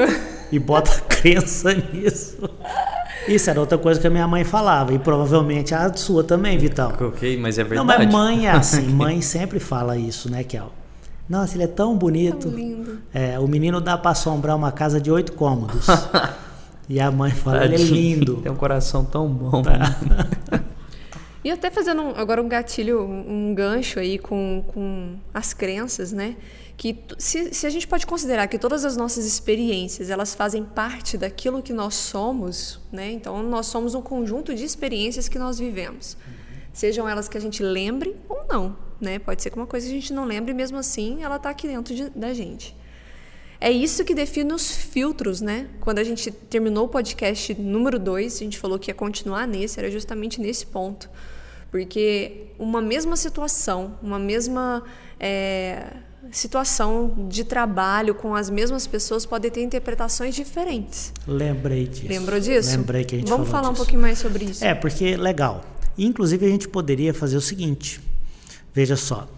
E 0.53 0.59
bota 0.59 0.90
a 0.92 1.16
Pensa 1.27 1.75
nisso. 1.75 2.38
Isso 3.27 3.51
era 3.51 3.59
outra 3.59 3.77
coisa 3.77 4.01
que 4.01 4.07
a 4.07 4.11
minha 4.11 4.29
mãe 4.29 4.44
falava, 4.44 4.92
e 4.92 4.99
provavelmente 4.99 5.75
a 5.75 5.92
sua 5.94 6.22
também, 6.22 6.57
Vital. 6.57 6.92
Ok, 7.01 7.37
mas 7.37 7.59
é 7.59 7.64
verdade. 7.64 7.79
Não, 7.79 7.85
mas 7.85 8.12
mãe 8.12 8.46
é 8.46 8.51
assim, 8.53 8.87
mãe 8.94 9.20
sempre 9.20 9.59
fala 9.59 9.96
isso, 9.96 10.31
né, 10.31 10.44
Kel? 10.44 10.70
Nossa, 11.29 11.57
ele 11.57 11.64
é 11.64 11.66
tão 11.66 11.96
bonito. 11.96 12.49
Tão 12.49 12.57
lindo. 12.57 12.99
É, 13.12 13.37
o 13.40 13.49
menino 13.49 13.81
dá 13.81 13.99
para 13.99 14.12
assombrar 14.12 14.55
uma 14.55 14.70
casa 14.70 15.01
de 15.01 15.11
oito 15.11 15.33
cômodos. 15.33 15.87
e 16.88 17.01
a 17.01 17.11
mãe 17.11 17.33
fala, 17.33 17.64
ele 17.64 17.75
é 17.75 17.79
lindo. 17.79 18.37
Tem 18.37 18.53
um 18.53 18.57
coração 18.57 19.05
tão 19.05 19.27
bom. 19.27 19.64
E 21.46 21.50
até 21.52 21.70
fazendo 21.70 22.02
um- 22.02 22.11
agora 22.16 22.42
um 22.42 22.48
gatilho, 22.48 23.00
um 23.09 23.54
gancho 23.54 24.00
aí 24.00 24.18
com, 24.18 24.64
com 24.66 25.16
as 25.32 25.54
crenças, 25.54 26.11
né? 26.11 26.35
Que 26.76 26.98
se, 27.18 27.54
se 27.54 27.64
a 27.68 27.70
gente 27.70 27.87
pode 27.87 28.04
considerar 28.04 28.48
que 28.48 28.59
todas 28.59 28.85
as 28.85 28.96
nossas 28.96 29.24
experiências 29.24 30.11
elas 30.11 30.35
fazem 30.35 30.64
parte 30.64 31.16
daquilo 31.16 31.62
que 31.62 31.72
nós 31.72 31.94
somos, 31.94 32.80
né? 32.90 33.12
Então 33.12 33.44
nós 33.44 33.66
somos 33.66 33.94
um 33.94 34.02
conjunto 34.02 34.52
de 34.56 34.64
experiências 34.64 35.28
que 35.28 35.38
nós 35.38 35.56
vivemos, 35.61 36.16
sejam 36.72 37.09
elas 37.09 37.28
que 37.28 37.38
a 37.38 37.40
gente 37.40 37.62
lembre 37.62 38.16
ou 38.28 38.44
não, 38.48 38.76
né? 39.00 39.20
Pode 39.20 39.40
ser 39.40 39.50
que 39.50 39.56
uma 39.56 39.68
coisa 39.68 39.87
a 39.87 39.90
gente 39.90 40.12
não 40.12 40.24
lembre, 40.24 40.52
mesmo 40.52 40.76
assim 40.78 41.22
ela 41.22 41.37
está 41.37 41.48
aqui 41.50 41.68
dentro 41.68 41.94
de- 41.94 42.11
da 42.11 42.35
gente. 42.35 42.74
É 43.61 43.70
isso 43.70 44.04
que 44.04 44.14
define 44.16 44.52
os 44.52 44.72
filtros, 44.76 45.40
né? 45.40 45.68
Quando 45.80 46.00
a 46.00 46.04
gente 46.04 46.28
terminou 46.32 46.87
o 46.87 46.88
podcast 46.88 47.54
número 47.54 48.00
2, 48.00 48.35
a 48.35 48.38
gente 48.40 48.59
falou 48.59 48.80
que 48.80 48.90
ia 48.90 48.94
continuar 48.94 49.46
nesse, 49.46 49.78
era 49.78 49.88
justamente 49.92 50.40
nesse 50.40 50.66
ponto. 50.66 51.09
Porque 51.77 52.47
uma 52.59 52.81
mesma 52.81 53.17
situação, 53.17 53.99
uma 54.03 54.19
mesma 54.19 54.83
é, 55.21 55.93
situação 56.33 57.29
de 57.29 57.45
trabalho 57.45 58.15
com 58.15 58.35
as 58.35 58.49
mesmas 58.49 58.87
pessoas 58.87 59.27
pode 59.27 59.51
ter 59.51 59.62
interpretações 59.62 60.35
diferentes. 60.35 61.12
Lembrei 61.27 61.87
disso. 61.87 62.09
Lembrou 62.09 62.41
disso? 62.41 62.71
Lembrei 62.71 63.05
que 63.05 63.17
a 63.17 63.19
gente 63.19 63.29
Vamos 63.29 63.51
falar 63.51 63.69
um 63.69 63.73
disso. 63.73 63.83
pouquinho 63.83 64.01
mais 64.01 64.19
sobre 64.19 64.47
isso. 64.47 64.65
É, 64.65 64.75
porque 64.75 65.19
legal. 65.19 65.62
Inclusive 65.99 66.47
a 66.47 66.49
gente 66.49 66.67
poderia 66.67 67.12
fazer 67.12 67.37
o 67.37 67.43
seguinte. 67.43 68.01
Veja 68.73 68.97
só. 68.97 69.29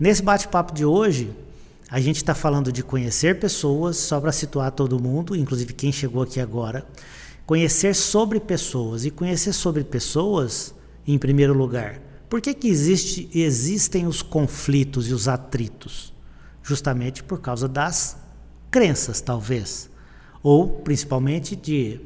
Nesse 0.00 0.22
bate-papo 0.22 0.72
de 0.72 0.86
hoje, 0.86 1.30
a 1.90 2.00
gente 2.00 2.16
está 2.16 2.34
falando 2.34 2.72
de 2.72 2.82
conhecer 2.82 3.38
pessoas, 3.38 3.98
só 3.98 4.18
para 4.18 4.32
situar 4.32 4.70
todo 4.72 4.98
mundo, 4.98 5.36
inclusive 5.36 5.74
quem 5.74 5.92
chegou 5.92 6.22
aqui 6.22 6.40
agora. 6.40 6.86
Conhecer 7.44 7.94
sobre 7.94 8.40
pessoas. 8.40 9.04
E 9.04 9.10
conhecer 9.10 9.52
sobre 9.52 9.84
pessoas, 9.84 10.74
em 11.06 11.18
primeiro 11.18 11.54
lugar. 11.54 12.00
Por 12.28 12.40
que, 12.40 12.54
que 12.54 12.68
existe, 12.68 13.28
existem 13.34 14.06
os 14.06 14.22
conflitos 14.22 15.08
e 15.08 15.12
os 15.12 15.28
atritos? 15.28 16.12
Justamente 16.62 17.22
por 17.22 17.40
causa 17.40 17.68
das 17.68 18.16
crenças, 18.70 19.20
talvez. 19.20 19.90
Ou 20.42 20.68
principalmente 20.68 21.54
de 21.54 22.00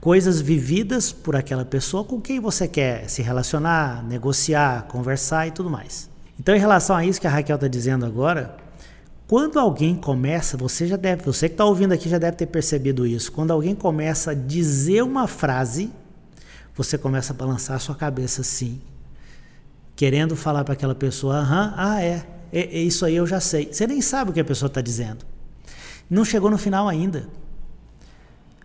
coisas 0.00 0.40
vividas 0.40 1.12
por 1.12 1.36
aquela 1.36 1.64
pessoa 1.64 2.04
com 2.04 2.20
quem 2.20 2.40
você 2.40 2.66
quer 2.66 3.08
se 3.08 3.22
relacionar, 3.22 4.04
negociar, 4.04 4.82
conversar 4.88 5.46
e 5.46 5.52
tudo 5.52 5.70
mais. 5.70 6.10
Então, 6.38 6.54
em 6.54 6.58
relação 6.58 6.96
a 6.96 7.04
isso 7.04 7.20
que 7.20 7.26
a 7.26 7.30
Raquel 7.30 7.54
está 7.54 7.68
dizendo 7.68 8.04
agora, 8.04 8.56
quando 9.28 9.58
alguém 9.58 9.94
começa, 9.94 10.56
você 10.56 10.86
já 10.86 10.96
deve, 10.96 11.22
você 11.24 11.48
que 11.48 11.54
está 11.54 11.64
ouvindo 11.64 11.92
aqui 11.92 12.08
já 12.08 12.18
deve 12.18 12.36
ter 12.36 12.46
percebido 12.46 13.06
isso. 13.06 13.32
Quando 13.32 13.52
alguém 13.52 13.74
começa 13.74 14.32
a 14.32 14.34
dizer 14.34 15.02
uma 15.02 15.26
frase, 15.26 15.90
você 16.74 16.96
começa 16.96 17.32
a 17.32 17.36
balançar 17.36 17.76
a 17.76 17.78
sua 17.78 17.94
cabeça 17.94 18.40
assim, 18.40 18.80
querendo 19.94 20.34
falar 20.36 20.64
para 20.64 20.74
aquela 20.74 20.94
pessoa, 20.94 21.36
aham, 21.36 21.74
ah, 21.76 22.02
é, 22.02 22.26
é, 22.52 22.60
é 22.60 22.78
isso 22.78 23.04
aí 23.04 23.16
eu 23.16 23.26
já 23.26 23.40
sei. 23.40 23.72
Você 23.72 23.86
nem 23.86 24.00
sabe 24.00 24.30
o 24.30 24.34
que 24.34 24.40
a 24.40 24.44
pessoa 24.44 24.66
está 24.68 24.80
dizendo. 24.80 25.24
Não 26.08 26.24
chegou 26.24 26.50
no 26.50 26.58
final 26.58 26.88
ainda. 26.88 27.28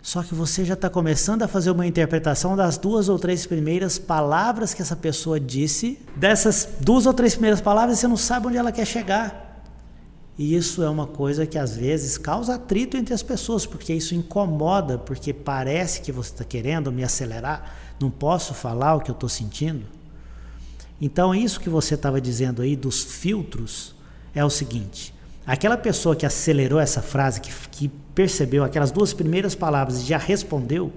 Só 0.02 0.24
que 0.24 0.34
você 0.34 0.64
já 0.64 0.74
está 0.74 0.90
começando 0.90 1.44
a 1.44 1.50
fazer 1.50 1.70
uma 1.70 1.86
interpretação 1.86 2.56
das 2.56 2.78
duas 2.78 3.10
ou 3.10 3.20
três 3.20 3.46
primeiras 3.46 4.00
palavras 4.00 4.74
que 4.74 4.82
essa 4.82 4.96
pessoa 4.96 5.38
disse. 5.38 6.00
Dessas 6.16 6.68
duas 6.80 7.06
ou 7.06 7.14
três 7.14 7.34
primeiras 7.34 7.60
palavras, 7.60 8.00
você 8.00 8.08
não 8.08 8.16
sabe 8.16 8.48
onde 8.48 8.56
ela 8.56 8.72
quer 8.72 8.86
chegar. 8.86 9.62
E 10.38 10.56
isso 10.56 10.84
é 10.84 10.90
uma 10.90 11.08
coisa 11.08 11.46
que 11.46 11.58
às 11.58 11.76
vezes 11.76 12.18
causa 12.18 12.56
atrito 12.56 12.96
entre 12.96 13.14
as 13.14 13.24
pessoas, 13.24 13.66
porque 13.66 13.94
isso 13.94 14.14
incomoda, 14.14 14.98
porque 14.98 15.34
parece 15.34 16.00
que 16.00 16.12
você 16.12 16.32
está 16.32 16.46
querendo 16.46 16.92
me 16.92 17.04
acelerar, 17.04 17.76
não 18.00 18.10
posso 18.10 18.54
falar 18.54 18.96
o 18.96 19.02
que 19.02 19.10
eu 19.10 19.14
estou 19.14 19.30
sentindo. 19.30 19.86
Então, 21.00 21.34
isso 21.34 21.60
que 21.60 21.70
você 21.70 21.96
estava 21.96 22.20
dizendo 22.20 22.62
aí 22.62 22.76
dos 22.76 23.04
filtros 23.04 23.96
é 24.34 24.44
o 24.44 24.50
seguinte: 24.50 25.14
aquela 25.46 25.78
pessoa 25.78 26.16
que 26.16 26.26
acelerou 26.26 26.80
essa 26.80 27.02
frase, 27.02 27.42
que, 27.42 27.52
que 27.70 27.88
percebeu 28.14 28.64
aquelas 28.64 28.92
duas 28.92 29.14
primeiras 29.14 29.56
palavras 29.56 30.02
e 30.02 30.06
já 30.06 30.18
respondeu, 30.18 30.92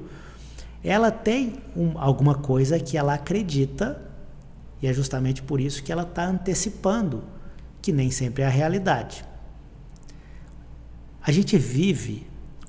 ela 0.82 1.10
tem 1.10 1.54
um, 1.76 1.98
alguma 1.98 2.34
coisa 2.34 2.78
que 2.78 2.96
ela 2.96 3.14
acredita, 3.14 4.00
e 4.80 4.86
é 4.86 4.92
justamente 4.92 5.42
por 5.42 5.60
isso 5.60 5.82
que 5.82 5.92
ela 5.92 6.02
está 6.02 6.24
antecipando, 6.24 7.22
que 7.82 7.92
nem 7.92 8.10
sempre 8.10 8.42
é 8.42 8.46
a 8.46 8.50
realidade. 8.50 9.24
A 11.22 11.30
gente 11.30 11.58
vive 11.58 12.26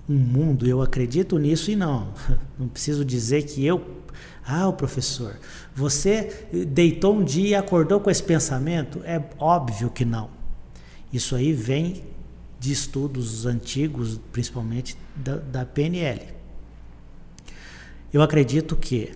um 0.10 0.18
mundo, 0.18 0.68
eu 0.68 0.82
acredito 0.82 1.38
nisso 1.38 1.72
e 1.72 1.76
não, 1.76 2.14
não 2.60 2.68
preciso 2.68 3.06
dizer 3.06 3.44
que 3.44 3.66
eu 3.66 4.01
ah, 4.46 4.68
o 4.68 4.74
professor, 4.74 5.40
você 5.74 6.48
deitou 6.68 7.16
um 7.16 7.24
dia 7.24 7.50
e 7.50 7.56
acordou 7.56 8.00
com 8.00 8.10
esse 8.10 8.24
pensamento? 8.24 9.02
É 9.04 9.22
óbvio 9.38 9.90
que 9.90 10.04
não. 10.04 10.30
Isso 11.14 11.36
aí 11.36 11.54
vem 11.54 12.04
de 12.60 12.72
estudos 12.72 13.46
antigos, 13.46 14.20
principalmente 14.32 14.98
da, 15.16 15.38
da 15.38 15.66
PNL. 15.66 16.22
Eu 18.14 18.22
acredito 18.22 18.76
que 18.76 19.14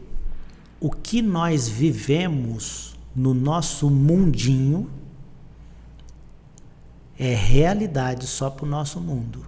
o 0.80 0.90
que 0.90 1.22
nós 1.22 1.68
vivemos 1.68 2.96
no 3.16 3.34
nosso 3.34 3.90
mundinho 3.90 4.90
é 7.18 7.34
realidade 7.34 8.28
só 8.28 8.50
para 8.50 8.66
o 8.66 8.70
nosso 8.70 9.00
mundo. 9.00 9.46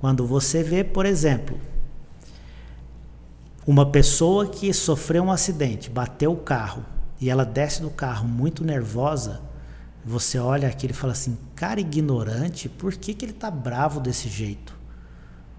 Quando 0.00 0.26
você 0.26 0.62
vê, 0.62 0.84
por 0.84 1.06
exemplo, 1.06 1.58
uma 3.68 3.84
pessoa 3.84 4.46
que 4.46 4.72
sofreu 4.72 5.24
um 5.24 5.30
acidente, 5.30 5.90
bateu 5.90 6.32
o 6.32 6.38
carro 6.38 6.86
e 7.20 7.28
ela 7.28 7.44
desce 7.44 7.82
do 7.82 7.90
carro 7.90 8.26
muito 8.26 8.64
nervosa, 8.64 9.42
você 10.02 10.38
olha 10.38 10.66
aquilo 10.66 10.94
e 10.94 10.96
fala 10.96 11.12
assim, 11.12 11.36
cara 11.54 11.78
ignorante, 11.78 12.66
por 12.66 12.94
que, 12.94 13.12
que 13.12 13.26
ele 13.26 13.32
está 13.32 13.50
bravo 13.50 14.00
desse 14.00 14.26
jeito? 14.26 14.74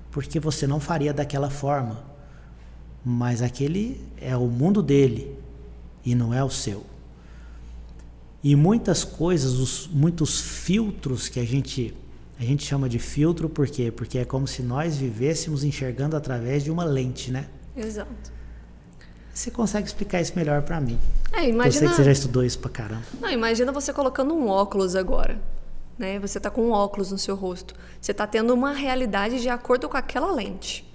Porque 0.10 0.39
você 0.39 0.65
não 0.65 0.80
faria 0.80 1.13
daquela 1.13 1.52
forma. 1.52 2.04
Mas 3.06 3.43
aquele 3.43 4.04
é 4.19 4.36
o 4.36 4.48
mundo 4.48 4.82
dele 4.82 5.38
e 6.04 6.15
não 6.15 6.34
é 6.34 6.43
o 6.43 6.50
seu. 6.50 6.84
E 8.43 8.56
muitas 8.56 9.04
coisas, 9.04 9.54
os, 9.54 9.88
muitos 9.88 10.41
filtros 10.41 11.30
que 11.30 11.39
a 11.39 11.45
gente 11.45 11.95
a 12.39 12.43
gente 12.43 12.65
chama 12.65 12.89
de 12.89 12.98
filtro 12.98 13.48
por 13.48 13.67
quê? 13.67 13.91
Porque 13.91 14.17
é 14.17 14.26
como 14.26 14.48
se 14.48 14.63
nós 14.63 14.98
vivêssemos 14.98 15.63
enxergando 15.63 16.17
através 16.17 16.63
de 16.63 16.72
uma 16.72 16.86
lente, 16.86 17.30
né? 17.30 17.50
Exato. 17.80 18.39
Você 19.34 19.50
consegue 19.52 19.88
explicar 19.88 20.20
isso 20.22 20.34
melhor 20.36 20.62
para 20.63 20.82
mim? 20.82 21.00
É, 21.32 21.38
Eu 21.38 21.42
sei 21.44 21.50
imagina. 21.50 21.89
que 21.89 21.96
você 21.96 22.04
já 22.04 22.12
estudou 22.12 22.44
isso 22.44 22.60
pra 22.60 22.70
caramba. 22.70 23.04
Não, 23.22 23.30
imagina 23.30 23.72
você 23.72 23.94
colocando 23.94 24.34
um 24.34 24.48
óculos 24.50 24.96
agora. 24.96 25.39
Né? 25.98 26.20
Você 26.20 26.39
está 26.39 26.50
com 26.50 26.68
um 26.68 26.72
óculos 26.72 27.12
no 27.12 27.18
seu 27.18 27.36
rosto. 27.36 27.74
Você 28.02 28.12
está 28.12 28.26
tendo 28.28 28.54
uma 28.54 28.74
realidade 28.74 29.42
de 29.42 29.50
acordo 29.50 29.88
com 29.88 29.96
aquela 29.98 30.32
lente. 30.32 30.86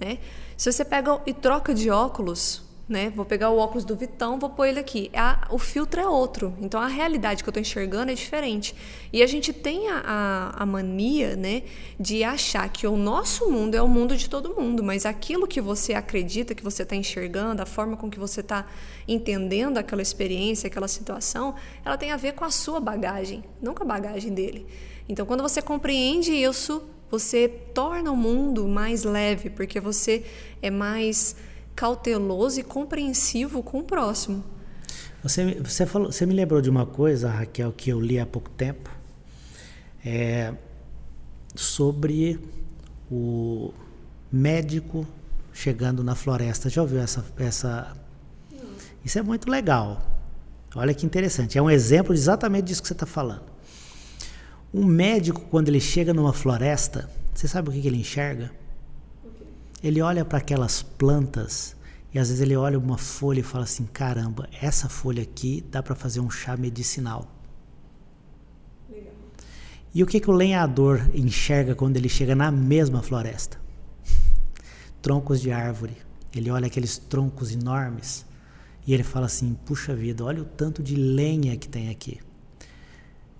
Né? 0.00 0.18
Se 0.56 0.70
você 0.72 0.84
pega 0.84 1.20
e 1.26 1.32
troca 1.34 1.74
de 1.74 1.90
óculos, 1.90 2.62
né? 2.90 3.10
Vou 3.14 3.24
pegar 3.24 3.50
o 3.50 3.56
óculos 3.58 3.84
do 3.84 3.94
Vitão, 3.94 4.38
vou 4.38 4.50
pôr 4.50 4.66
ele 4.66 4.80
aqui. 4.80 5.10
A- 5.14 5.46
o 5.50 5.58
filtro 5.58 6.00
é 6.00 6.06
outro. 6.06 6.52
Então 6.60 6.80
a 6.80 6.88
realidade 6.88 7.42
que 7.42 7.48
eu 7.48 7.52
estou 7.52 7.60
enxergando 7.60 8.10
é 8.10 8.14
diferente. 8.14 8.74
E 9.12 9.22
a 9.22 9.26
gente 9.26 9.52
tem 9.52 9.88
a, 9.88 10.02
a, 10.04 10.62
a 10.62 10.66
mania, 10.66 11.36
né, 11.36 11.62
de 11.98 12.24
achar 12.24 12.68
que 12.68 12.86
o 12.86 12.96
nosso 12.96 13.48
mundo 13.50 13.76
é 13.76 13.80
o 13.82 13.88
mundo 13.88 14.16
de 14.16 14.28
todo 14.28 14.54
mundo, 14.60 14.82
mas 14.82 15.06
aquilo 15.06 15.46
que 15.46 15.60
você 15.60 15.94
acredita, 15.94 16.54
que 16.54 16.64
você 16.64 16.82
está 16.82 16.96
enxergando, 16.96 17.62
a 17.62 17.66
forma 17.66 17.96
com 17.96 18.10
que 18.10 18.18
você 18.18 18.40
está 18.40 18.66
entendendo 19.06 19.78
aquela 19.78 20.02
experiência, 20.02 20.66
aquela 20.66 20.88
situação, 20.88 21.54
ela 21.84 21.96
tem 21.96 22.10
a 22.10 22.16
ver 22.16 22.32
com 22.32 22.44
a 22.44 22.50
sua 22.50 22.80
bagagem, 22.80 23.44
não 23.62 23.72
com 23.74 23.84
a 23.84 23.86
bagagem 23.86 24.34
dele. 24.34 24.66
Então 25.08 25.24
quando 25.24 25.42
você 25.42 25.62
compreende 25.62 26.32
isso, 26.32 26.82
você 27.10 27.48
torna 27.48 28.12
o 28.12 28.16
mundo 28.16 28.68
mais 28.68 29.02
leve, 29.04 29.50
porque 29.50 29.80
você 29.80 30.24
é 30.62 30.70
mais 30.70 31.34
cauteloso 31.74 32.60
e 32.60 32.62
compreensivo 32.62 33.62
com 33.62 33.78
o 33.80 33.84
próximo. 33.84 34.44
Você, 35.22 35.54
você, 35.54 35.84
falou, 35.84 36.10
você 36.10 36.24
me 36.24 36.34
lembrou 36.34 36.60
de 36.60 36.70
uma 36.70 36.86
coisa, 36.86 37.30
Raquel, 37.30 37.72
que 37.72 37.90
eu 37.90 38.00
li 38.00 38.18
há 38.18 38.26
pouco 38.26 38.48
tempo, 38.50 38.90
é, 40.04 40.54
sobre 41.54 42.40
o 43.10 43.72
médico 44.32 45.06
chegando 45.52 46.02
na 46.02 46.14
floresta. 46.14 46.70
Já 46.70 46.80
ouviu 46.82 47.00
essa, 47.00 47.24
essa? 47.38 47.96
Isso 49.04 49.18
é 49.18 49.22
muito 49.22 49.50
legal. 49.50 50.00
Olha 50.74 50.94
que 50.94 51.04
interessante. 51.04 51.58
É 51.58 51.62
um 51.62 51.70
exemplo 51.70 52.14
exatamente 52.14 52.66
disso 52.66 52.80
que 52.80 52.88
você 52.88 52.94
está 52.94 53.06
falando. 53.06 53.44
Um 54.72 54.84
médico, 54.84 55.40
quando 55.50 55.68
ele 55.68 55.80
chega 55.80 56.14
numa 56.14 56.32
floresta, 56.32 57.10
Você 57.34 57.48
sabe 57.48 57.68
o 57.68 57.72
que, 57.72 57.80
que 57.80 57.88
ele 57.88 57.98
enxerga? 57.98 58.52
Ele 59.82 60.02
olha 60.02 60.24
para 60.24 60.38
aquelas 60.38 60.82
plantas 60.82 61.76
e 62.12 62.18
às 62.18 62.28
vezes 62.28 62.42
ele 62.42 62.56
olha 62.56 62.78
uma 62.78 62.98
folha 62.98 63.40
e 63.40 63.42
fala 63.42 63.64
assim: 63.64 63.86
caramba, 63.86 64.48
essa 64.60 64.88
folha 64.88 65.22
aqui 65.22 65.64
dá 65.70 65.82
para 65.82 65.94
fazer 65.94 66.20
um 66.20 66.30
chá 66.30 66.56
medicinal. 66.56 67.30
Legal. 68.90 69.12
E 69.94 70.02
o 70.02 70.06
que, 70.06 70.20
que 70.20 70.30
o 70.30 70.34
lenhador 70.34 71.08
enxerga 71.14 71.74
quando 71.74 71.96
ele 71.96 72.08
chega 72.08 72.34
na 72.34 72.50
mesma 72.50 73.02
floresta? 73.02 73.58
Troncos 75.00 75.40
de 75.40 75.50
árvore. 75.50 75.96
Ele 76.34 76.50
olha 76.50 76.66
aqueles 76.66 76.98
troncos 76.98 77.52
enormes 77.52 78.26
e 78.86 78.92
ele 78.92 79.02
fala 79.02 79.26
assim: 79.26 79.54
puxa 79.64 79.94
vida, 79.94 80.24
olha 80.24 80.42
o 80.42 80.44
tanto 80.44 80.82
de 80.82 80.96
lenha 80.96 81.56
que 81.56 81.68
tem 81.68 81.90
aqui. 81.90 82.20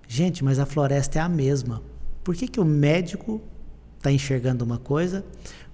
Gente, 0.07 0.43
mas 0.43 0.59
a 0.59 0.65
floresta 0.65 1.19
é 1.19 1.21
a 1.21 1.29
mesma. 1.29 1.81
Por 2.23 2.35
que, 2.35 2.47
que 2.47 2.59
o 2.59 2.65
médico 2.65 3.41
está 3.97 4.11
enxergando 4.11 4.65
uma 4.65 4.77
coisa? 4.77 5.25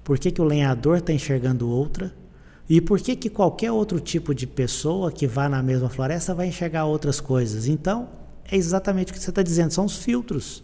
Por 0.07 0.17
que, 0.17 0.31
que 0.31 0.41
o 0.41 0.45
lenhador 0.45 0.99
está 0.99 1.11
enxergando 1.11 1.67
outra? 1.67 2.15
E 2.69 2.79
por 2.79 2.97
que, 2.97 3.13
que 3.13 3.29
qualquer 3.29 3.73
outro 3.73 3.99
tipo 3.99 4.33
de 4.33 4.47
pessoa 4.47 5.11
que 5.11 5.27
vá 5.27 5.49
na 5.49 5.61
mesma 5.61 5.89
floresta 5.89 6.33
vai 6.33 6.47
enxergar 6.47 6.85
outras 6.85 7.19
coisas? 7.19 7.67
Então, 7.67 8.07
é 8.49 8.55
exatamente 8.55 9.11
o 9.11 9.13
que 9.13 9.19
você 9.19 9.31
está 9.31 9.43
dizendo, 9.43 9.71
são 9.71 9.83
os 9.83 9.97
filtros. 9.97 10.63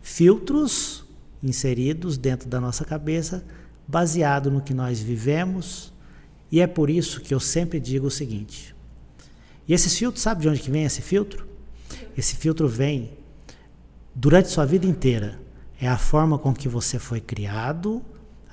Filtros 0.00 1.04
inseridos 1.42 2.16
dentro 2.16 2.48
da 2.48 2.60
nossa 2.60 2.84
cabeça, 2.84 3.44
baseado 3.84 4.48
no 4.48 4.60
que 4.60 4.72
nós 4.72 5.00
vivemos, 5.00 5.92
e 6.48 6.60
é 6.60 6.66
por 6.68 6.88
isso 6.88 7.20
que 7.20 7.34
eu 7.34 7.40
sempre 7.40 7.80
digo 7.80 8.06
o 8.06 8.12
seguinte. 8.12 8.76
E 9.66 9.74
esses 9.74 9.98
filtros, 9.98 10.22
sabe 10.22 10.42
de 10.42 10.48
onde 10.48 10.60
que 10.60 10.70
vem 10.70 10.84
esse 10.84 11.02
filtro? 11.02 11.48
Esse 12.16 12.36
filtro 12.36 12.68
vem 12.68 13.10
durante 14.14 14.50
sua 14.50 14.64
vida 14.64 14.86
inteira. 14.86 15.40
É 15.80 15.88
a 15.88 15.98
forma 15.98 16.38
com 16.38 16.54
que 16.54 16.68
você 16.68 16.96
foi 17.00 17.20
criado, 17.20 18.00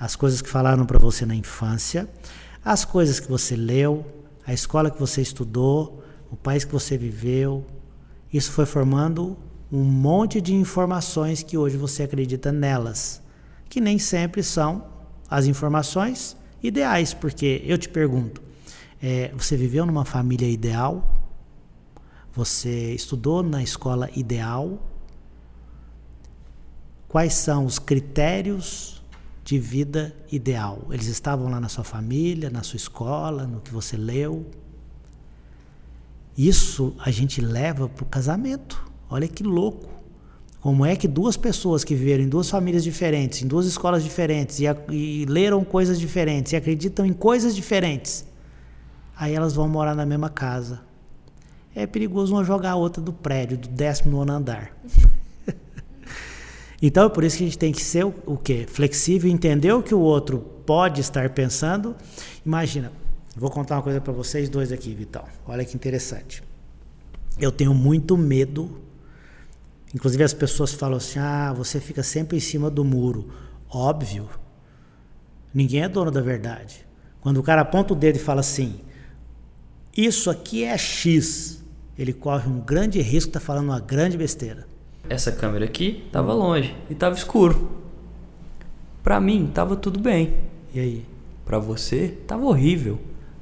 as 0.02 0.16
coisas 0.16 0.42
que 0.42 0.48
falaram 0.48 0.84
para 0.84 0.98
você 0.98 1.24
na 1.24 1.32
infância, 1.32 2.08
as 2.64 2.84
coisas 2.84 3.20
que 3.20 3.28
você 3.28 3.54
leu, 3.54 4.04
a 4.44 4.52
escola 4.52 4.90
que 4.90 4.98
você 4.98 5.22
estudou, 5.22 6.02
o 6.28 6.34
país 6.34 6.64
que 6.64 6.72
você 6.72 6.98
viveu. 6.98 7.64
Isso 8.32 8.50
foi 8.50 8.66
formando 8.66 9.38
um 9.70 9.84
monte 9.84 10.40
de 10.40 10.54
informações 10.54 11.44
que 11.44 11.56
hoje 11.56 11.76
você 11.76 12.02
acredita 12.02 12.50
nelas, 12.50 13.22
que 13.68 13.80
nem 13.80 13.96
sempre 13.96 14.42
são 14.42 14.84
as 15.30 15.46
informações 15.46 16.36
ideais, 16.60 17.14
porque 17.14 17.62
eu 17.64 17.78
te 17.78 17.88
pergunto, 17.88 18.42
é, 19.00 19.30
você 19.38 19.56
viveu 19.56 19.86
numa 19.86 20.04
família 20.04 20.48
ideal? 20.48 21.16
Você 22.32 22.92
estudou 22.92 23.40
na 23.40 23.62
escola 23.62 24.10
ideal? 24.16 24.82
Quais 27.06 27.34
são 27.34 27.64
os 27.64 27.78
critérios 27.78 29.00
de 29.44 29.58
vida 29.58 30.14
ideal. 30.30 30.86
Eles 30.90 31.06
estavam 31.06 31.50
lá 31.50 31.60
na 31.60 31.68
sua 31.68 31.84
família, 31.84 32.50
na 32.50 32.62
sua 32.62 32.76
escola, 32.76 33.46
no 33.46 33.60
que 33.60 33.72
você 33.72 33.96
leu. 33.96 34.46
Isso 36.36 36.94
a 36.98 37.10
gente 37.10 37.40
leva 37.40 37.88
para 37.88 38.04
o 38.04 38.06
casamento. 38.06 38.82
Olha 39.10 39.28
que 39.28 39.42
louco. 39.42 39.90
Como 40.60 40.86
é 40.86 40.94
que 40.94 41.08
duas 41.08 41.36
pessoas 41.36 41.82
que 41.82 41.92
viveram 41.92 42.22
em 42.22 42.28
duas 42.28 42.48
famílias 42.48 42.84
diferentes, 42.84 43.42
em 43.42 43.48
duas 43.48 43.66
escolas 43.66 44.04
diferentes, 44.04 44.60
e, 44.60 44.64
e 44.90 45.26
leram 45.26 45.64
coisas 45.64 45.98
diferentes, 45.98 46.52
e 46.52 46.56
acreditam 46.56 47.04
em 47.04 47.12
coisas 47.12 47.56
diferentes, 47.56 48.24
aí 49.16 49.34
elas 49.34 49.54
vão 49.54 49.68
morar 49.68 49.96
na 49.96 50.06
mesma 50.06 50.28
casa. 50.28 50.80
É 51.74 51.84
perigoso 51.84 52.32
uma 52.32 52.44
jogar 52.44 52.70
a 52.70 52.76
outra 52.76 53.02
do 53.02 53.12
prédio, 53.12 53.58
do 53.58 53.66
19 53.66 54.30
andar. 54.30 54.72
Então 56.84 57.06
é 57.06 57.08
por 57.08 57.22
isso 57.22 57.36
que 57.38 57.44
a 57.44 57.46
gente 57.46 57.58
tem 57.58 57.70
que 57.70 57.80
ser 57.80 58.04
o, 58.04 58.36
quê? 58.36 58.66
Flexível, 58.68 59.30
entender 59.30 59.72
o 59.72 59.80
que 59.80 59.94
o 59.94 60.00
outro 60.00 60.40
pode 60.66 61.00
estar 61.00 61.30
pensando. 61.30 61.94
Imagina, 62.44 62.90
vou 63.36 63.48
contar 63.48 63.76
uma 63.76 63.82
coisa 63.82 64.00
para 64.00 64.12
vocês 64.12 64.48
dois 64.48 64.72
aqui, 64.72 64.92
Vitão. 64.92 65.24
Olha 65.46 65.64
que 65.64 65.76
interessante. 65.76 66.42
Eu 67.38 67.52
tenho 67.52 67.72
muito 67.72 68.16
medo. 68.16 68.80
Inclusive 69.94 70.24
as 70.24 70.34
pessoas 70.34 70.74
falam 70.74 70.96
assim: 70.96 71.20
"Ah, 71.20 71.52
você 71.56 71.78
fica 71.78 72.02
sempre 72.02 72.36
em 72.36 72.40
cima 72.40 72.68
do 72.68 72.84
muro". 72.84 73.28
Óbvio. 73.70 74.28
Ninguém 75.54 75.82
é 75.82 75.88
dono 75.88 76.10
da 76.10 76.20
verdade. 76.20 76.84
Quando 77.20 77.38
o 77.38 77.42
cara 77.44 77.60
aponta 77.60 77.92
o 77.92 77.96
dedo 77.96 78.16
e 78.16 78.18
fala 78.18 78.40
assim: 78.40 78.80
"Isso 79.96 80.28
aqui 80.28 80.64
é 80.64 80.76
X", 80.76 81.62
ele 81.96 82.12
corre 82.12 82.50
um 82.50 82.58
grande 82.58 83.00
risco 83.00 83.30
de 83.30 83.36
estar 83.36 83.40
tá 83.40 83.46
falando 83.46 83.66
uma 83.66 83.78
grande 83.78 84.18
besteira. 84.18 84.71
Essa 85.08 85.32
câmera 85.32 85.64
aqui 85.64 86.08
tava 86.12 86.32
longe 86.32 86.74
e 86.88 86.94
tava 86.94 87.14
escuro. 87.14 87.70
Pra 89.02 89.20
mim 89.20 89.50
tava 89.52 89.76
tudo 89.76 89.98
bem. 89.98 90.34
E 90.72 90.80
aí? 90.80 91.06
Pra 91.44 91.58
você 91.58 92.08
tava 92.26 92.44
horrível. 92.44 92.98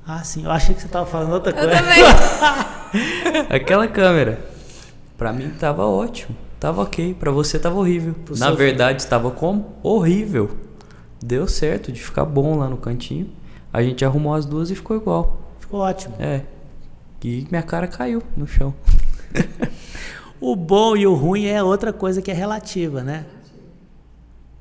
Ah, 0.06 0.24
sim. 0.24 0.44
Eu 0.44 0.50
achei 0.50 0.74
que 0.74 0.80
você 0.82 0.88
tava 0.88 1.06
falando 1.06 1.32
outra 1.32 1.52
coisa. 1.52 1.68
Eu 1.68 1.76
também. 1.76 3.46
Aquela 3.56 3.86
câmera. 3.86 4.40
Pra 5.16 5.32
mim 5.32 5.50
tava 5.50 5.86
ótimo. 5.86 6.34
Tava 6.58 6.82
ok. 6.82 7.14
Pra 7.14 7.30
você 7.30 7.58
tava 7.58 7.78
horrível. 7.78 8.14
Pro 8.24 8.36
Na 8.38 8.50
verdade, 8.50 9.02
estava 9.02 9.30
como? 9.30 9.76
Horrível. 9.82 10.50
Deu 11.22 11.46
certo 11.46 11.92
de 11.92 12.02
ficar 12.02 12.24
bom 12.24 12.58
lá 12.58 12.68
no 12.68 12.78
cantinho. 12.78 13.30
A 13.72 13.82
gente 13.82 14.04
arrumou 14.04 14.34
as 14.34 14.46
duas 14.46 14.70
e 14.70 14.74
ficou 14.74 14.96
igual. 14.96 15.54
Ficou 15.60 15.80
ótimo. 15.80 16.16
É. 16.18 16.42
E 17.22 17.46
minha 17.50 17.62
cara 17.62 17.86
caiu 17.86 18.22
no 18.36 18.46
chão. 18.46 18.74
O 20.40 20.56
bom 20.56 20.96
e 20.96 21.06
o 21.06 21.14
ruim 21.14 21.44
é 21.44 21.62
outra 21.62 21.92
coisa 21.92 22.22
que 22.22 22.30
é 22.30 22.34
relativa, 22.34 23.02
né? 23.02 23.26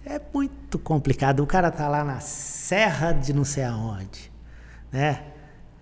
É 0.05 0.19
muito 0.33 0.77
complicado. 0.77 1.41
O 1.41 1.47
cara 1.47 1.71
tá 1.71 1.87
lá 1.87 2.03
na 2.03 2.19
serra 2.19 3.13
de 3.13 3.31
não 3.31 3.45
sei 3.45 3.63
aonde, 3.63 4.29
né? 4.91 5.23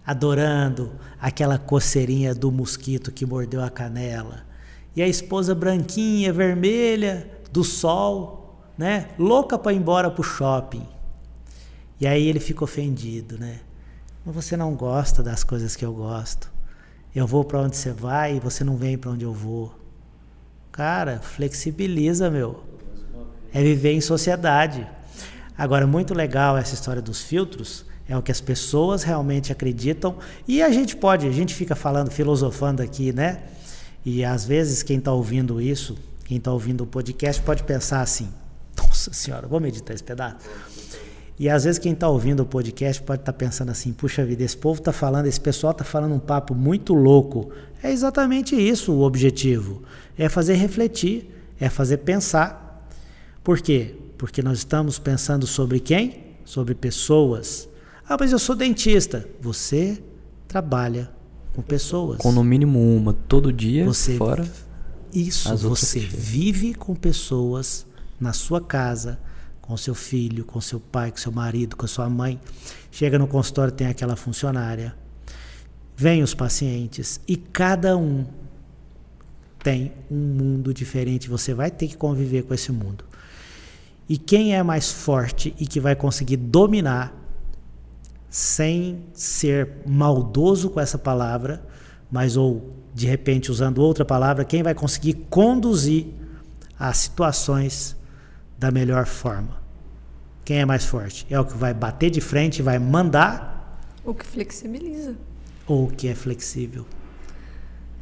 Adorando 0.05 0.91
aquela 1.19 1.57
coceirinha 1.57 2.35
do 2.35 2.51
mosquito 2.51 3.11
que 3.11 3.25
mordeu 3.25 3.63
a 3.63 3.69
canela. 3.71 4.45
E 4.95 5.01
a 5.01 5.07
esposa 5.07 5.55
branquinha, 5.55 6.31
vermelha, 6.31 7.31
do 7.51 7.63
sol, 7.63 8.61
né? 8.77 9.09
Louca 9.17 9.57
para 9.57 9.73
ir 9.73 9.77
embora 9.77 10.11
pro 10.11 10.23
shopping. 10.23 10.87
E 11.99 12.05
aí 12.05 12.27
ele 12.27 12.39
fica 12.39 12.63
ofendido, 12.63 13.37
né? 13.39 13.61
Você 14.23 14.55
não 14.55 14.75
gosta 14.75 15.23
das 15.23 15.43
coisas 15.43 15.75
que 15.75 15.83
eu 15.83 15.93
gosto. 15.93 16.51
Eu 17.15 17.25
vou 17.25 17.43
para 17.43 17.61
onde 17.61 17.75
você 17.75 17.91
vai 17.91 18.35
e 18.35 18.39
você 18.39 18.63
não 18.63 18.75
vem 18.75 18.97
para 18.97 19.09
onde 19.09 19.25
eu 19.25 19.33
vou. 19.33 19.86
Cara, 20.77 21.19
flexibiliza, 21.19 22.29
meu. 22.29 22.63
É 23.51 23.63
viver 23.63 23.93
em 23.93 23.99
sociedade. 23.99 24.87
Agora, 25.57 25.87
muito 25.87 26.13
legal 26.13 26.55
essa 26.55 26.75
história 26.75 27.01
dos 27.01 27.19
filtros, 27.19 27.83
é 28.07 28.15
o 28.15 28.21
que 28.21 28.31
as 28.31 28.39
pessoas 28.39 29.01
realmente 29.01 29.51
acreditam. 29.51 30.17
E 30.47 30.61
a 30.61 30.69
gente 30.69 30.95
pode, 30.95 31.27
a 31.27 31.31
gente 31.31 31.55
fica 31.55 31.75
falando, 31.75 32.11
filosofando 32.11 32.83
aqui, 32.83 33.11
né? 33.11 33.41
E 34.05 34.23
às 34.23 34.45
vezes 34.45 34.83
quem 34.83 34.99
está 34.99 35.11
ouvindo 35.11 35.59
isso, 35.59 35.97
quem 36.25 36.37
está 36.37 36.51
ouvindo 36.51 36.83
o 36.83 36.87
podcast, 36.87 37.41
pode 37.41 37.63
pensar 37.63 38.01
assim: 38.01 38.29
Nossa 38.77 39.11
Senhora, 39.11 39.47
vou 39.47 39.59
meditar 39.59 39.95
esse 39.95 40.03
pedaço. 40.03 40.37
E 41.39 41.47
às 41.49 41.65
vezes 41.65 41.77
quem 41.77 41.93
está 41.93 42.09
ouvindo 42.09 42.41
o 42.41 42.45
podcast 42.45 43.01
pode 43.03 43.21
estar 43.21 43.31
tá 43.31 43.37
pensando 43.37 43.69
assim: 43.69 43.93
puxa 43.93 44.25
vida, 44.25 44.43
esse 44.43 44.57
povo 44.57 44.79
está 44.79 44.91
falando, 44.91 45.27
esse 45.27 45.39
pessoal 45.39 45.71
está 45.71 45.83
falando 45.83 46.13
um 46.15 46.19
papo 46.19 46.55
muito 46.55 46.93
louco. 46.93 47.51
É 47.81 47.91
exatamente 47.91 48.55
isso 48.55 48.91
o 48.91 49.03
objetivo 49.03 49.83
é 50.17 50.27
fazer 50.27 50.55
refletir, 50.55 51.29
é 51.59 51.69
fazer 51.69 51.97
pensar. 51.97 52.87
Por 53.43 53.61
quê? 53.61 53.95
Porque 54.17 54.41
nós 54.41 54.59
estamos 54.59 54.97
pensando 54.97 55.45
sobre 55.45 55.79
quem? 55.79 56.23
Sobre 56.43 56.73
pessoas. 56.73 57.69
Ah, 58.09 58.17
mas 58.19 58.31
eu 58.31 58.39
sou 58.39 58.55
dentista. 58.55 59.27
Você 59.39 60.01
trabalha 60.47 61.09
com 61.53 61.61
pessoas. 61.61 62.17
Com 62.17 62.31
no 62.31 62.43
mínimo 62.43 62.79
uma 62.79 63.13
todo 63.13 63.53
dia, 63.53 63.85
você, 63.85 64.17
fora. 64.17 64.47
Isso, 65.13 65.55
você 65.57 65.99
vive 65.99 66.73
com 66.73 66.95
pessoas 66.95 67.85
na 68.19 68.33
sua 68.33 68.59
casa, 68.59 69.19
com 69.67 69.75
seu 69.75 69.93
filho, 69.93 70.45
com 70.45 70.61
seu 70.61 70.79
pai, 70.79 71.11
com 71.11 71.17
seu 71.17 71.31
marido, 71.31 71.75
com 71.75 71.85
sua 71.85 72.09
mãe. 72.09 72.39
Chega 72.89 73.19
no 73.19 73.27
consultório, 73.27 73.73
tem 73.73 73.87
aquela 73.87 74.15
funcionária. 74.15 74.95
Vem 75.95 76.23
os 76.23 76.33
pacientes 76.33 77.19
e 77.27 77.35
cada 77.35 77.97
um 77.97 78.25
tem 79.61 79.91
um 80.09 80.15
mundo 80.15 80.73
diferente, 80.73 81.27
você 81.27 81.53
vai 81.53 81.69
ter 81.69 81.89
que 81.89 81.97
conviver 81.97 82.43
com 82.43 82.53
esse 82.53 82.71
mundo. 82.71 83.03
E 84.07 84.17
quem 84.17 84.55
é 84.55 84.63
mais 84.63 84.89
forte 84.89 85.53
e 85.59 85.67
que 85.67 85.81
vai 85.81 85.95
conseguir 85.95 86.37
dominar, 86.37 87.13
sem 88.29 89.03
ser 89.13 89.81
maldoso 89.85 90.69
com 90.69 90.79
essa 90.79 90.97
palavra, 90.97 91.61
mas 92.09 92.37
ou 92.37 92.73
de 92.93 93.05
repente 93.05 93.51
usando 93.51 93.79
outra 93.79 94.05
palavra, 94.05 94.45
quem 94.45 94.63
vai 94.63 94.73
conseguir 94.73 95.25
conduzir 95.29 96.07
as 96.79 96.97
situações 96.97 97.96
da 98.57 98.71
melhor 98.71 99.05
forma? 99.05 99.61
Quem 100.43 100.59
é 100.59 100.65
mais 100.65 100.85
forte? 100.85 101.27
É 101.29 101.39
o 101.39 101.45
que 101.45 101.57
vai 101.57 101.73
bater 101.73 102.09
de 102.09 102.21
frente, 102.21 102.61
vai 102.61 102.79
mandar? 102.79 103.81
O 104.03 104.13
que 104.13 104.25
flexibiliza. 104.25 105.15
Ou 105.67 105.85
o 105.85 105.91
que 105.91 106.07
é 106.07 106.15
flexível? 106.15 106.85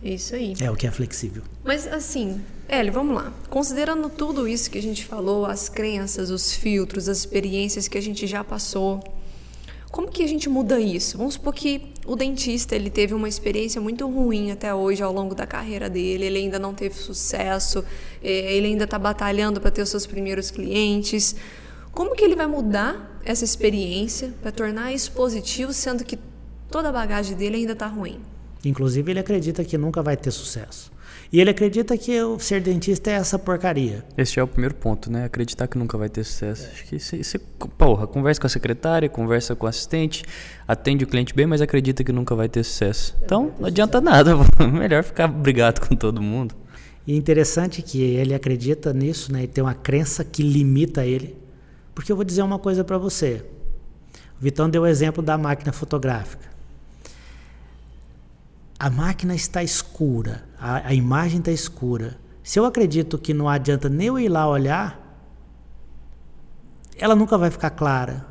Isso 0.04 0.36
aí. 0.36 0.54
É 0.62 0.70
o 0.70 0.76
que 0.76 0.86
é 0.86 0.92
flexível. 0.92 1.42
Mas 1.64 1.88
assim, 1.88 2.40
Eli, 2.70 2.92
vamos 2.92 3.16
lá. 3.16 3.34
Considerando 3.50 4.10
tudo 4.10 4.48
isso 4.48 4.70
que 4.70 4.78
a 4.78 4.82
gente 4.82 5.04
falou, 5.04 5.46
as 5.46 5.68
crenças, 5.68 6.30
os 6.30 6.54
filtros, 6.54 7.10
as 7.10 7.18
experiências 7.18 7.88
que 7.88 7.98
a 7.98 8.02
gente 8.02 8.28
já 8.28 8.44
passou, 8.44 9.04
como 9.96 10.12
que 10.12 10.22
a 10.22 10.28
gente 10.28 10.50
muda 10.50 10.78
isso? 10.78 11.18
Vamos 11.18 11.36
supor 11.36 11.54
que 11.54 11.94
o 12.06 12.18
dentista 12.18 12.76
ele 12.76 12.90
teve 12.90 13.14
uma 13.14 13.30
experiência 13.30 13.80
muito 13.80 14.06
ruim 14.10 14.52
até 14.52 14.76
hoje 14.76 15.02
ao 15.02 15.14
longo 15.14 15.34
da 15.34 15.48
carreira 15.48 15.90
dele, 15.90 16.26
ele 16.26 16.40
ainda 16.40 16.60
não 16.60 16.74
teve 16.74 16.96
sucesso, 16.96 17.82
eh, 18.22 18.58
ele 18.58 18.68
ainda 18.68 18.84
está 18.84 19.00
batalhando 19.00 19.62
para 19.62 19.72
ter 19.72 19.82
os 19.82 19.88
seus 19.88 20.06
primeiros 20.06 20.52
clientes. 20.52 21.38
Como 21.94 22.14
que 22.14 22.26
ele 22.26 22.36
vai 22.36 22.46
mudar 22.46 23.22
essa 23.24 23.46
experiência 23.46 24.34
para 24.42 24.52
tornar 24.52 24.92
isso 24.92 25.14
positivo, 25.14 25.72
sendo 25.72 26.04
que 26.04 26.20
toda 26.70 26.90
a 26.90 26.92
bagagem 26.92 27.38
dele 27.38 27.56
ainda 27.56 27.72
está 27.72 27.88
ruim? 27.88 28.20
Inclusive, 28.66 29.10
ele 29.10 29.22
acredita 29.22 29.64
que 29.64 29.78
nunca 29.78 30.04
vai 30.04 30.18
ter 30.18 30.32
sucesso. 30.32 30.92
E 31.32 31.42
ele 31.42 31.50
acredita 31.50 31.98
que 31.98 32.22
o 32.22 32.40
ser 32.40 32.62
dentista 32.62 33.10
é 33.10 33.14
essa 33.14 33.38
porcaria. 33.38 34.04
Esse 34.18 34.40
é 34.40 34.44
o 34.44 34.48
primeiro 34.48 34.76
ponto, 34.76 35.12
né? 35.12 35.26
Acreditar 35.26 35.68
que 35.68 35.78
nunca 35.78 35.98
vai 35.98 36.10
ter 36.10 36.24
sucesso. 36.24 36.68
Acho 36.72 36.86
que 36.86 37.00
você, 37.00 37.40
porra, 37.78 38.08
conversa 38.08 38.40
com 38.40 38.48
a 38.48 38.50
secretária, 38.50 39.10
conversa 39.10 39.56
com 39.56 39.66
o 39.66 39.70
assistente, 39.70 40.24
atende 40.68 41.04
o 41.04 41.08
cliente 41.08 41.34
bem, 41.34 41.46
mas 41.46 41.62
acredita 41.62 42.04
que 42.04 42.12
nunca 42.12 42.36
vai 42.36 42.48
ter 42.48 42.64
sucesso. 42.64 43.16
Então, 43.24 43.52
não 43.60 43.68
adianta 43.68 44.00
nada. 44.00 44.36
Melhor 44.72 45.04
ficar 45.04 45.28
brigado 45.28 45.82
com 45.82 45.96
todo 45.96 46.22
mundo. 46.22 46.56
E 47.08 47.14
é 47.14 47.16
interessante 47.16 47.82
que 47.82 48.02
ele 48.02 48.34
acredita 48.34 48.94
nisso, 48.94 49.32
né? 49.32 49.44
E 49.44 49.48
tem 49.48 49.64
uma 49.64 49.76
crença 49.76 50.24
que 50.24 50.42
limita 50.42 51.06
ele. 51.06 51.38
Porque 51.94 52.12
eu 52.12 52.16
vou 52.16 52.26
dizer 52.26 52.42
uma 52.42 52.60
coisa 52.60 52.84
para 52.84 52.98
você. 52.98 53.46
O 54.40 54.44
Vitão 54.44 54.70
deu 54.70 54.82
o 54.82 54.88
exemplo 54.88 55.24
da 55.24 55.38
máquina 55.38 55.72
fotográfica. 55.72 56.55
A 58.78 58.90
máquina 58.90 59.34
está 59.34 59.64
escura, 59.64 60.44
a, 60.60 60.88
a 60.88 60.94
imagem 60.94 61.40
está 61.40 61.52
escura. 61.52 62.18
Se 62.44 62.60
eu 62.60 62.66
acredito 62.66 63.18
que 63.18 63.34
não 63.34 63.48
adianta 63.50 63.90
nem 63.90 64.08
eu 64.08 64.20
ir 64.20 64.30
lá 64.30 64.48
olhar, 64.48 65.02
ela 66.98 67.16
nunca 67.16 67.38
vai 67.38 67.50
ficar 67.50 67.70
clara. 67.72 68.26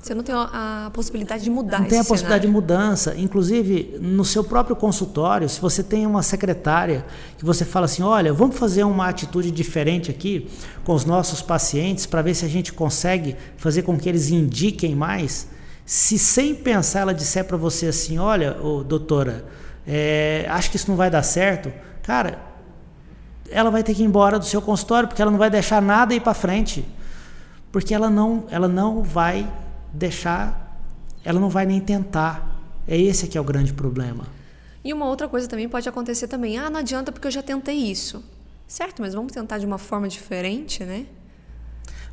Você 0.00 0.14
não 0.14 0.22
tem 0.22 0.34
a 0.34 0.90
possibilidade 0.92 1.44
de 1.44 1.48
mudar 1.48 1.78
Não 1.80 1.86
tem 1.86 1.98
a 1.98 2.02
cenário. 2.02 2.08
possibilidade 2.08 2.46
de 2.46 2.52
mudança. 2.52 3.14
Inclusive, 3.16 3.96
no 4.02 4.22
seu 4.22 4.44
próprio 4.44 4.76
consultório, 4.76 5.48
se 5.48 5.58
você 5.58 5.82
tem 5.82 6.04
uma 6.06 6.22
secretária 6.22 7.06
que 7.38 7.44
você 7.44 7.64
fala 7.64 7.86
assim: 7.86 8.02
olha, 8.02 8.30
vamos 8.30 8.58
fazer 8.58 8.84
uma 8.84 9.08
atitude 9.08 9.50
diferente 9.50 10.10
aqui 10.10 10.50
com 10.84 10.92
os 10.92 11.06
nossos 11.06 11.40
pacientes 11.40 12.04
para 12.04 12.20
ver 12.20 12.34
se 12.34 12.44
a 12.44 12.48
gente 12.48 12.70
consegue 12.70 13.34
fazer 13.56 13.80
com 13.80 13.96
que 13.96 14.06
eles 14.06 14.28
indiquem 14.28 14.94
mais. 14.94 15.48
Se 15.86 16.18
sem 16.18 16.54
pensar 16.54 17.00
ela 17.00 17.14
disser 17.14 17.44
para 17.44 17.56
você 17.56 17.86
assim: 17.86 18.18
olha, 18.18 18.58
oh, 18.62 18.84
doutora, 18.84 19.46
é, 19.86 20.46
acho 20.48 20.70
que 20.70 20.76
isso 20.76 20.88
não 20.88 20.96
vai 20.96 21.10
dar 21.10 21.22
certo, 21.22 21.72
cara, 22.02 22.38
ela 23.50 23.70
vai 23.70 23.82
ter 23.82 23.94
que 23.94 24.02
ir 24.02 24.06
embora 24.06 24.38
do 24.38 24.44
seu 24.44 24.62
consultório 24.62 25.08
porque 25.08 25.20
ela 25.20 25.30
não 25.30 25.38
vai 25.38 25.50
deixar 25.50 25.80
nada 25.82 26.14
ir 26.14 26.20
para 26.20 26.34
frente. 26.34 26.84
Porque 27.70 27.92
ela 27.92 28.08
não, 28.08 28.44
ela 28.50 28.68
não 28.68 29.02
vai 29.02 29.50
deixar, 29.92 30.78
ela 31.24 31.40
não 31.40 31.48
vai 31.48 31.66
nem 31.66 31.80
tentar. 31.80 32.60
É 32.86 32.96
esse 32.96 33.26
que 33.26 33.36
é 33.36 33.40
o 33.40 33.44
grande 33.44 33.72
problema. 33.72 34.26
E 34.84 34.92
uma 34.92 35.06
outra 35.06 35.26
coisa 35.28 35.48
também 35.48 35.68
pode 35.68 35.88
acontecer 35.88 36.28
também. 36.28 36.58
Ah, 36.58 36.68
não 36.68 36.80
adianta 36.80 37.10
porque 37.10 37.26
eu 37.26 37.30
já 37.32 37.42
tentei 37.42 37.76
isso. 37.76 38.22
Certo, 38.66 39.02
mas 39.02 39.14
vamos 39.14 39.32
tentar 39.32 39.58
de 39.58 39.66
uma 39.66 39.78
forma 39.78 40.08
diferente, 40.08 40.84
né? 40.84 41.06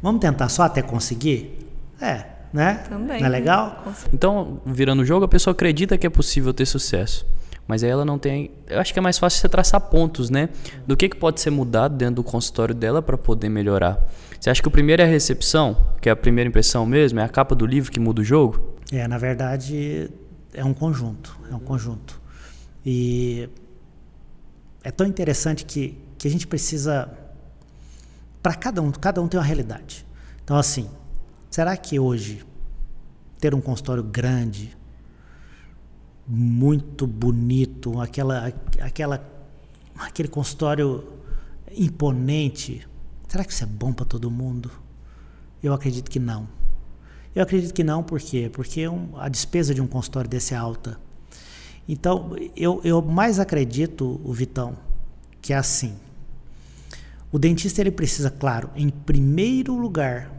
Vamos 0.01 0.21
tentar 0.21 0.49
só 0.49 0.63
até 0.63 0.81
conseguir? 0.81 1.67
É, 1.99 2.25
né? 2.51 2.83
Também. 2.89 3.19
Não 3.19 3.27
é 3.27 3.29
legal? 3.29 3.83
Né? 3.85 3.93
Então, 4.13 4.61
virando 4.65 5.01
o 5.01 5.05
jogo, 5.05 5.25
a 5.25 5.27
pessoa 5.27 5.53
acredita 5.53 5.97
que 5.97 6.07
é 6.07 6.09
possível 6.09 6.53
ter 6.53 6.65
sucesso. 6.65 7.25
Mas 7.67 7.83
aí 7.83 7.89
ela 7.89 8.03
não 8.03 8.17
tem. 8.17 8.51
Eu 8.67 8.79
acho 8.79 8.91
que 8.91 8.99
é 8.99 9.01
mais 9.01 9.17
fácil 9.17 9.39
você 9.39 9.49
traçar 9.49 9.79
pontos, 9.81 10.29
né? 10.29 10.49
Do 10.85 10.97
que, 10.97 11.07
que 11.07 11.15
pode 11.15 11.39
ser 11.39 11.51
mudado 11.51 11.95
dentro 11.95 12.15
do 12.15 12.23
consultório 12.23 12.75
dela 12.75 13.01
para 13.01 13.17
poder 13.17 13.49
melhorar. 13.49 14.09
Você 14.39 14.49
acha 14.49 14.61
que 14.61 14.67
o 14.67 14.71
primeiro 14.71 15.01
é 15.01 15.05
a 15.05 15.07
recepção, 15.07 15.77
que 16.01 16.09
é 16.09 16.11
a 16.11 16.15
primeira 16.15 16.47
impressão 16.47 16.85
mesmo, 16.85 17.19
é 17.19 17.23
a 17.23 17.29
capa 17.29 17.55
do 17.55 17.65
livro 17.65 17.91
que 17.91 17.99
muda 17.99 18.21
o 18.21 18.23
jogo? 18.23 18.75
É, 18.91 19.07
na 19.07 19.17
verdade, 19.17 20.09
é 20.53 20.65
um 20.65 20.73
conjunto. 20.73 21.37
É 21.49 21.55
um 21.55 21.59
conjunto. 21.59 22.19
E 22.85 23.47
é 24.83 24.91
tão 24.91 25.05
interessante 25.05 25.63
que, 25.65 25.97
que 26.17 26.27
a 26.27 26.31
gente 26.31 26.47
precisa. 26.47 27.09
Para 28.41 28.55
cada 28.55 28.81
um, 28.81 28.91
cada 28.91 29.21
um 29.21 29.27
tem 29.27 29.39
uma 29.39 29.45
realidade. 29.45 30.05
Então, 30.43 30.57
assim, 30.57 30.89
será 31.49 31.77
que 31.77 31.99
hoje 31.99 32.43
ter 33.39 33.53
um 33.53 33.61
consultório 33.61 34.03
grande, 34.03 34.75
muito 36.33 37.05
bonito, 37.05 37.99
aquela, 37.99 38.53
aquela, 38.79 39.21
aquele 39.97 40.29
consultório 40.29 41.03
imponente, 41.75 42.87
será 43.27 43.43
que 43.43 43.51
isso 43.51 43.65
é 43.65 43.67
bom 43.67 43.91
para 43.91 44.05
todo 44.05 44.31
mundo? 44.31 44.71
Eu 45.61 45.73
acredito 45.73 46.09
que 46.09 46.19
não. 46.19 46.47
Eu 47.35 47.43
acredito 47.43 47.73
que 47.73 47.83
não, 47.83 48.01
por 48.01 48.21
quê? 48.21 48.49
Porque 48.51 48.87
um, 48.87 49.09
a 49.17 49.27
despesa 49.27 49.73
de 49.75 49.81
um 49.81 49.87
consultório 49.87 50.29
desse 50.29 50.53
é 50.53 50.57
alta. 50.57 50.97
Então, 51.87 52.33
eu, 52.55 52.79
eu 52.85 53.01
mais 53.01 53.37
acredito, 53.37 54.21
o 54.23 54.31
Vitão, 54.31 54.77
que 55.41 55.51
é 55.51 55.57
assim. 55.57 55.95
O 57.29 57.37
dentista 57.37 57.81
ele 57.81 57.91
precisa, 57.91 58.31
claro, 58.31 58.69
em 58.73 58.89
primeiro 58.89 59.75
lugar. 59.75 60.31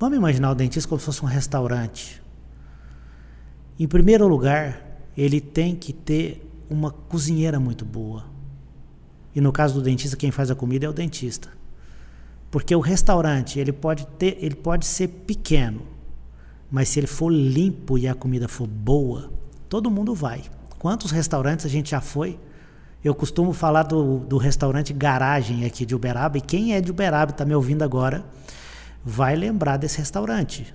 Vamos 0.00 0.16
imaginar 0.16 0.50
o 0.52 0.54
dentista 0.54 0.88
como 0.88 0.98
se 0.98 1.04
fosse 1.04 1.22
um 1.22 1.28
restaurante. 1.28 2.21
Em 3.78 3.86
primeiro 3.86 4.26
lugar, 4.28 5.00
ele 5.16 5.40
tem 5.40 5.74
que 5.74 5.92
ter 5.92 6.46
uma 6.68 6.90
cozinheira 6.90 7.58
muito 7.58 7.84
boa. 7.84 8.24
E 9.34 9.40
no 9.40 9.52
caso 9.52 9.74
do 9.74 9.82
dentista, 9.82 10.16
quem 10.16 10.30
faz 10.30 10.50
a 10.50 10.54
comida 10.54 10.86
é 10.86 10.88
o 10.88 10.92
dentista. 10.92 11.48
Porque 12.50 12.74
o 12.76 12.80
restaurante, 12.80 13.58
ele 13.58 13.72
pode 13.72 14.06
ter, 14.18 14.36
ele 14.40 14.54
pode 14.54 14.84
ser 14.84 15.08
pequeno, 15.08 15.82
mas 16.70 16.88
se 16.90 17.00
ele 17.00 17.06
for 17.06 17.30
limpo 17.30 17.96
e 17.96 18.06
a 18.06 18.14
comida 18.14 18.46
for 18.46 18.66
boa, 18.66 19.32
todo 19.68 19.90
mundo 19.90 20.14
vai. 20.14 20.42
Quantos 20.78 21.10
restaurantes 21.10 21.64
a 21.64 21.68
gente 21.68 21.90
já 21.90 22.00
foi? 22.00 22.38
Eu 23.02 23.14
costumo 23.14 23.52
falar 23.52 23.84
do, 23.84 24.18
do 24.18 24.36
restaurante 24.36 24.92
Garagem 24.92 25.64
aqui 25.64 25.86
de 25.86 25.94
Uberaba, 25.94 26.38
e 26.38 26.40
quem 26.40 26.74
é 26.74 26.80
de 26.80 26.90
Uberaba 26.90 27.32
está 27.32 27.44
me 27.44 27.54
ouvindo 27.54 27.82
agora, 27.82 28.24
vai 29.04 29.34
lembrar 29.34 29.76
desse 29.76 29.98
restaurante. 29.98 30.72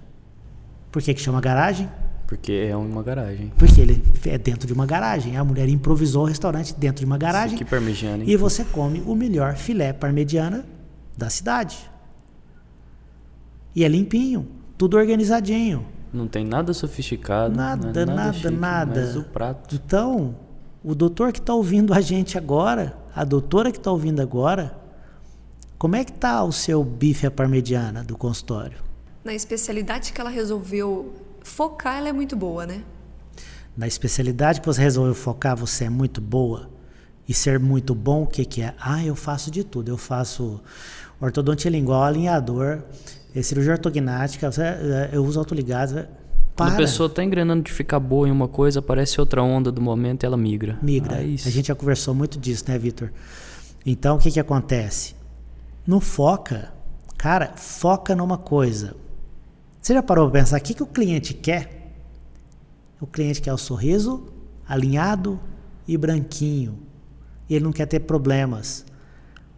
Por 0.91 1.01
que, 1.01 1.13
que 1.13 1.21
chama 1.21 1.39
garagem? 1.39 1.89
Porque 2.27 2.51
é 2.69 2.75
uma 2.75 3.01
garagem. 3.01 3.53
Porque 3.57 3.79
ele 3.79 4.03
é 4.25 4.37
dentro 4.37 4.67
de 4.67 4.73
uma 4.73 4.85
garagem. 4.85 5.37
A 5.37 5.43
mulher 5.45 5.69
improvisou 5.69 6.23
o 6.23 6.25
restaurante 6.25 6.75
dentro 6.75 6.99
de 6.99 7.05
uma 7.05 7.17
garagem. 7.17 7.57
Que 7.57 7.63
parmegiana, 7.63 8.23
hein? 8.23 8.29
E 8.29 8.35
você 8.35 8.65
come 8.65 9.01
o 9.07 9.15
melhor 9.15 9.55
filé 9.55 9.93
parmegiana 9.93 10.65
da 11.17 11.29
cidade. 11.29 11.89
E 13.73 13.85
é 13.85 13.87
limpinho, 13.87 14.45
tudo 14.77 14.97
organizadinho. 14.97 15.85
Não 16.11 16.27
tem 16.27 16.43
nada 16.43 16.73
sofisticado. 16.73 17.55
Nada, 17.55 17.87
nada, 17.87 18.05
nada, 18.05 18.33
chique, 18.33 18.49
nada. 18.49 19.01
Mas 19.01 19.15
o 19.15 19.23
prato. 19.23 19.75
Então, 19.75 20.35
o 20.83 20.93
doutor 20.93 21.31
que 21.31 21.39
está 21.39 21.53
ouvindo 21.53 21.93
a 21.93 22.01
gente 22.01 22.37
agora, 22.37 22.97
a 23.15 23.23
doutora 23.23 23.71
que 23.71 23.77
está 23.77 23.91
ouvindo 23.91 24.21
agora, 24.21 24.77
como 25.77 25.95
é 25.95 26.03
que 26.03 26.11
tá 26.11 26.43
o 26.43 26.51
seu 26.51 26.83
bife 26.83 27.25
à 27.25 27.31
parmegiana 27.31 28.03
do 28.03 28.17
consultório? 28.17 28.79
Na 29.23 29.33
especialidade 29.33 30.11
que 30.11 30.19
ela 30.19 30.29
resolveu 30.29 31.13
focar, 31.47 31.97
ela 31.97 32.09
é 32.09 32.13
muito 32.13 32.35
boa, 32.35 32.65
né? 32.65 32.83
Na 33.75 33.87
especialidade 33.87 34.59
que 34.59 34.67
você 34.67 34.81
resolveu 34.81 35.13
focar, 35.13 35.55
você 35.55 35.85
é 35.85 35.89
muito 35.89 36.19
boa. 36.19 36.69
E 37.27 37.33
ser 37.33 37.59
muito 37.59 37.93
bom, 37.93 38.23
o 38.23 38.27
que, 38.27 38.45
que 38.45 38.61
é? 38.61 38.73
Ah, 38.79 39.03
eu 39.03 39.15
faço 39.15 39.51
de 39.51 39.63
tudo. 39.63 39.89
Eu 39.89 39.97
faço 39.97 40.61
ortodontia 41.19 41.69
lingual, 41.69 42.03
alinhador, 42.03 42.83
cirurgia 43.43 43.73
ortognática, 43.73 44.49
eu 45.11 45.23
uso 45.23 45.37
autoligados. 45.39 46.05
Quando 46.55 46.73
a 46.73 46.75
pessoa 46.75 47.07
está 47.07 47.23
engrenando 47.23 47.63
de 47.63 47.71
ficar 47.71 47.99
boa 47.99 48.27
em 48.27 48.31
uma 48.31 48.47
coisa, 48.47 48.79
aparece 48.79 49.19
outra 49.19 49.43
onda 49.43 49.71
do 49.71 49.81
momento 49.81 50.23
e 50.23 50.25
ela 50.25 50.37
migra. 50.37 50.79
Migra. 50.81 51.17
Ah, 51.17 51.19
a 51.19 51.49
gente 51.49 51.67
já 51.67 51.75
conversou 51.75 52.15
muito 52.15 52.39
disso, 52.39 52.63
né, 52.67 52.77
Vitor? 52.77 53.11
Então, 53.85 54.15
o 54.15 54.19
que, 54.19 54.31
que 54.31 54.39
acontece? 54.39 55.15
Não 55.85 55.99
foca. 55.99 56.73
Cara, 57.17 57.53
foca 57.55 58.15
numa 58.15 58.37
coisa. 58.37 58.95
Você 59.87 59.93
já 59.93 60.03
parou 60.03 60.29
para 60.29 60.41
pensar 60.41 60.59
o 60.59 60.61
que, 60.61 60.73
que 60.73 60.83
o 60.83 60.85
cliente 60.85 61.33
quer? 61.33 61.93
O 62.99 63.07
cliente 63.07 63.41
quer 63.41 63.53
o 63.53 63.57
sorriso 63.57 64.27
alinhado 64.67 65.39
e 65.87 65.95
branquinho. 65.95 66.77
E 67.47 67.55
ele 67.55 67.63
não 67.63 67.71
quer 67.71 67.85
ter 67.85 68.01
problemas. 68.01 68.85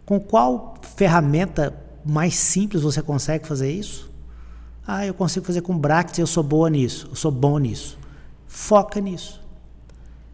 Com 0.06 0.20
qual 0.20 0.76
ferramenta 0.94 1.76
mais 2.06 2.36
simples 2.36 2.84
você 2.84 3.02
consegue 3.02 3.44
fazer 3.44 3.72
isso? 3.72 4.08
Ah, 4.86 5.04
eu 5.04 5.14
consigo 5.14 5.44
fazer 5.44 5.62
com 5.62 5.76
brackets, 5.76 6.20
eu 6.20 6.28
sou 6.28 6.44
boa 6.44 6.70
nisso, 6.70 7.08
eu 7.10 7.16
sou 7.16 7.32
bom 7.32 7.58
nisso. 7.58 7.98
Foca 8.46 9.00
nisso. 9.00 9.42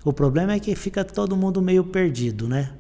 O 0.04 0.12
problema 0.12 0.52
é 0.52 0.60
que 0.60 0.76
fica 0.76 1.06
todo 1.06 1.34
mundo 1.34 1.62
meio 1.62 1.82
perdido, 1.82 2.46
né? 2.46 2.74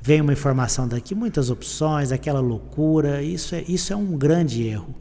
Vem 0.00 0.22
uma 0.22 0.32
informação 0.32 0.88
daqui, 0.88 1.14
muitas 1.14 1.50
opções, 1.50 2.12
aquela 2.12 2.40
loucura, 2.40 3.22
isso 3.22 3.54
é, 3.54 3.62
isso 3.68 3.92
é 3.92 3.96
um 3.96 4.16
grande 4.16 4.62
erro. 4.62 4.94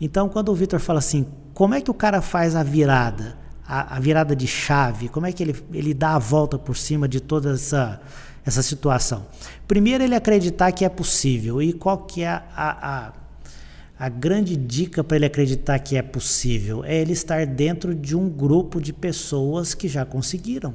Então, 0.00 0.28
quando 0.28 0.48
o 0.50 0.54
Vitor 0.54 0.80
fala 0.80 0.98
assim, 0.98 1.26
como 1.52 1.74
é 1.74 1.80
que 1.80 1.90
o 1.90 1.94
cara 1.94 2.22
faz 2.22 2.56
a 2.56 2.62
virada? 2.62 3.40
a, 3.70 3.96
a, 3.96 4.00
virada 4.00 4.34
de 4.34 4.48
chave? 4.48 5.08
Como 5.08 5.26
é 5.26 5.32
que 5.32 5.40
ele, 5.44 5.54
ele 5.72 5.94
dá 5.94 6.16
a 6.16 6.18
volta 6.18 6.58
por 6.58 6.76
cima 6.76 7.06
de 7.06 7.20
toda 7.20 7.52
essa, 7.52 8.00
essa 8.44 8.62
situação? 8.62 9.24
Primeiro, 9.68 10.02
ele 10.02 10.16
acreditar 10.16 10.72
que 10.72 10.84
é 10.84 10.88
possível. 10.88 11.62
E 11.62 11.72
qual 11.72 11.98
que 11.98 12.22
é 12.22 12.28
a, 12.28 12.42
a, 12.56 13.12
a 13.96 14.08
grande 14.08 14.56
dica 14.56 15.04
para 15.04 15.16
ele 15.16 15.26
acreditar 15.26 15.78
que 15.78 15.96
é 15.96 16.02
possível? 16.02 16.84
É 16.84 16.96
ele 16.96 17.12
estar 17.12 17.46
dentro 17.46 17.94
de 17.94 18.16
um 18.16 18.28
grupo 18.28 18.80
de 18.80 18.92
pessoas 18.92 19.72
que 19.72 19.86
já 19.86 20.04
conseguiram. 20.04 20.74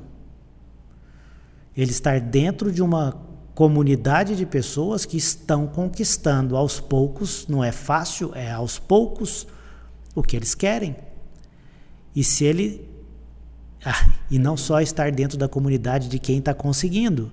Ele 1.75 1.91
estar 1.91 2.21
dentro 2.21 2.71
de 2.71 2.81
uma 2.81 3.17
comunidade 3.55 4.35
de 4.35 4.45
pessoas 4.45 5.05
que 5.05 5.15
estão 5.15 5.65
conquistando 5.65 6.57
aos 6.57 6.81
poucos, 6.81 7.47
não 7.47 7.63
é 7.63 7.71
fácil, 7.71 8.31
é 8.35 8.51
aos 8.51 8.77
poucos 8.77 9.47
o 10.13 10.21
que 10.21 10.35
eles 10.35 10.53
querem. 10.53 10.95
E 12.13 12.23
se 12.23 12.45
ele. 12.45 12.87
Ah, 13.87 14.09
e 14.31 14.39
não 14.39 14.57
só 14.57 14.81
estar 14.81 15.11
dentro 15.11 15.37
da 15.37 15.47
comunidade 15.47 16.09
de 16.09 16.17
quem 16.17 16.39
está 16.39 16.55
conseguindo, 16.55 17.31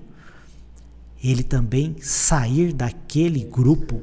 ele 1.25 1.43
também 1.43 1.97
sair 1.99 2.75
daquele 2.75 3.43
grupo 3.43 4.03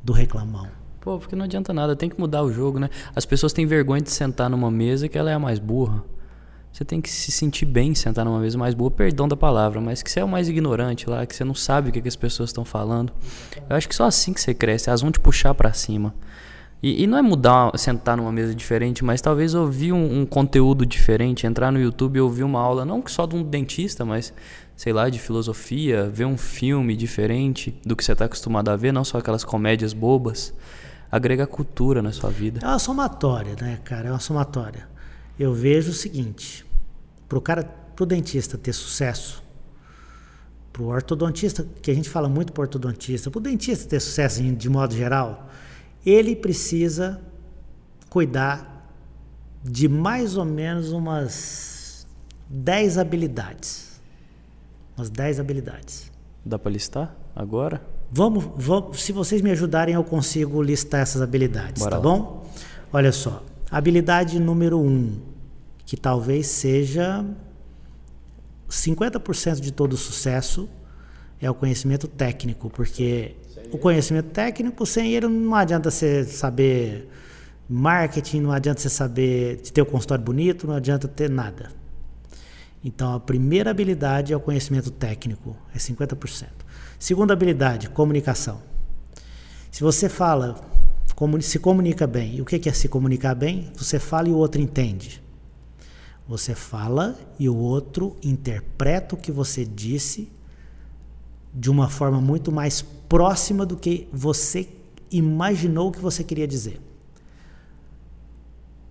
do 0.00 0.12
reclamão. 0.12 0.68
Pô, 1.00 1.18
porque 1.18 1.34
não 1.34 1.44
adianta 1.44 1.72
nada, 1.72 1.96
tem 1.96 2.08
que 2.08 2.20
mudar 2.20 2.44
o 2.44 2.52
jogo, 2.52 2.78
né? 2.78 2.88
As 3.16 3.26
pessoas 3.26 3.52
têm 3.52 3.66
vergonha 3.66 4.00
de 4.00 4.12
sentar 4.12 4.48
numa 4.48 4.70
mesa 4.70 5.08
que 5.08 5.18
ela 5.18 5.28
é 5.28 5.34
a 5.34 5.38
mais 5.40 5.58
burra. 5.58 6.04
Você 6.74 6.84
tem 6.84 7.00
que 7.00 7.08
se 7.08 7.30
sentir 7.30 7.66
bem 7.66 7.94
sentar 7.94 8.24
numa 8.24 8.40
mesa 8.40 8.58
mais 8.58 8.74
boa, 8.74 8.90
perdão 8.90 9.28
da 9.28 9.36
palavra, 9.36 9.80
mas 9.80 10.02
que 10.02 10.10
você 10.10 10.18
é 10.18 10.24
o 10.24 10.28
mais 10.28 10.48
ignorante 10.48 11.08
lá, 11.08 11.24
que 11.24 11.36
você 11.36 11.44
não 11.44 11.54
sabe 11.54 11.88
o 11.88 11.92
que, 11.92 12.02
que 12.02 12.08
as 12.08 12.16
pessoas 12.16 12.50
estão 12.50 12.64
falando. 12.64 13.12
Eu 13.70 13.76
acho 13.76 13.88
que 13.88 13.94
só 13.94 14.02
assim 14.06 14.32
que 14.32 14.40
você 14.40 14.52
cresce, 14.52 14.88
elas 14.88 15.00
vão 15.00 15.12
te 15.12 15.20
puxar 15.20 15.54
para 15.54 15.72
cima. 15.72 16.12
E, 16.82 17.04
e, 17.04 17.06
não 17.06 17.16
é 17.16 17.22
mudar, 17.22 17.70
sentar 17.78 18.16
numa 18.16 18.32
mesa 18.32 18.52
diferente, 18.52 19.04
mas 19.04 19.20
talvez 19.20 19.54
ouvir 19.54 19.92
um, 19.92 20.22
um, 20.22 20.26
conteúdo 20.26 20.84
diferente, 20.84 21.46
entrar 21.46 21.70
no 21.70 21.78
YouTube 21.78 22.16
e 22.16 22.20
ouvir 22.20 22.42
uma 22.42 22.58
aula, 22.58 22.84
não 22.84 23.00
só 23.06 23.24
de 23.24 23.36
um 23.36 23.44
dentista, 23.44 24.04
mas 24.04 24.34
sei 24.74 24.92
lá, 24.92 25.08
de 25.08 25.20
filosofia, 25.20 26.10
ver 26.10 26.24
um 26.24 26.36
filme 26.36 26.96
diferente 26.96 27.72
do 27.86 27.94
que 27.94 28.04
você 28.04 28.10
está 28.10 28.24
acostumado 28.24 28.68
a 28.70 28.74
ver, 28.74 28.92
não 28.92 29.04
só 29.04 29.18
aquelas 29.18 29.44
comédias 29.44 29.92
bobas. 29.92 30.52
Agrega 31.08 31.46
cultura 31.46 32.02
na 32.02 32.10
sua 32.10 32.30
vida. 32.30 32.58
É 32.64 32.66
uma 32.66 32.80
somatória, 32.80 33.54
né, 33.60 33.78
cara? 33.84 34.08
É 34.08 34.10
uma 34.10 34.18
somatória. 34.18 34.92
Eu 35.38 35.52
vejo 35.52 35.90
o 35.90 35.94
seguinte: 35.94 36.63
pro 37.34 37.40
cara, 37.40 37.64
pro 37.64 38.06
dentista 38.06 38.56
ter 38.56 38.72
sucesso, 38.72 39.42
pro 40.72 40.84
ortodontista, 40.84 41.66
que 41.82 41.90
a 41.90 41.94
gente 41.94 42.08
fala 42.08 42.28
muito 42.28 42.52
pro 42.52 42.62
ortodontista, 42.62 43.28
pro 43.28 43.40
dentista 43.40 43.88
ter 43.88 43.98
sucesso 43.98 44.40
de 44.40 44.68
modo 44.68 44.94
geral, 44.94 45.48
ele 46.06 46.36
precisa 46.36 47.20
cuidar 48.08 48.88
de 49.64 49.88
mais 49.88 50.36
ou 50.36 50.44
menos 50.44 50.92
umas 50.92 52.06
10 52.48 52.98
habilidades. 52.98 54.00
Umas 54.96 55.10
10 55.10 55.40
habilidades. 55.40 56.12
Dá 56.44 56.56
para 56.56 56.70
listar 56.70 57.16
agora? 57.34 57.82
Vamos, 58.12 58.44
vamos, 58.56 59.02
se 59.02 59.10
vocês 59.10 59.42
me 59.42 59.50
ajudarem, 59.50 59.96
eu 59.96 60.04
consigo 60.04 60.62
listar 60.62 61.00
essas 61.00 61.20
habilidades, 61.20 61.82
Bora 61.82 61.90
tá 61.90 61.96
lá. 61.96 62.02
bom? 62.02 62.46
Olha 62.92 63.10
só. 63.10 63.42
Habilidade 63.72 64.38
número 64.38 64.78
1, 64.78 64.86
um, 64.86 65.33
que 65.86 65.96
talvez 65.96 66.46
seja 66.46 67.24
50% 68.68 69.60
de 69.60 69.72
todo 69.72 69.92
o 69.92 69.96
sucesso, 69.96 70.68
é 71.40 71.50
o 71.50 71.54
conhecimento 71.54 72.08
técnico, 72.08 72.70
porque 72.70 73.34
o 73.70 73.78
conhecimento 73.78 74.30
técnico, 74.30 74.86
sem 74.86 75.12
ele 75.12 75.28
não 75.28 75.54
adianta 75.54 75.90
você 75.90 76.24
saber 76.24 77.08
marketing, 77.68 78.40
não 78.40 78.52
adianta 78.52 78.80
você 78.80 78.88
saber 78.88 79.60
ter 79.60 79.82
o 79.82 79.84
um 79.84 79.88
consultório 79.88 80.24
bonito, 80.24 80.66
não 80.66 80.74
adianta 80.74 81.08
ter 81.08 81.28
nada. 81.28 81.70
Então, 82.84 83.14
a 83.14 83.20
primeira 83.20 83.70
habilidade 83.70 84.32
é 84.32 84.36
o 84.36 84.40
conhecimento 84.40 84.90
técnico, 84.90 85.56
é 85.74 85.78
50%. 85.78 86.48
Segunda 86.98 87.32
habilidade, 87.32 87.88
comunicação. 87.88 88.60
Se 89.70 89.82
você 89.82 90.08
fala, 90.08 90.60
se 91.40 91.58
comunica 91.58 92.06
bem, 92.06 92.36
e 92.36 92.42
o 92.42 92.44
que 92.44 92.68
é 92.68 92.72
se 92.72 92.88
comunicar 92.88 93.34
bem? 93.34 93.72
Você 93.76 93.98
fala 93.98 94.28
e 94.28 94.32
o 94.32 94.36
outro 94.36 94.60
entende. 94.60 95.23
Você 96.26 96.54
fala 96.54 97.18
e 97.38 97.48
o 97.48 97.56
outro 97.56 98.16
interpreta 98.22 99.14
o 99.14 99.18
que 99.18 99.30
você 99.30 99.64
disse 99.64 100.30
de 101.52 101.70
uma 101.70 101.88
forma 101.88 102.20
muito 102.20 102.50
mais 102.50 102.82
próxima 102.82 103.66
do 103.66 103.76
que 103.76 104.08
você 104.12 104.68
imaginou 105.10 105.92
que 105.92 106.00
você 106.00 106.24
queria 106.24 106.48
dizer. 106.48 106.80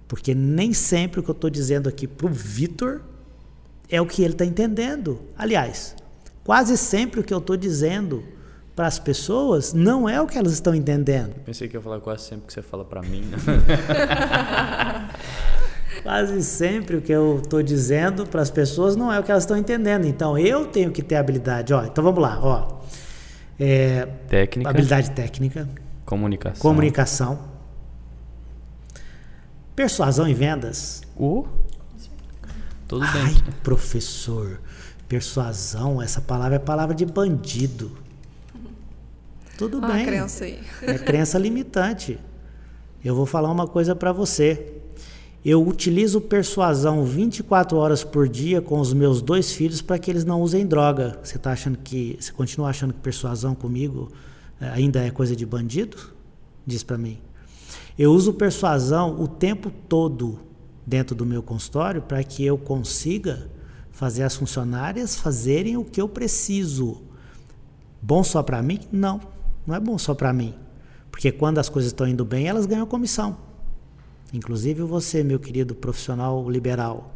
Porque 0.08 0.36
nem 0.36 0.74
sempre 0.74 1.20
o 1.20 1.24
que 1.24 1.30
eu 1.30 1.34
estou 1.34 1.50
dizendo 1.50 1.90
aqui 1.90 2.08
para 2.08 2.28
o 2.28 2.30
Vitor 2.30 3.02
é 3.90 4.00
o 4.00 4.06
que 4.06 4.22
ele 4.24 4.34
está 4.34 4.46
entendendo. 4.46 5.20
Aliás, 5.36 5.96
quase 6.44 6.78
sempre 6.78 7.20
o 7.20 7.24
que 7.24 7.34
eu 7.34 7.40
estou 7.40 7.58
dizendo 7.58 8.24
para 8.76 8.88
as 8.88 9.00
pessoas 9.00 9.74
não 9.74 10.08
é 10.08 10.22
o 10.22 10.28
que 10.28 10.38
elas 10.38 10.54
estão 10.54 10.74
entendendo. 10.74 11.34
Pensei 11.46 11.68
que 11.68 11.76
ia 11.76 11.82
falar 11.82 12.00
quase 12.00 12.26
sempre 12.26 12.48
que 12.48 12.54
você 12.54 12.62
fala 12.62 12.86
para 12.86 13.02
mim. 13.02 13.24
Quase 16.04 16.44
sempre 16.44 16.98
o 16.98 17.02
que 17.02 17.14
eu 17.14 17.40
estou 17.42 17.64
dizendo 17.64 18.28
para 18.28 18.42
as 18.42 18.52
pessoas 18.52 18.94
não 18.98 19.12
é 19.12 19.18
o 19.18 19.24
que 19.24 19.32
elas 19.32 19.44
estão 19.44 19.56
entendendo. 19.56 20.06
Então 20.06 20.38
eu 20.38 20.66
tenho 20.66 20.92
que 20.92 21.02
ter 21.02 21.16
habilidade. 21.16 21.74
Ó, 21.74 21.82
então 21.86 22.04
vamos 22.04 22.22
lá. 22.22 22.40
Ó. 22.42 22.82
É, 23.58 24.06
técnica. 24.28 24.70
Habilidade 24.70 25.12
técnica. 25.12 25.70
Comunicação. 26.06 26.62
Comunicação. 26.62 27.40
Persuasão 29.74 30.28
e 30.28 30.34
vendas. 30.34 31.02
Uh, 31.16 31.48
tudo 32.86 33.06
Ai, 33.06 33.24
bem. 33.24 33.44
professor. 33.64 34.60
Persuasão, 35.08 36.02
essa 36.02 36.20
palavra 36.20 36.58
é 36.58 36.60
palavra 36.60 36.94
de 36.94 37.06
bandido. 37.06 37.98
Tudo 39.58 39.78
Olha 39.78 39.94
bem. 39.94 40.04
A 40.04 40.06
crença 40.06 40.44
aí. 40.44 40.60
É 40.82 40.98
crença 40.98 41.40
limitante. 41.40 42.20
Eu 43.04 43.16
vou 43.16 43.26
falar 43.26 43.50
uma 43.50 43.68
coisa 43.68 43.96
para 43.96 44.12
você. 44.12 44.82
Eu 45.46 45.68
utilizo 45.68 46.22
persuasão 46.22 47.04
24 47.04 47.78
horas 47.78 48.02
por 48.02 48.30
dia 48.30 48.62
com 48.62 48.80
os 48.80 48.94
meus 48.94 49.22
dois 49.22 49.52
filhos 49.52 49.82
para 49.82 50.00
que 50.00 50.10
eles 50.10 50.24
não 50.24 50.42
usem 50.42 50.66
droga. 50.66 51.20
Você 51.22 51.38
tá 51.38 51.52
achando 51.52 51.78
que 51.80 52.18
você 52.18 52.32
continua 52.32 52.70
achando 52.70 52.94
que 52.94 53.02
persuasão 53.02 53.54
comigo 53.54 54.10
eh, 54.62 54.70
ainda 54.70 55.02
é 55.02 55.12
coisa 55.12 55.36
de 55.36 55.46
bandido? 55.46 55.98
Diz 56.66 56.82
para 56.82 56.98
mim. 56.98 57.20
Eu 58.00 58.14
uso 58.14 58.34
persuasão 58.34 59.20
o 59.20 59.28
tempo 59.28 59.70
todo 59.90 60.40
dentro 60.88 61.14
do 61.14 61.26
meu 61.26 61.44
consultório 61.44 62.02
para 62.02 62.24
que 62.24 62.46
eu 62.46 62.58
consiga 62.58 63.50
fazer 63.92 64.24
as 64.24 64.38
funcionárias 64.38 65.18
fazerem 65.18 65.76
o 65.76 65.84
que 65.84 66.00
eu 66.00 66.08
preciso. 66.08 67.02
Bom 68.02 68.24
só 68.24 68.42
para 68.42 68.62
mim? 68.62 68.80
Não, 68.92 69.20
não 69.68 69.76
é 69.76 69.80
bom 69.80 69.98
só 69.98 70.14
para 70.14 70.32
mim. 70.32 70.54
Porque 71.12 71.34
quando 71.34 71.60
as 71.60 71.68
coisas 71.68 71.92
estão 71.92 72.08
indo 72.08 72.24
bem, 72.24 72.48
elas 72.48 72.66
ganham 72.66 72.86
comissão. 72.86 73.38
Inclusive 74.34 74.82
você, 74.82 75.24
meu 75.24 75.40
querido 75.40 75.76
profissional 75.76 76.50
liberal, 76.50 77.14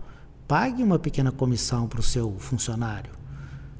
pague 0.47 0.83
uma 0.83 0.99
pequena 0.99 1.31
comissão 1.31 1.87
para 1.87 1.99
o 1.99 2.03
seu 2.03 2.35
funcionário. 2.37 3.11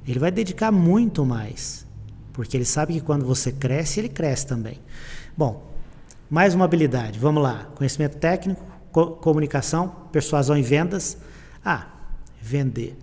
Ele 0.08 0.18
vai 0.18 0.32
dedicar 0.32 0.72
muito 0.72 1.24
mais, 1.24 1.86
porque 2.34 2.58
ele 2.58 2.66
sabe 2.66 2.94
que 2.94 3.02
quando 3.02 3.24
você 3.24 3.52
cresce, 3.52 4.00
ele 4.00 4.10
cresce 4.10 4.48
também. 4.48 4.80
Bom, 5.38 5.72
mais 6.28 6.56
uma 6.56 6.66
habilidade, 6.66 7.20
vamos 7.20 7.44
lá: 7.44 7.70
conhecimento 7.76 8.18
técnico, 8.18 8.66
co 8.92 9.12
comunicação, 9.18 9.94
persuasão 10.12 10.58
e 10.58 10.64
vendas. 10.64 11.16
Ah, 11.64 11.90
vender. 12.42 12.98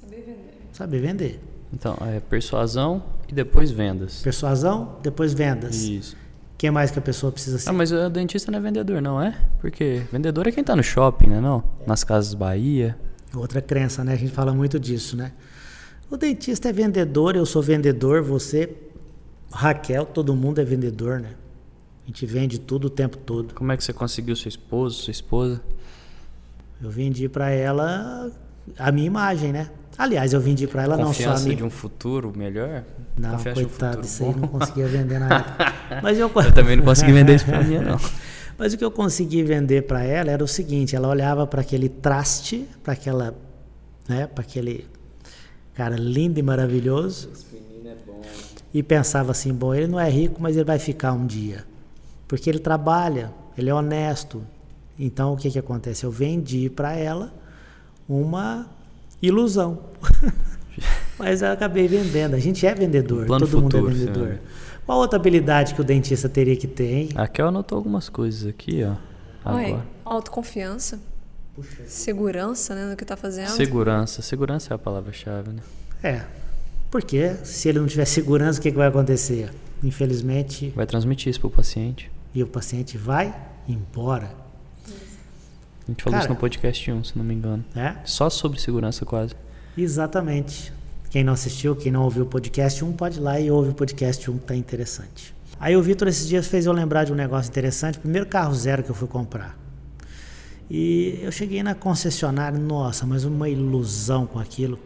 Saber 0.00 0.16
vender. 0.16 0.60
Saber 0.72 1.00
vender. 1.00 1.40
Então, 1.72 1.96
é 2.02 2.20
persuasão 2.20 3.02
e 3.26 3.32
depois 3.32 3.70
vendas. 3.70 4.20
Persuasão, 4.20 4.98
depois 5.02 5.32
vendas. 5.32 5.76
Isso 5.76 6.16
que 6.60 6.70
mais 6.70 6.90
que 6.90 6.98
a 6.98 7.02
pessoa 7.02 7.32
precisa 7.32 7.58
ser? 7.58 7.70
Ah, 7.70 7.72
mas 7.72 7.90
o 7.90 8.10
dentista 8.10 8.52
não 8.52 8.58
é 8.58 8.60
vendedor, 8.60 9.00
não 9.00 9.18
é? 9.18 9.34
Porque 9.62 10.02
vendedor 10.12 10.46
é 10.46 10.52
quem 10.52 10.60
está 10.60 10.76
no 10.76 10.82
shopping, 10.82 11.28
né? 11.30 11.40
Não? 11.40 11.64
Nas 11.86 12.04
casas 12.04 12.34
Bahia. 12.34 12.98
Outra 13.34 13.62
crença, 13.62 14.04
né? 14.04 14.12
A 14.12 14.16
gente 14.16 14.30
fala 14.30 14.52
muito 14.52 14.78
disso, 14.78 15.16
né? 15.16 15.32
O 16.10 16.18
dentista 16.18 16.68
é 16.68 16.72
vendedor, 16.72 17.34
eu 17.34 17.46
sou 17.46 17.62
vendedor, 17.62 18.22
você, 18.22 18.76
Raquel, 19.50 20.04
todo 20.04 20.36
mundo 20.36 20.60
é 20.60 20.64
vendedor, 20.64 21.18
né? 21.18 21.30
A 22.04 22.06
gente 22.08 22.26
vende 22.26 22.58
tudo 22.60 22.88
o 22.88 22.90
tempo 22.90 23.16
todo. 23.16 23.54
Como 23.54 23.72
é 23.72 23.76
que 23.78 23.82
você 23.82 23.94
conseguiu 23.94 24.36
seu 24.36 24.50
esposo, 24.50 24.96
sua 24.96 25.12
esposa? 25.12 25.62
Eu 26.82 26.90
vendi 26.90 27.26
para 27.26 27.48
ela 27.48 28.30
a 28.78 28.92
minha 28.92 29.06
imagem, 29.06 29.50
né? 29.50 29.70
Aliás, 30.00 30.32
eu 30.32 30.40
vendi 30.40 30.66
para 30.66 30.84
ela 30.84 30.96
Confiança 30.96 31.28
não 31.28 31.36
só 31.36 31.42
a 31.42 31.44
minha... 31.44 31.56
de 31.56 31.62
um 31.62 31.68
futuro 31.68 32.32
melhor? 32.34 32.84
Não, 33.18 33.32
Confiança 33.32 33.60
coitado, 33.60 33.98
um 33.98 34.00
isso 34.00 34.24
aí 34.24 34.34
não 34.34 34.48
conseguia 34.48 34.88
vender 34.88 35.20
na 35.20 35.36
época. 35.36 35.74
Mas 36.02 36.18
eu... 36.18 36.32
eu 36.34 36.52
também 36.54 36.76
não 36.76 36.84
consegui 36.84 37.12
vender 37.12 37.34
isso 37.34 37.44
para 37.44 37.62
mim, 37.62 37.76
não. 37.80 38.00
Mas 38.56 38.72
o 38.72 38.78
que 38.78 38.84
eu 38.84 38.90
consegui 38.90 39.42
vender 39.42 39.82
para 39.82 40.02
ela 40.02 40.30
era 40.30 40.42
o 40.42 40.48
seguinte, 40.48 40.96
ela 40.96 41.06
olhava 41.06 41.46
para 41.46 41.60
aquele 41.60 41.90
traste, 41.90 42.66
para 42.82 42.94
aquela, 42.94 43.34
né, 44.08 44.26
para 44.26 44.42
aquele 44.42 44.86
cara 45.74 45.96
lindo 45.96 46.40
e 46.40 46.42
maravilhoso. 46.42 47.28
É 47.84 47.94
bom. 48.06 48.22
E 48.72 48.82
pensava 48.82 49.32
assim, 49.32 49.52
bom, 49.52 49.74
ele 49.74 49.86
não 49.86 50.00
é 50.00 50.08
rico, 50.08 50.40
mas 50.40 50.56
ele 50.56 50.64
vai 50.64 50.78
ficar 50.78 51.12
um 51.12 51.26
dia. 51.26 51.66
Porque 52.26 52.48
ele 52.48 52.58
trabalha, 52.58 53.34
ele 53.56 53.68
é 53.68 53.74
honesto, 53.74 54.42
Então 54.98 55.34
o 55.34 55.36
que, 55.36 55.50
que 55.50 55.58
acontece? 55.58 56.04
Eu 56.04 56.10
vendi 56.10 56.70
para 56.70 56.94
ela 56.96 57.34
uma 58.08 58.79
ilusão. 59.22 59.78
Mas 61.18 61.42
eu 61.42 61.52
acabei 61.52 61.86
vendendo. 61.86 62.34
A 62.34 62.38
gente 62.38 62.66
é 62.66 62.74
vendedor. 62.74 63.26
Todo 63.26 63.46
futuro, 63.46 63.62
mundo 63.62 63.90
é 63.90 63.92
vendedor. 63.92 64.32
Sim. 64.32 64.38
Qual 64.86 64.98
outra 64.98 65.18
habilidade 65.18 65.74
que 65.74 65.80
o 65.80 65.84
dentista 65.84 66.28
teria 66.28 66.56
que 66.56 66.66
ter, 66.66 66.92
hein? 66.92 67.08
Aqui 67.14 67.40
eu 67.40 67.48
anotou 67.48 67.76
algumas 67.76 68.08
coisas 68.08 68.48
aqui, 68.48 68.82
ó. 68.82 68.96
Agora. 69.44 69.74
Oi, 69.74 69.78
autoconfiança. 70.04 70.98
Puxa. 71.54 71.82
Segurança, 71.86 72.74
né, 72.74 72.86
no 72.86 72.96
que 72.96 73.04
está 73.04 73.16
fazendo. 73.16 73.48
Segurança. 73.48 74.22
Segurança 74.22 74.72
é 74.72 74.74
a 74.74 74.78
palavra-chave, 74.78 75.50
né? 75.50 75.62
É. 76.02 76.22
Porque 76.90 77.36
se 77.44 77.68
ele 77.68 77.78
não 77.78 77.86
tiver 77.86 78.04
segurança, 78.04 78.58
o 78.58 78.62
que, 78.62 78.70
que 78.70 78.76
vai 78.76 78.88
acontecer? 78.88 79.50
Infelizmente. 79.82 80.72
Vai 80.74 80.86
transmitir 80.86 81.30
isso 81.30 81.40
para 81.40 81.48
o 81.48 81.50
paciente. 81.50 82.10
E 82.34 82.42
o 82.42 82.46
paciente 82.46 82.98
vai 82.98 83.34
embora. 83.68 84.30
A 85.84 85.90
gente 85.90 86.02
falou 86.02 86.18
Cara, 86.18 86.24
isso 86.24 86.34
no 86.34 86.40
podcast 86.40 86.92
1, 86.92 87.04
se 87.04 87.18
não 87.18 87.24
me 87.24 87.34
engano. 87.34 87.64
É? 87.74 87.96
Só 88.04 88.30
sobre 88.30 88.60
segurança, 88.60 89.04
quase. 89.04 89.34
Exatamente. 89.76 90.72
Quem 91.10 91.24
não 91.24 91.32
assistiu, 91.32 91.74
quem 91.74 91.90
não 91.90 92.04
ouviu 92.04 92.22
o 92.22 92.26
podcast 92.26 92.84
1, 92.84 92.92
pode 92.92 93.18
ir 93.18 93.20
lá 93.20 93.40
e 93.40 93.50
ouve 93.50 93.70
o 93.70 93.74
podcast 93.74 94.30
1, 94.30 94.38
que 94.38 94.44
tá 94.44 94.54
interessante. 94.54 95.34
Aí 95.58 95.76
o 95.76 95.82
Vitor 95.82 96.08
esses 96.08 96.28
dias 96.28 96.46
fez 96.46 96.66
eu 96.66 96.72
lembrar 96.72 97.04
de 97.04 97.12
um 97.12 97.16
negócio 97.16 97.50
interessante. 97.50 97.98
Primeiro 97.98 98.26
carro 98.26 98.54
zero 98.54 98.82
que 98.82 98.90
eu 98.90 98.94
fui 98.94 99.08
comprar. 99.08 99.58
E 100.70 101.18
eu 101.20 101.32
cheguei 101.32 101.62
na 101.62 101.74
concessionária, 101.74 102.58
nossa, 102.58 103.04
mas 103.04 103.24
uma 103.24 103.48
ilusão 103.48 104.24
com 104.24 104.38
aquilo. 104.38 104.78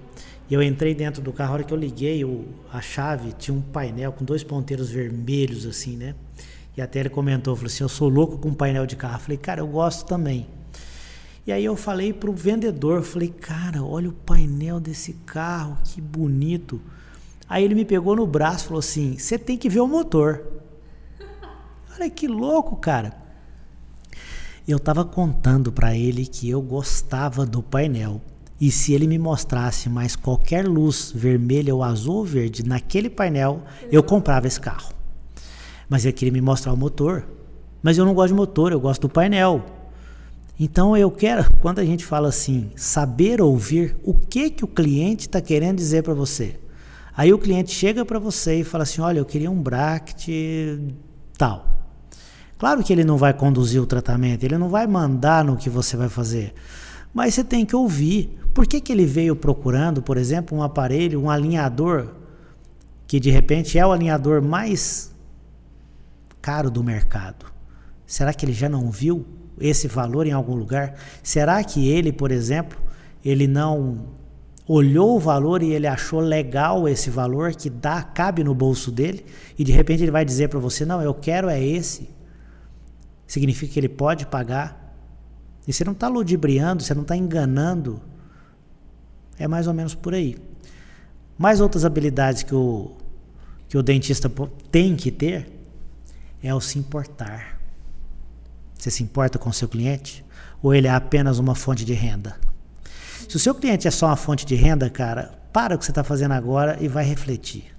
E 0.48 0.54
eu 0.54 0.62
entrei 0.62 0.94
dentro 0.94 1.22
do 1.22 1.32
carro, 1.32 1.50
a 1.50 1.54
hora 1.54 1.64
que 1.64 1.72
eu 1.72 1.78
liguei 1.78 2.24
o, 2.24 2.46
a 2.72 2.80
chave, 2.80 3.32
tinha 3.32 3.54
um 3.54 3.60
painel 3.60 4.10
com 4.12 4.24
dois 4.24 4.42
ponteiros 4.42 4.90
vermelhos 4.90 5.66
assim, 5.66 5.96
né? 5.96 6.14
E 6.76 6.82
até 6.82 7.00
ele 7.00 7.08
comentou, 7.08 7.54
falou 7.54 7.68
assim, 7.68 7.84
eu 7.84 7.88
sou 7.88 8.08
louco 8.08 8.38
com 8.38 8.52
painel 8.52 8.84
de 8.86 8.96
carro. 8.96 9.16
Eu 9.16 9.20
falei, 9.20 9.36
cara, 9.36 9.60
eu 9.60 9.66
gosto 9.66 10.06
também. 10.06 10.46
E 11.46 11.52
aí 11.52 11.64
eu 11.64 11.76
falei 11.76 12.12
pro 12.12 12.32
vendedor, 12.32 13.02
falei, 13.02 13.28
cara, 13.28 13.82
olha 13.82 14.08
o 14.08 14.12
painel 14.12 14.80
desse 14.80 15.12
carro, 15.26 15.76
que 15.84 16.00
bonito. 16.00 16.80
Aí 17.46 17.62
ele 17.62 17.74
me 17.74 17.84
pegou 17.84 18.16
no 18.16 18.26
braço 18.26 18.64
e 18.64 18.68
falou 18.68 18.78
assim, 18.78 19.18
você 19.18 19.38
tem 19.38 19.58
que 19.58 19.68
ver 19.68 19.80
o 19.80 19.86
motor. 19.86 20.42
Olha 21.94 22.08
que 22.08 22.26
louco, 22.26 22.76
cara. 22.76 23.14
Eu 24.66 24.78
estava 24.78 25.04
contando 25.04 25.70
para 25.70 25.94
ele 25.94 26.26
que 26.26 26.48
eu 26.48 26.62
gostava 26.62 27.44
do 27.44 27.62
painel. 27.62 28.22
E 28.58 28.70
se 28.70 28.94
ele 28.94 29.06
me 29.06 29.18
mostrasse 29.18 29.90
mais 29.90 30.16
qualquer 30.16 30.66
luz 30.66 31.12
vermelha 31.14 31.74
ou 31.74 31.82
azul 31.82 32.16
ou 32.16 32.24
verde 32.24 32.66
naquele 32.66 33.10
painel, 33.10 33.62
eu 33.92 34.02
comprava 34.02 34.46
esse 34.46 34.58
carro. 34.58 34.94
Mas 35.88 36.06
ele 36.06 36.14
queria 36.14 36.32
me 36.32 36.40
mostrar 36.40 36.72
o 36.72 36.76
motor. 36.76 37.28
Mas 37.82 37.98
eu 37.98 38.06
não 38.06 38.14
gosto 38.14 38.28
de 38.28 38.34
motor, 38.34 38.72
eu 38.72 38.80
gosto 38.80 39.02
do 39.02 39.08
painel. 39.10 39.62
Então 40.58 40.96
eu 40.96 41.10
quero, 41.10 41.44
quando 41.60 41.80
a 41.80 41.84
gente 41.84 42.04
fala 42.04 42.28
assim, 42.28 42.70
saber 42.76 43.40
ouvir 43.40 43.96
o 44.04 44.14
que 44.14 44.50
que 44.50 44.64
o 44.64 44.68
cliente 44.68 45.26
está 45.26 45.40
querendo 45.40 45.76
dizer 45.76 46.02
para 46.02 46.14
você. 46.14 46.58
Aí 47.16 47.32
o 47.32 47.38
cliente 47.38 47.72
chega 47.72 48.04
para 48.04 48.18
você 48.18 48.60
e 48.60 48.64
fala 48.64 48.84
assim, 48.84 49.00
olha, 49.00 49.18
eu 49.18 49.24
queria 49.24 49.50
um 49.50 49.60
bracket 49.60 50.28
tal. 51.36 51.68
Claro 52.56 52.82
que 52.84 52.92
ele 52.92 53.04
não 53.04 53.16
vai 53.16 53.34
conduzir 53.34 53.82
o 53.82 53.86
tratamento, 53.86 54.44
ele 54.44 54.56
não 54.56 54.68
vai 54.68 54.86
mandar 54.86 55.44
no 55.44 55.56
que 55.56 55.68
você 55.68 55.96
vai 55.96 56.08
fazer, 56.08 56.54
mas 57.12 57.34
você 57.34 57.44
tem 57.44 57.66
que 57.66 57.74
ouvir. 57.74 58.38
Por 58.54 58.66
que, 58.66 58.80
que 58.80 58.92
ele 58.92 59.04
veio 59.04 59.34
procurando, 59.34 60.00
por 60.00 60.16
exemplo, 60.16 60.56
um 60.56 60.62
aparelho, 60.62 61.20
um 61.20 61.28
alinhador, 61.28 62.10
que 63.06 63.18
de 63.18 63.30
repente 63.30 63.76
é 63.76 63.84
o 63.84 63.92
alinhador 63.92 64.40
mais 64.40 65.12
caro 66.40 66.70
do 66.70 66.82
mercado? 66.82 67.46
Será 68.06 68.32
que 68.32 68.46
ele 68.46 68.52
já 68.52 68.68
não 68.68 68.90
viu 68.90 69.26
esse 69.60 69.88
valor 69.88 70.26
em 70.26 70.32
algum 70.32 70.54
lugar? 70.54 70.94
Será 71.22 71.62
que 71.62 71.88
ele, 71.88 72.12
por 72.12 72.30
exemplo, 72.30 72.78
ele 73.24 73.46
não 73.46 74.06
olhou 74.66 75.16
o 75.16 75.20
valor 75.20 75.62
e 75.62 75.72
ele 75.72 75.86
achou 75.86 76.20
legal 76.20 76.88
esse 76.88 77.10
valor 77.10 77.54
que 77.54 77.68
dá 77.68 78.02
cabe 78.02 78.42
no 78.42 78.54
bolso 78.54 78.90
dele 78.90 79.24
e 79.58 79.64
de 79.64 79.72
repente 79.72 80.02
ele 80.02 80.10
vai 80.10 80.24
dizer 80.24 80.48
para 80.48 80.58
você 80.58 80.84
não, 80.86 81.02
eu 81.02 81.14
quero 81.14 81.48
é 81.48 81.62
esse. 81.62 82.08
Significa 83.26 83.72
que 83.72 83.80
ele 83.80 83.88
pode 83.88 84.26
pagar. 84.26 84.82
E 85.66 85.72
você 85.72 85.84
não 85.84 85.92
está 85.92 86.08
ludibriando, 86.08 86.82
você 86.82 86.94
não 86.94 87.02
está 87.02 87.16
enganando. 87.16 88.00
É 89.38 89.48
mais 89.48 89.66
ou 89.66 89.74
menos 89.74 89.94
por 89.94 90.14
aí. 90.14 90.36
Mais 91.36 91.60
outras 91.60 91.84
habilidades 91.84 92.42
que 92.42 92.54
o, 92.54 92.92
que 93.68 93.76
o 93.76 93.82
dentista 93.82 94.30
tem 94.70 94.94
que 94.94 95.10
ter 95.10 95.50
é 96.42 96.54
o 96.54 96.60
se 96.60 96.78
importar. 96.78 97.53
Você 98.84 98.90
se 98.90 99.02
importa 99.02 99.38
com 99.38 99.48
o 99.48 99.52
seu 99.52 99.66
cliente? 99.66 100.22
Ou 100.62 100.74
ele 100.74 100.86
é 100.86 100.90
apenas 100.90 101.38
uma 101.38 101.54
fonte 101.54 101.86
de 101.86 101.94
renda? 101.94 102.36
Se 103.26 103.34
o 103.34 103.38
seu 103.38 103.54
cliente 103.54 103.88
é 103.88 103.90
só 103.90 104.08
uma 104.08 104.16
fonte 104.16 104.44
de 104.44 104.54
renda, 104.54 104.90
cara, 104.90 105.38
para 105.54 105.74
o 105.74 105.78
que 105.78 105.86
você 105.86 105.90
está 105.90 106.04
fazendo 106.04 106.32
agora 106.32 106.76
e 106.78 106.86
vai 106.86 107.02
refletir. 107.02 107.74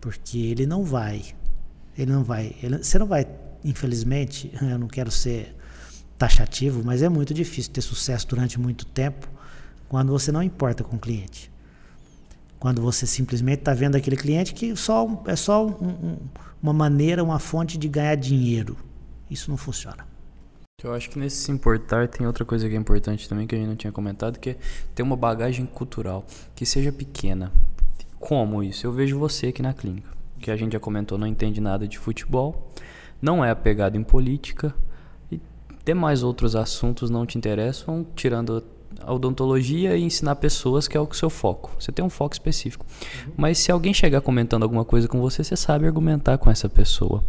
Porque 0.00 0.38
ele 0.38 0.66
não 0.66 0.84
vai. 0.84 1.24
Ele 1.98 2.12
não 2.12 2.22
vai. 2.22 2.54
Ele, 2.62 2.78
você 2.78 2.96
não 2.96 3.06
vai, 3.06 3.26
infelizmente, 3.64 4.52
eu 4.62 4.78
não 4.78 4.86
quero 4.86 5.10
ser 5.10 5.56
taxativo, 6.16 6.80
mas 6.84 7.02
é 7.02 7.08
muito 7.08 7.34
difícil 7.34 7.72
ter 7.72 7.80
sucesso 7.80 8.28
durante 8.28 8.56
muito 8.56 8.86
tempo 8.86 9.28
quando 9.88 10.12
você 10.12 10.30
não 10.30 10.44
importa 10.44 10.84
com 10.84 10.94
o 10.94 11.00
cliente. 11.00 11.50
Quando 12.60 12.80
você 12.80 13.04
simplesmente 13.04 13.62
está 13.62 13.74
vendo 13.74 13.96
aquele 13.96 14.16
cliente 14.16 14.54
que 14.54 14.76
só, 14.76 15.24
é 15.26 15.34
só 15.34 15.66
um, 15.66 15.88
um, 15.88 16.18
uma 16.62 16.72
maneira, 16.72 17.24
uma 17.24 17.40
fonte 17.40 17.76
de 17.76 17.88
ganhar 17.88 18.14
dinheiro. 18.14 18.76
Isso 19.30 19.50
não 19.50 19.56
funciona. 19.56 20.06
Eu 20.84 20.94
acho 20.94 21.10
que 21.10 21.18
nesse 21.18 21.36
se 21.38 21.50
importar 21.50 22.06
tem 22.06 22.24
outra 22.24 22.44
coisa 22.44 22.68
que 22.68 22.74
é 22.74 22.78
importante 22.78 23.28
também 23.28 23.48
que 23.48 23.54
a 23.54 23.58
gente 23.58 23.66
não 23.66 23.74
tinha 23.74 23.92
comentado, 23.92 24.38
que 24.38 24.50
é 24.50 24.56
ter 24.94 25.02
uma 25.02 25.16
bagagem 25.16 25.66
cultural 25.66 26.24
que 26.54 26.64
seja 26.64 26.92
pequena. 26.92 27.52
Como 28.20 28.62
isso? 28.62 28.86
Eu 28.86 28.92
vejo 28.92 29.18
você 29.18 29.48
aqui 29.48 29.60
na 29.60 29.72
clínica, 29.72 30.08
que 30.40 30.52
a 30.52 30.56
gente 30.56 30.74
já 30.74 30.80
comentou, 30.80 31.18
não 31.18 31.26
entende 31.26 31.60
nada 31.60 31.88
de 31.88 31.98
futebol, 31.98 32.70
não 33.20 33.44
é 33.44 33.50
apegado 33.50 33.96
em 33.96 34.04
política 34.04 34.72
e 35.32 35.40
demais 35.84 36.22
outros 36.22 36.54
assuntos 36.54 37.10
não 37.10 37.26
te 37.26 37.36
interessam, 37.36 38.06
tirando 38.14 38.62
a 39.00 39.12
odontologia 39.12 39.96
e 39.96 40.02
ensinar 40.02 40.36
pessoas, 40.36 40.86
que 40.86 40.96
é 40.96 41.00
o 41.00 41.12
seu 41.12 41.28
foco. 41.28 41.72
Você 41.78 41.90
tem 41.90 42.04
um 42.04 42.10
foco 42.10 42.34
específico. 42.34 42.86
Uhum. 43.26 43.32
Mas 43.36 43.58
se 43.58 43.70
alguém 43.72 43.92
chegar 43.92 44.20
comentando 44.20 44.62
alguma 44.62 44.84
coisa 44.84 45.08
com 45.08 45.20
você, 45.20 45.42
você 45.42 45.56
sabe 45.56 45.86
argumentar 45.86 46.38
com 46.38 46.50
essa 46.50 46.68
pessoa. 46.68 47.22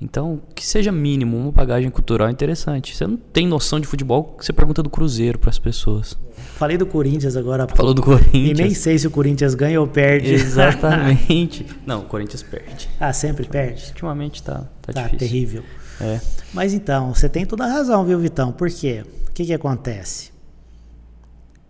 Então, 0.00 0.40
que 0.54 0.66
seja 0.66 0.90
mínimo, 0.90 1.36
uma 1.36 1.52
bagagem 1.52 1.90
cultural 1.90 2.30
interessante. 2.30 2.96
Você 2.96 3.06
não 3.06 3.18
tem 3.18 3.46
noção 3.46 3.78
de 3.78 3.86
futebol, 3.86 4.34
você 4.40 4.50
pergunta 4.50 4.82
do 4.82 4.88
Cruzeiro 4.88 5.38
para 5.38 5.50
as 5.50 5.58
pessoas. 5.58 6.16
Falei 6.56 6.78
do 6.78 6.86
Corinthians 6.86 7.36
agora. 7.36 7.68
Falou 7.68 7.92
do 7.92 8.02
Corinthians. 8.02 8.58
E 8.58 8.62
nem 8.62 8.72
sei 8.72 8.98
se 8.98 9.06
o 9.06 9.10
Corinthians 9.10 9.54
ganha 9.54 9.78
ou 9.78 9.86
perde. 9.86 10.32
Exatamente. 10.32 11.66
não, 11.84 12.00
o 12.00 12.04
Corinthians 12.04 12.42
perde. 12.42 12.88
Ah, 12.98 13.12
sempre 13.12 13.46
perde? 13.46 13.88
Ultimamente 13.88 14.42
tá, 14.42 14.66
tá, 14.80 14.92
tá 14.92 15.02
difícil. 15.02 15.18
terrível. 15.18 15.64
É. 16.00 16.18
Mas 16.54 16.72
então, 16.72 17.14
você 17.14 17.28
tem 17.28 17.44
toda 17.44 17.64
a 17.64 17.68
razão, 17.68 18.02
viu, 18.04 18.18
Vitão? 18.18 18.52
Por 18.52 18.70
quê? 18.70 19.04
O 19.28 19.32
que, 19.32 19.44
que 19.44 19.52
acontece? 19.52 20.30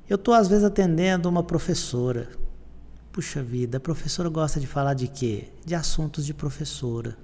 Eu 0.08 0.14
estou, 0.14 0.34
às 0.34 0.46
vezes, 0.46 0.64
atendendo 0.64 1.28
uma 1.28 1.42
professora. 1.42 2.28
Puxa 3.10 3.42
vida, 3.42 3.78
a 3.78 3.80
professora 3.80 4.28
gosta 4.28 4.60
de 4.60 4.68
falar 4.68 4.94
de 4.94 5.08
quê? 5.08 5.48
De 5.66 5.74
assuntos 5.74 6.24
de 6.24 6.32
professora. 6.32 7.16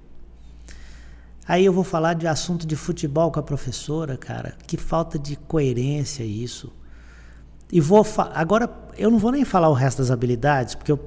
Aí 1.47 1.63
eu 1.63 1.71
vou 1.71 1.83
falar 1.83 2.13
de 2.13 2.27
assunto 2.27 2.67
de 2.67 2.75
futebol 2.75 3.31
com 3.31 3.39
a 3.39 3.43
professora, 3.43 4.17
cara. 4.17 4.57
Que 4.67 4.75
falta 4.75 5.17
de 5.17 5.37
coerência 5.37 6.23
isso. 6.23 6.73
E 7.71 7.79
vou 7.79 8.05
agora 8.33 8.69
eu 8.97 9.09
não 9.09 9.17
vou 9.17 9.31
nem 9.31 9.45
falar 9.45 9.69
o 9.69 9.73
resto 9.73 9.99
das 9.99 10.11
habilidades, 10.11 10.75
porque 10.75 10.91
eu, 10.91 10.99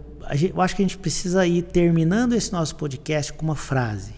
eu 0.54 0.60
acho 0.62 0.74
que 0.74 0.82
a 0.82 0.84
gente 0.84 0.96
precisa 0.96 1.46
ir 1.46 1.62
terminando 1.62 2.32
esse 2.32 2.52
nosso 2.52 2.74
podcast 2.76 3.32
com 3.34 3.44
uma 3.44 3.56
frase. 3.56 4.14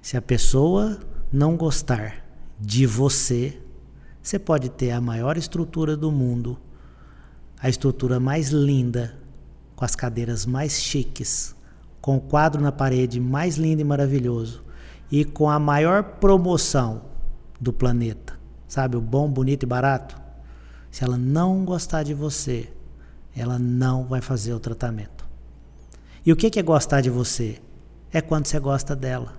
Se 0.00 0.16
a 0.16 0.22
pessoa 0.22 1.00
não 1.32 1.56
gostar 1.56 2.24
de 2.60 2.86
você, 2.86 3.60
você 4.22 4.38
pode 4.38 4.68
ter 4.68 4.92
a 4.92 5.00
maior 5.00 5.36
estrutura 5.36 5.96
do 5.96 6.12
mundo, 6.12 6.58
a 7.60 7.68
estrutura 7.68 8.20
mais 8.20 8.50
linda, 8.50 9.18
com 9.74 9.84
as 9.84 9.96
cadeiras 9.96 10.46
mais 10.46 10.80
chiques, 10.80 11.56
com 12.00 12.16
o 12.16 12.20
quadro 12.20 12.60
na 12.60 12.70
parede 12.70 13.18
mais 13.18 13.56
lindo 13.56 13.80
e 13.80 13.84
maravilhoso 13.84 14.67
e 15.10 15.24
com 15.24 15.48
a 15.48 15.58
maior 15.58 16.02
promoção 16.02 17.02
do 17.60 17.72
planeta, 17.72 18.38
sabe? 18.66 18.96
O 18.96 19.00
bom, 19.00 19.28
bonito 19.28 19.62
e 19.62 19.66
barato. 19.66 20.16
Se 20.90 21.04
ela 21.04 21.16
não 21.16 21.64
gostar 21.64 22.02
de 22.02 22.14
você, 22.14 22.68
ela 23.34 23.58
não 23.58 24.04
vai 24.04 24.20
fazer 24.20 24.52
o 24.52 24.60
tratamento. 24.60 25.26
E 26.24 26.32
o 26.32 26.36
que 26.36 26.58
é 26.58 26.62
gostar 26.62 27.00
de 27.00 27.10
você? 27.10 27.60
É 28.12 28.20
quando 28.20 28.46
você 28.46 28.58
gosta 28.58 28.94
dela. 28.94 29.34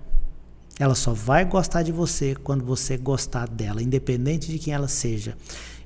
Ela 0.78 0.94
só 0.94 1.12
vai 1.12 1.44
gostar 1.44 1.82
de 1.82 1.92
você 1.92 2.34
quando 2.34 2.64
você 2.64 2.96
gostar 2.96 3.48
dela, 3.48 3.82
independente 3.82 4.50
de 4.50 4.58
quem 4.58 4.72
ela 4.72 4.88
seja. 4.88 5.36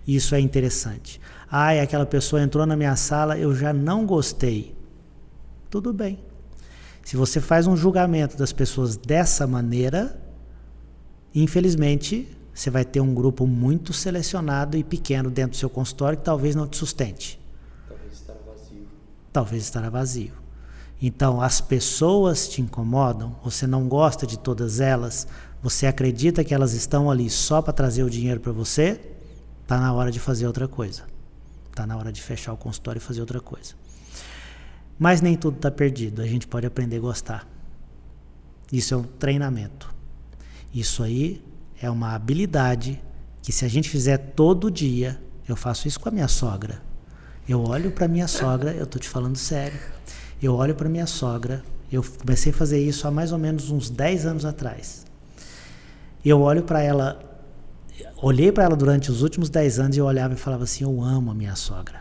Isso 0.07 0.35
é 0.35 0.41
interessante. 0.41 1.21
Ai, 1.51 1.81
aquela 1.81 2.07
pessoa 2.07 2.43
entrou 2.43 2.65
na 2.65 2.77
minha 2.77 2.95
sala, 2.95 3.39
eu 3.39 3.55
já 3.55 3.73
não 3.73 4.07
gostei. 4.07 4.77
Tudo 5.69 5.93
bem. 5.93 6.19
Se 7.05 7.17
você 7.17 7.41
faz 7.41 7.67
um 7.67 7.77
julgamento 7.77 8.37
das 8.37 8.53
pessoas 8.53 8.97
dessa 8.97 9.47
maneira, 9.47 10.19
infelizmente 11.35 12.27
você 12.53 12.71
vai 12.71 12.85
ter 12.85 13.01
um 13.01 13.13
grupo 13.13 13.47
muito 13.47 13.93
selecionado 13.93 14.77
e 14.77 14.85
pequeno 14.85 15.31
dentro 15.31 15.53
do 15.53 15.57
seu 15.57 15.69
consultório 15.69 16.19
que 16.19 16.25
talvez 16.25 16.55
não 16.55 16.67
te 16.67 16.77
sustente. 16.77 17.39
Talvez 17.89 18.13
estará 18.15 18.39
vazio. 18.47 18.87
Talvez 19.33 19.63
estará 19.63 19.91
vazio. 19.91 20.33
Então, 21.03 21.43
as 21.43 21.61
pessoas 21.61 22.49
te 22.49 22.63
incomodam, 22.63 23.37
você 23.43 23.67
não 23.67 23.89
gosta 23.89 24.27
de 24.27 24.39
todas 24.39 24.81
elas, 24.81 25.27
você 25.61 25.87
acredita 25.87 26.45
que 26.45 26.55
elas 26.55 26.73
estão 26.73 27.11
ali 27.11 27.29
só 27.29 27.61
para 27.61 27.73
trazer 27.73 28.05
o 28.05 28.09
dinheiro 28.09 28.41
para 28.41 28.53
você, 28.53 29.01
está 29.63 29.79
na 29.79 29.93
hora 29.93 30.11
de 30.11 30.21
fazer 30.21 30.47
outra 30.47 30.69
coisa. 30.69 31.03
Está 31.69 31.87
na 31.87 31.97
hora 31.97 32.13
de 32.13 32.23
fechar 32.23 32.53
o 32.53 32.57
consultório 32.57 32.99
e 32.99 33.03
fazer 33.03 33.21
outra 33.21 33.41
coisa. 33.41 33.75
Mas 34.99 35.21
nem 35.21 35.37
tudo 35.37 35.57
está 35.57 35.71
perdido, 35.71 36.23
a 36.23 36.27
gente 36.27 36.47
pode 36.47 36.67
aprender 36.67 36.97
a 36.97 37.01
gostar. 37.01 37.49
Isso 38.73 38.95
é 38.95 38.97
um 38.97 39.03
treinamento. 39.03 39.93
Isso 40.73 41.03
aí 41.03 41.43
é 41.81 41.91
uma 41.91 42.15
habilidade 42.15 43.03
que 43.43 43.53
se 43.53 43.65
a 43.65 43.69
gente 43.69 43.89
fizer 43.89 44.19
todo 44.19 44.71
dia, 44.71 45.21
eu 45.49 45.55
faço 45.55 45.87
isso 45.87 46.01
com 46.01 46.09
a 46.09 46.13
minha 46.13 46.29
sogra. 46.29 46.83
Eu 47.49 47.63
olho 47.63 47.91
para 47.91 48.09
minha 48.09 48.27
sogra, 48.27 48.73
eu 48.73 48.87
tô 48.87 48.99
te 48.99 49.09
falando 49.09 49.37
sério. 49.37 49.79
Eu 50.43 50.55
olho 50.55 50.75
para 50.75 50.89
minha 50.89 51.07
sogra, 51.07 51.63
eu 51.93 52.03
comecei 52.03 52.53
a 52.53 52.55
fazer 52.55 52.81
isso 52.81 53.07
há 53.07 53.11
mais 53.11 53.33
ou 53.33 53.39
menos 53.39 53.71
uns 53.71 53.91
10 53.91 54.27
anos 54.27 54.45
atrás. 54.45 55.05
Eu 56.25 56.41
olho 56.41 56.63
para 56.63 56.83
ela, 56.83 57.21
olhei 58.17 58.51
para 58.51 58.65
ela 58.65 58.77
durante 58.77 59.11
os 59.11 59.23
últimos 59.23 59.51
10 59.51 59.79
anos 59.79 59.97
e 59.97 60.01
eu 60.01 60.07
olhava 60.07 60.35
e 60.35 60.37
falava 60.37 60.65
assim: 60.65 60.85
"Eu 60.85 61.03
amo 61.03 61.31
a 61.31 61.35
minha 61.35 61.55
sogra". 61.55 62.01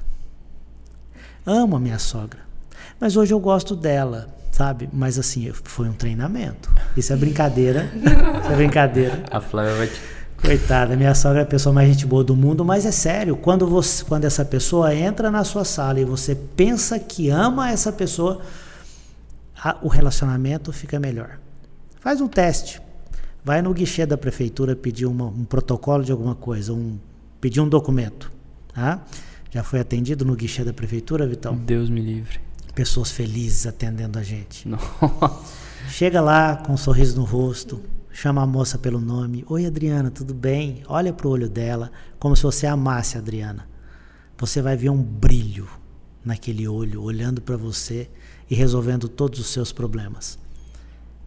Amo 1.46 1.76
a 1.76 1.80
minha 1.80 2.00
sogra. 2.00 2.40
Mas 3.04 3.18
hoje 3.18 3.34
eu 3.34 3.40
gosto 3.42 3.76
dela, 3.76 4.34
sabe? 4.50 4.88
Mas 4.94 5.20
assim, 5.20 5.52
foi 5.52 5.90
um 5.90 5.94
treinamento. 5.94 6.74
Isso 6.96 7.12
é 7.12 7.18
brincadeira. 7.18 7.92
Isso 7.94 8.50
é 8.50 8.56
brincadeira. 8.56 9.26
A 9.30 9.42
Flávia 9.42 9.76
vai 9.76 9.88
te... 9.88 10.00
Coitada, 10.42 10.96
minha 10.96 11.14
sogra 11.14 11.42
é 11.42 11.44
a 11.44 11.46
pessoa 11.46 11.74
mais 11.74 11.90
gente 11.90 12.06
boa 12.06 12.24
do 12.24 12.34
mundo, 12.34 12.64
mas 12.64 12.86
é 12.86 12.92
sério, 12.94 13.36
quando, 13.36 13.68
você, 13.68 14.06
quando 14.06 14.24
essa 14.24 14.46
pessoa 14.46 14.96
entra 14.96 15.30
na 15.30 15.44
sua 15.44 15.66
sala 15.66 16.00
e 16.00 16.06
você 16.06 16.34
pensa 16.34 16.98
que 16.98 17.30
ama 17.30 17.70
essa 17.70 17.92
pessoa, 17.92 18.40
a, 19.62 19.76
o 19.82 19.90
relacionamento 19.90 20.72
fica 20.72 20.98
melhor. 20.98 21.40
Faz 22.00 22.22
um 22.22 22.28
teste. 22.30 22.82
Vai 23.44 23.62
no 23.62 23.74
guichê 23.74 24.06
da 24.06 24.18
prefeitura 24.18 24.78
pedir 24.78 25.08
uma, 25.08 25.26
um 25.26 25.44
protocolo 25.44 26.06
de 26.06 26.14
alguma 26.14 26.36
coisa, 26.36 26.72
um, 26.72 26.98
pedir 27.42 27.60
um 27.60 27.68
documento. 27.68 28.32
Tá? 28.74 29.02
Já 29.52 29.62
foi 29.62 29.82
atendido 29.82 30.24
no 30.24 30.38
guichê 30.38 30.64
da 30.64 30.72
prefeitura, 30.72 31.28
Vitão? 31.28 31.54
Deus 31.54 31.90
me 31.90 32.00
livre. 32.00 32.53
Pessoas 32.76 33.12
felizes 33.12 33.68
atendendo 33.68 34.18
a 34.18 34.24
gente. 34.24 34.68
Nossa. 34.68 35.64
Chega 35.90 36.22
lá 36.22 36.56
com 36.56 36.74
um 36.74 36.78
sorriso 36.78 37.16
no 37.16 37.24
rosto, 37.24 37.82
chama 38.12 38.42
a 38.42 38.48
moça 38.48 38.78
pelo 38.78 39.00
nome. 39.00 39.46
Oi, 39.48 39.66
Adriana, 39.66 40.10
tudo 40.10 40.34
bem? 40.34 40.82
Olha 40.88 41.14
para 41.14 41.28
o 41.28 41.32
olho 41.32 41.50
dela, 41.50 41.92
como 42.18 42.36
se 42.36 42.44
você 42.44 42.66
amasse 42.66 43.16
a 43.16 43.20
Adriana. 43.20 43.68
Você 44.38 44.62
vai 44.62 44.76
ver 44.76 44.90
um 44.90 45.02
brilho 45.02 45.68
naquele 46.26 46.68
olho, 46.68 47.04
olhando 47.04 47.42
para 47.42 47.58
você 47.58 48.10
e 48.50 48.56
resolvendo 48.56 49.08
todos 49.08 49.40
os 49.40 49.48
seus 49.48 49.72
problemas. 49.72 50.40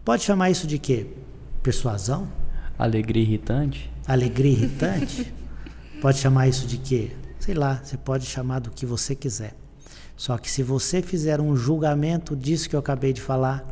Pode 0.03 0.23
chamar 0.23 0.49
isso 0.49 0.67
de 0.67 0.77
quê? 0.77 1.07
Persuasão? 1.63 2.27
Alegria 2.77 3.23
irritante? 3.23 3.91
Alegria 4.05 4.51
irritante? 4.51 5.31
pode 6.01 6.17
chamar 6.17 6.47
isso 6.47 6.67
de 6.67 6.77
quê? 6.77 7.11
Sei 7.39 7.53
lá, 7.53 7.81
você 7.83 7.95
pode 7.95 8.25
chamar 8.25 8.59
do 8.59 8.71
que 8.71 8.85
você 8.85 9.15
quiser. 9.15 9.55
Só 10.17 10.35
que 10.37 10.49
se 10.49 10.63
você 10.63 11.01
fizer 11.01 11.39
um 11.39 11.55
julgamento 11.55 12.35
disso 12.35 12.67
que 12.67 12.75
eu 12.75 12.79
acabei 12.79 13.13
de 13.13 13.21
falar, 13.21 13.63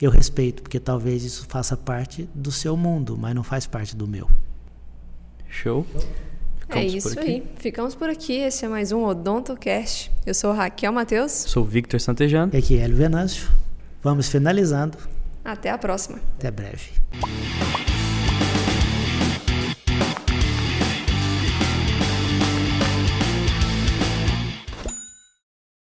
eu 0.00 0.10
respeito, 0.10 0.62
porque 0.62 0.80
talvez 0.80 1.22
isso 1.22 1.46
faça 1.46 1.76
parte 1.76 2.28
do 2.34 2.50
seu 2.50 2.74
mundo, 2.74 3.16
mas 3.18 3.34
não 3.34 3.44
faz 3.44 3.66
parte 3.66 3.94
do 3.94 4.08
meu. 4.08 4.28
Show? 5.48 5.86
é 6.70 6.84
isso 6.84 7.18
aí. 7.20 7.42
Ficamos 7.56 7.94
por 7.94 8.08
aqui. 8.08 8.32
Esse 8.34 8.64
é 8.64 8.68
mais 8.68 8.92
um 8.92 9.04
OdontoCast. 9.04 10.10
Eu 10.24 10.34
sou 10.34 10.52
Raquel 10.52 10.92
Matheus. 10.92 11.32
Sou 11.32 11.64
Victor 11.64 12.00
Santejano. 12.00 12.52
E 12.54 12.56
aqui 12.56 12.78
é 12.78 12.82
Hélio 12.82 12.96
Venâncio. 12.96 13.50
Vamos 14.02 14.28
finalizando. 14.28 14.98
Até 15.44 15.70
a 15.70 15.78
próxima. 15.78 16.18
Até 16.38 16.50
breve. 16.50 16.90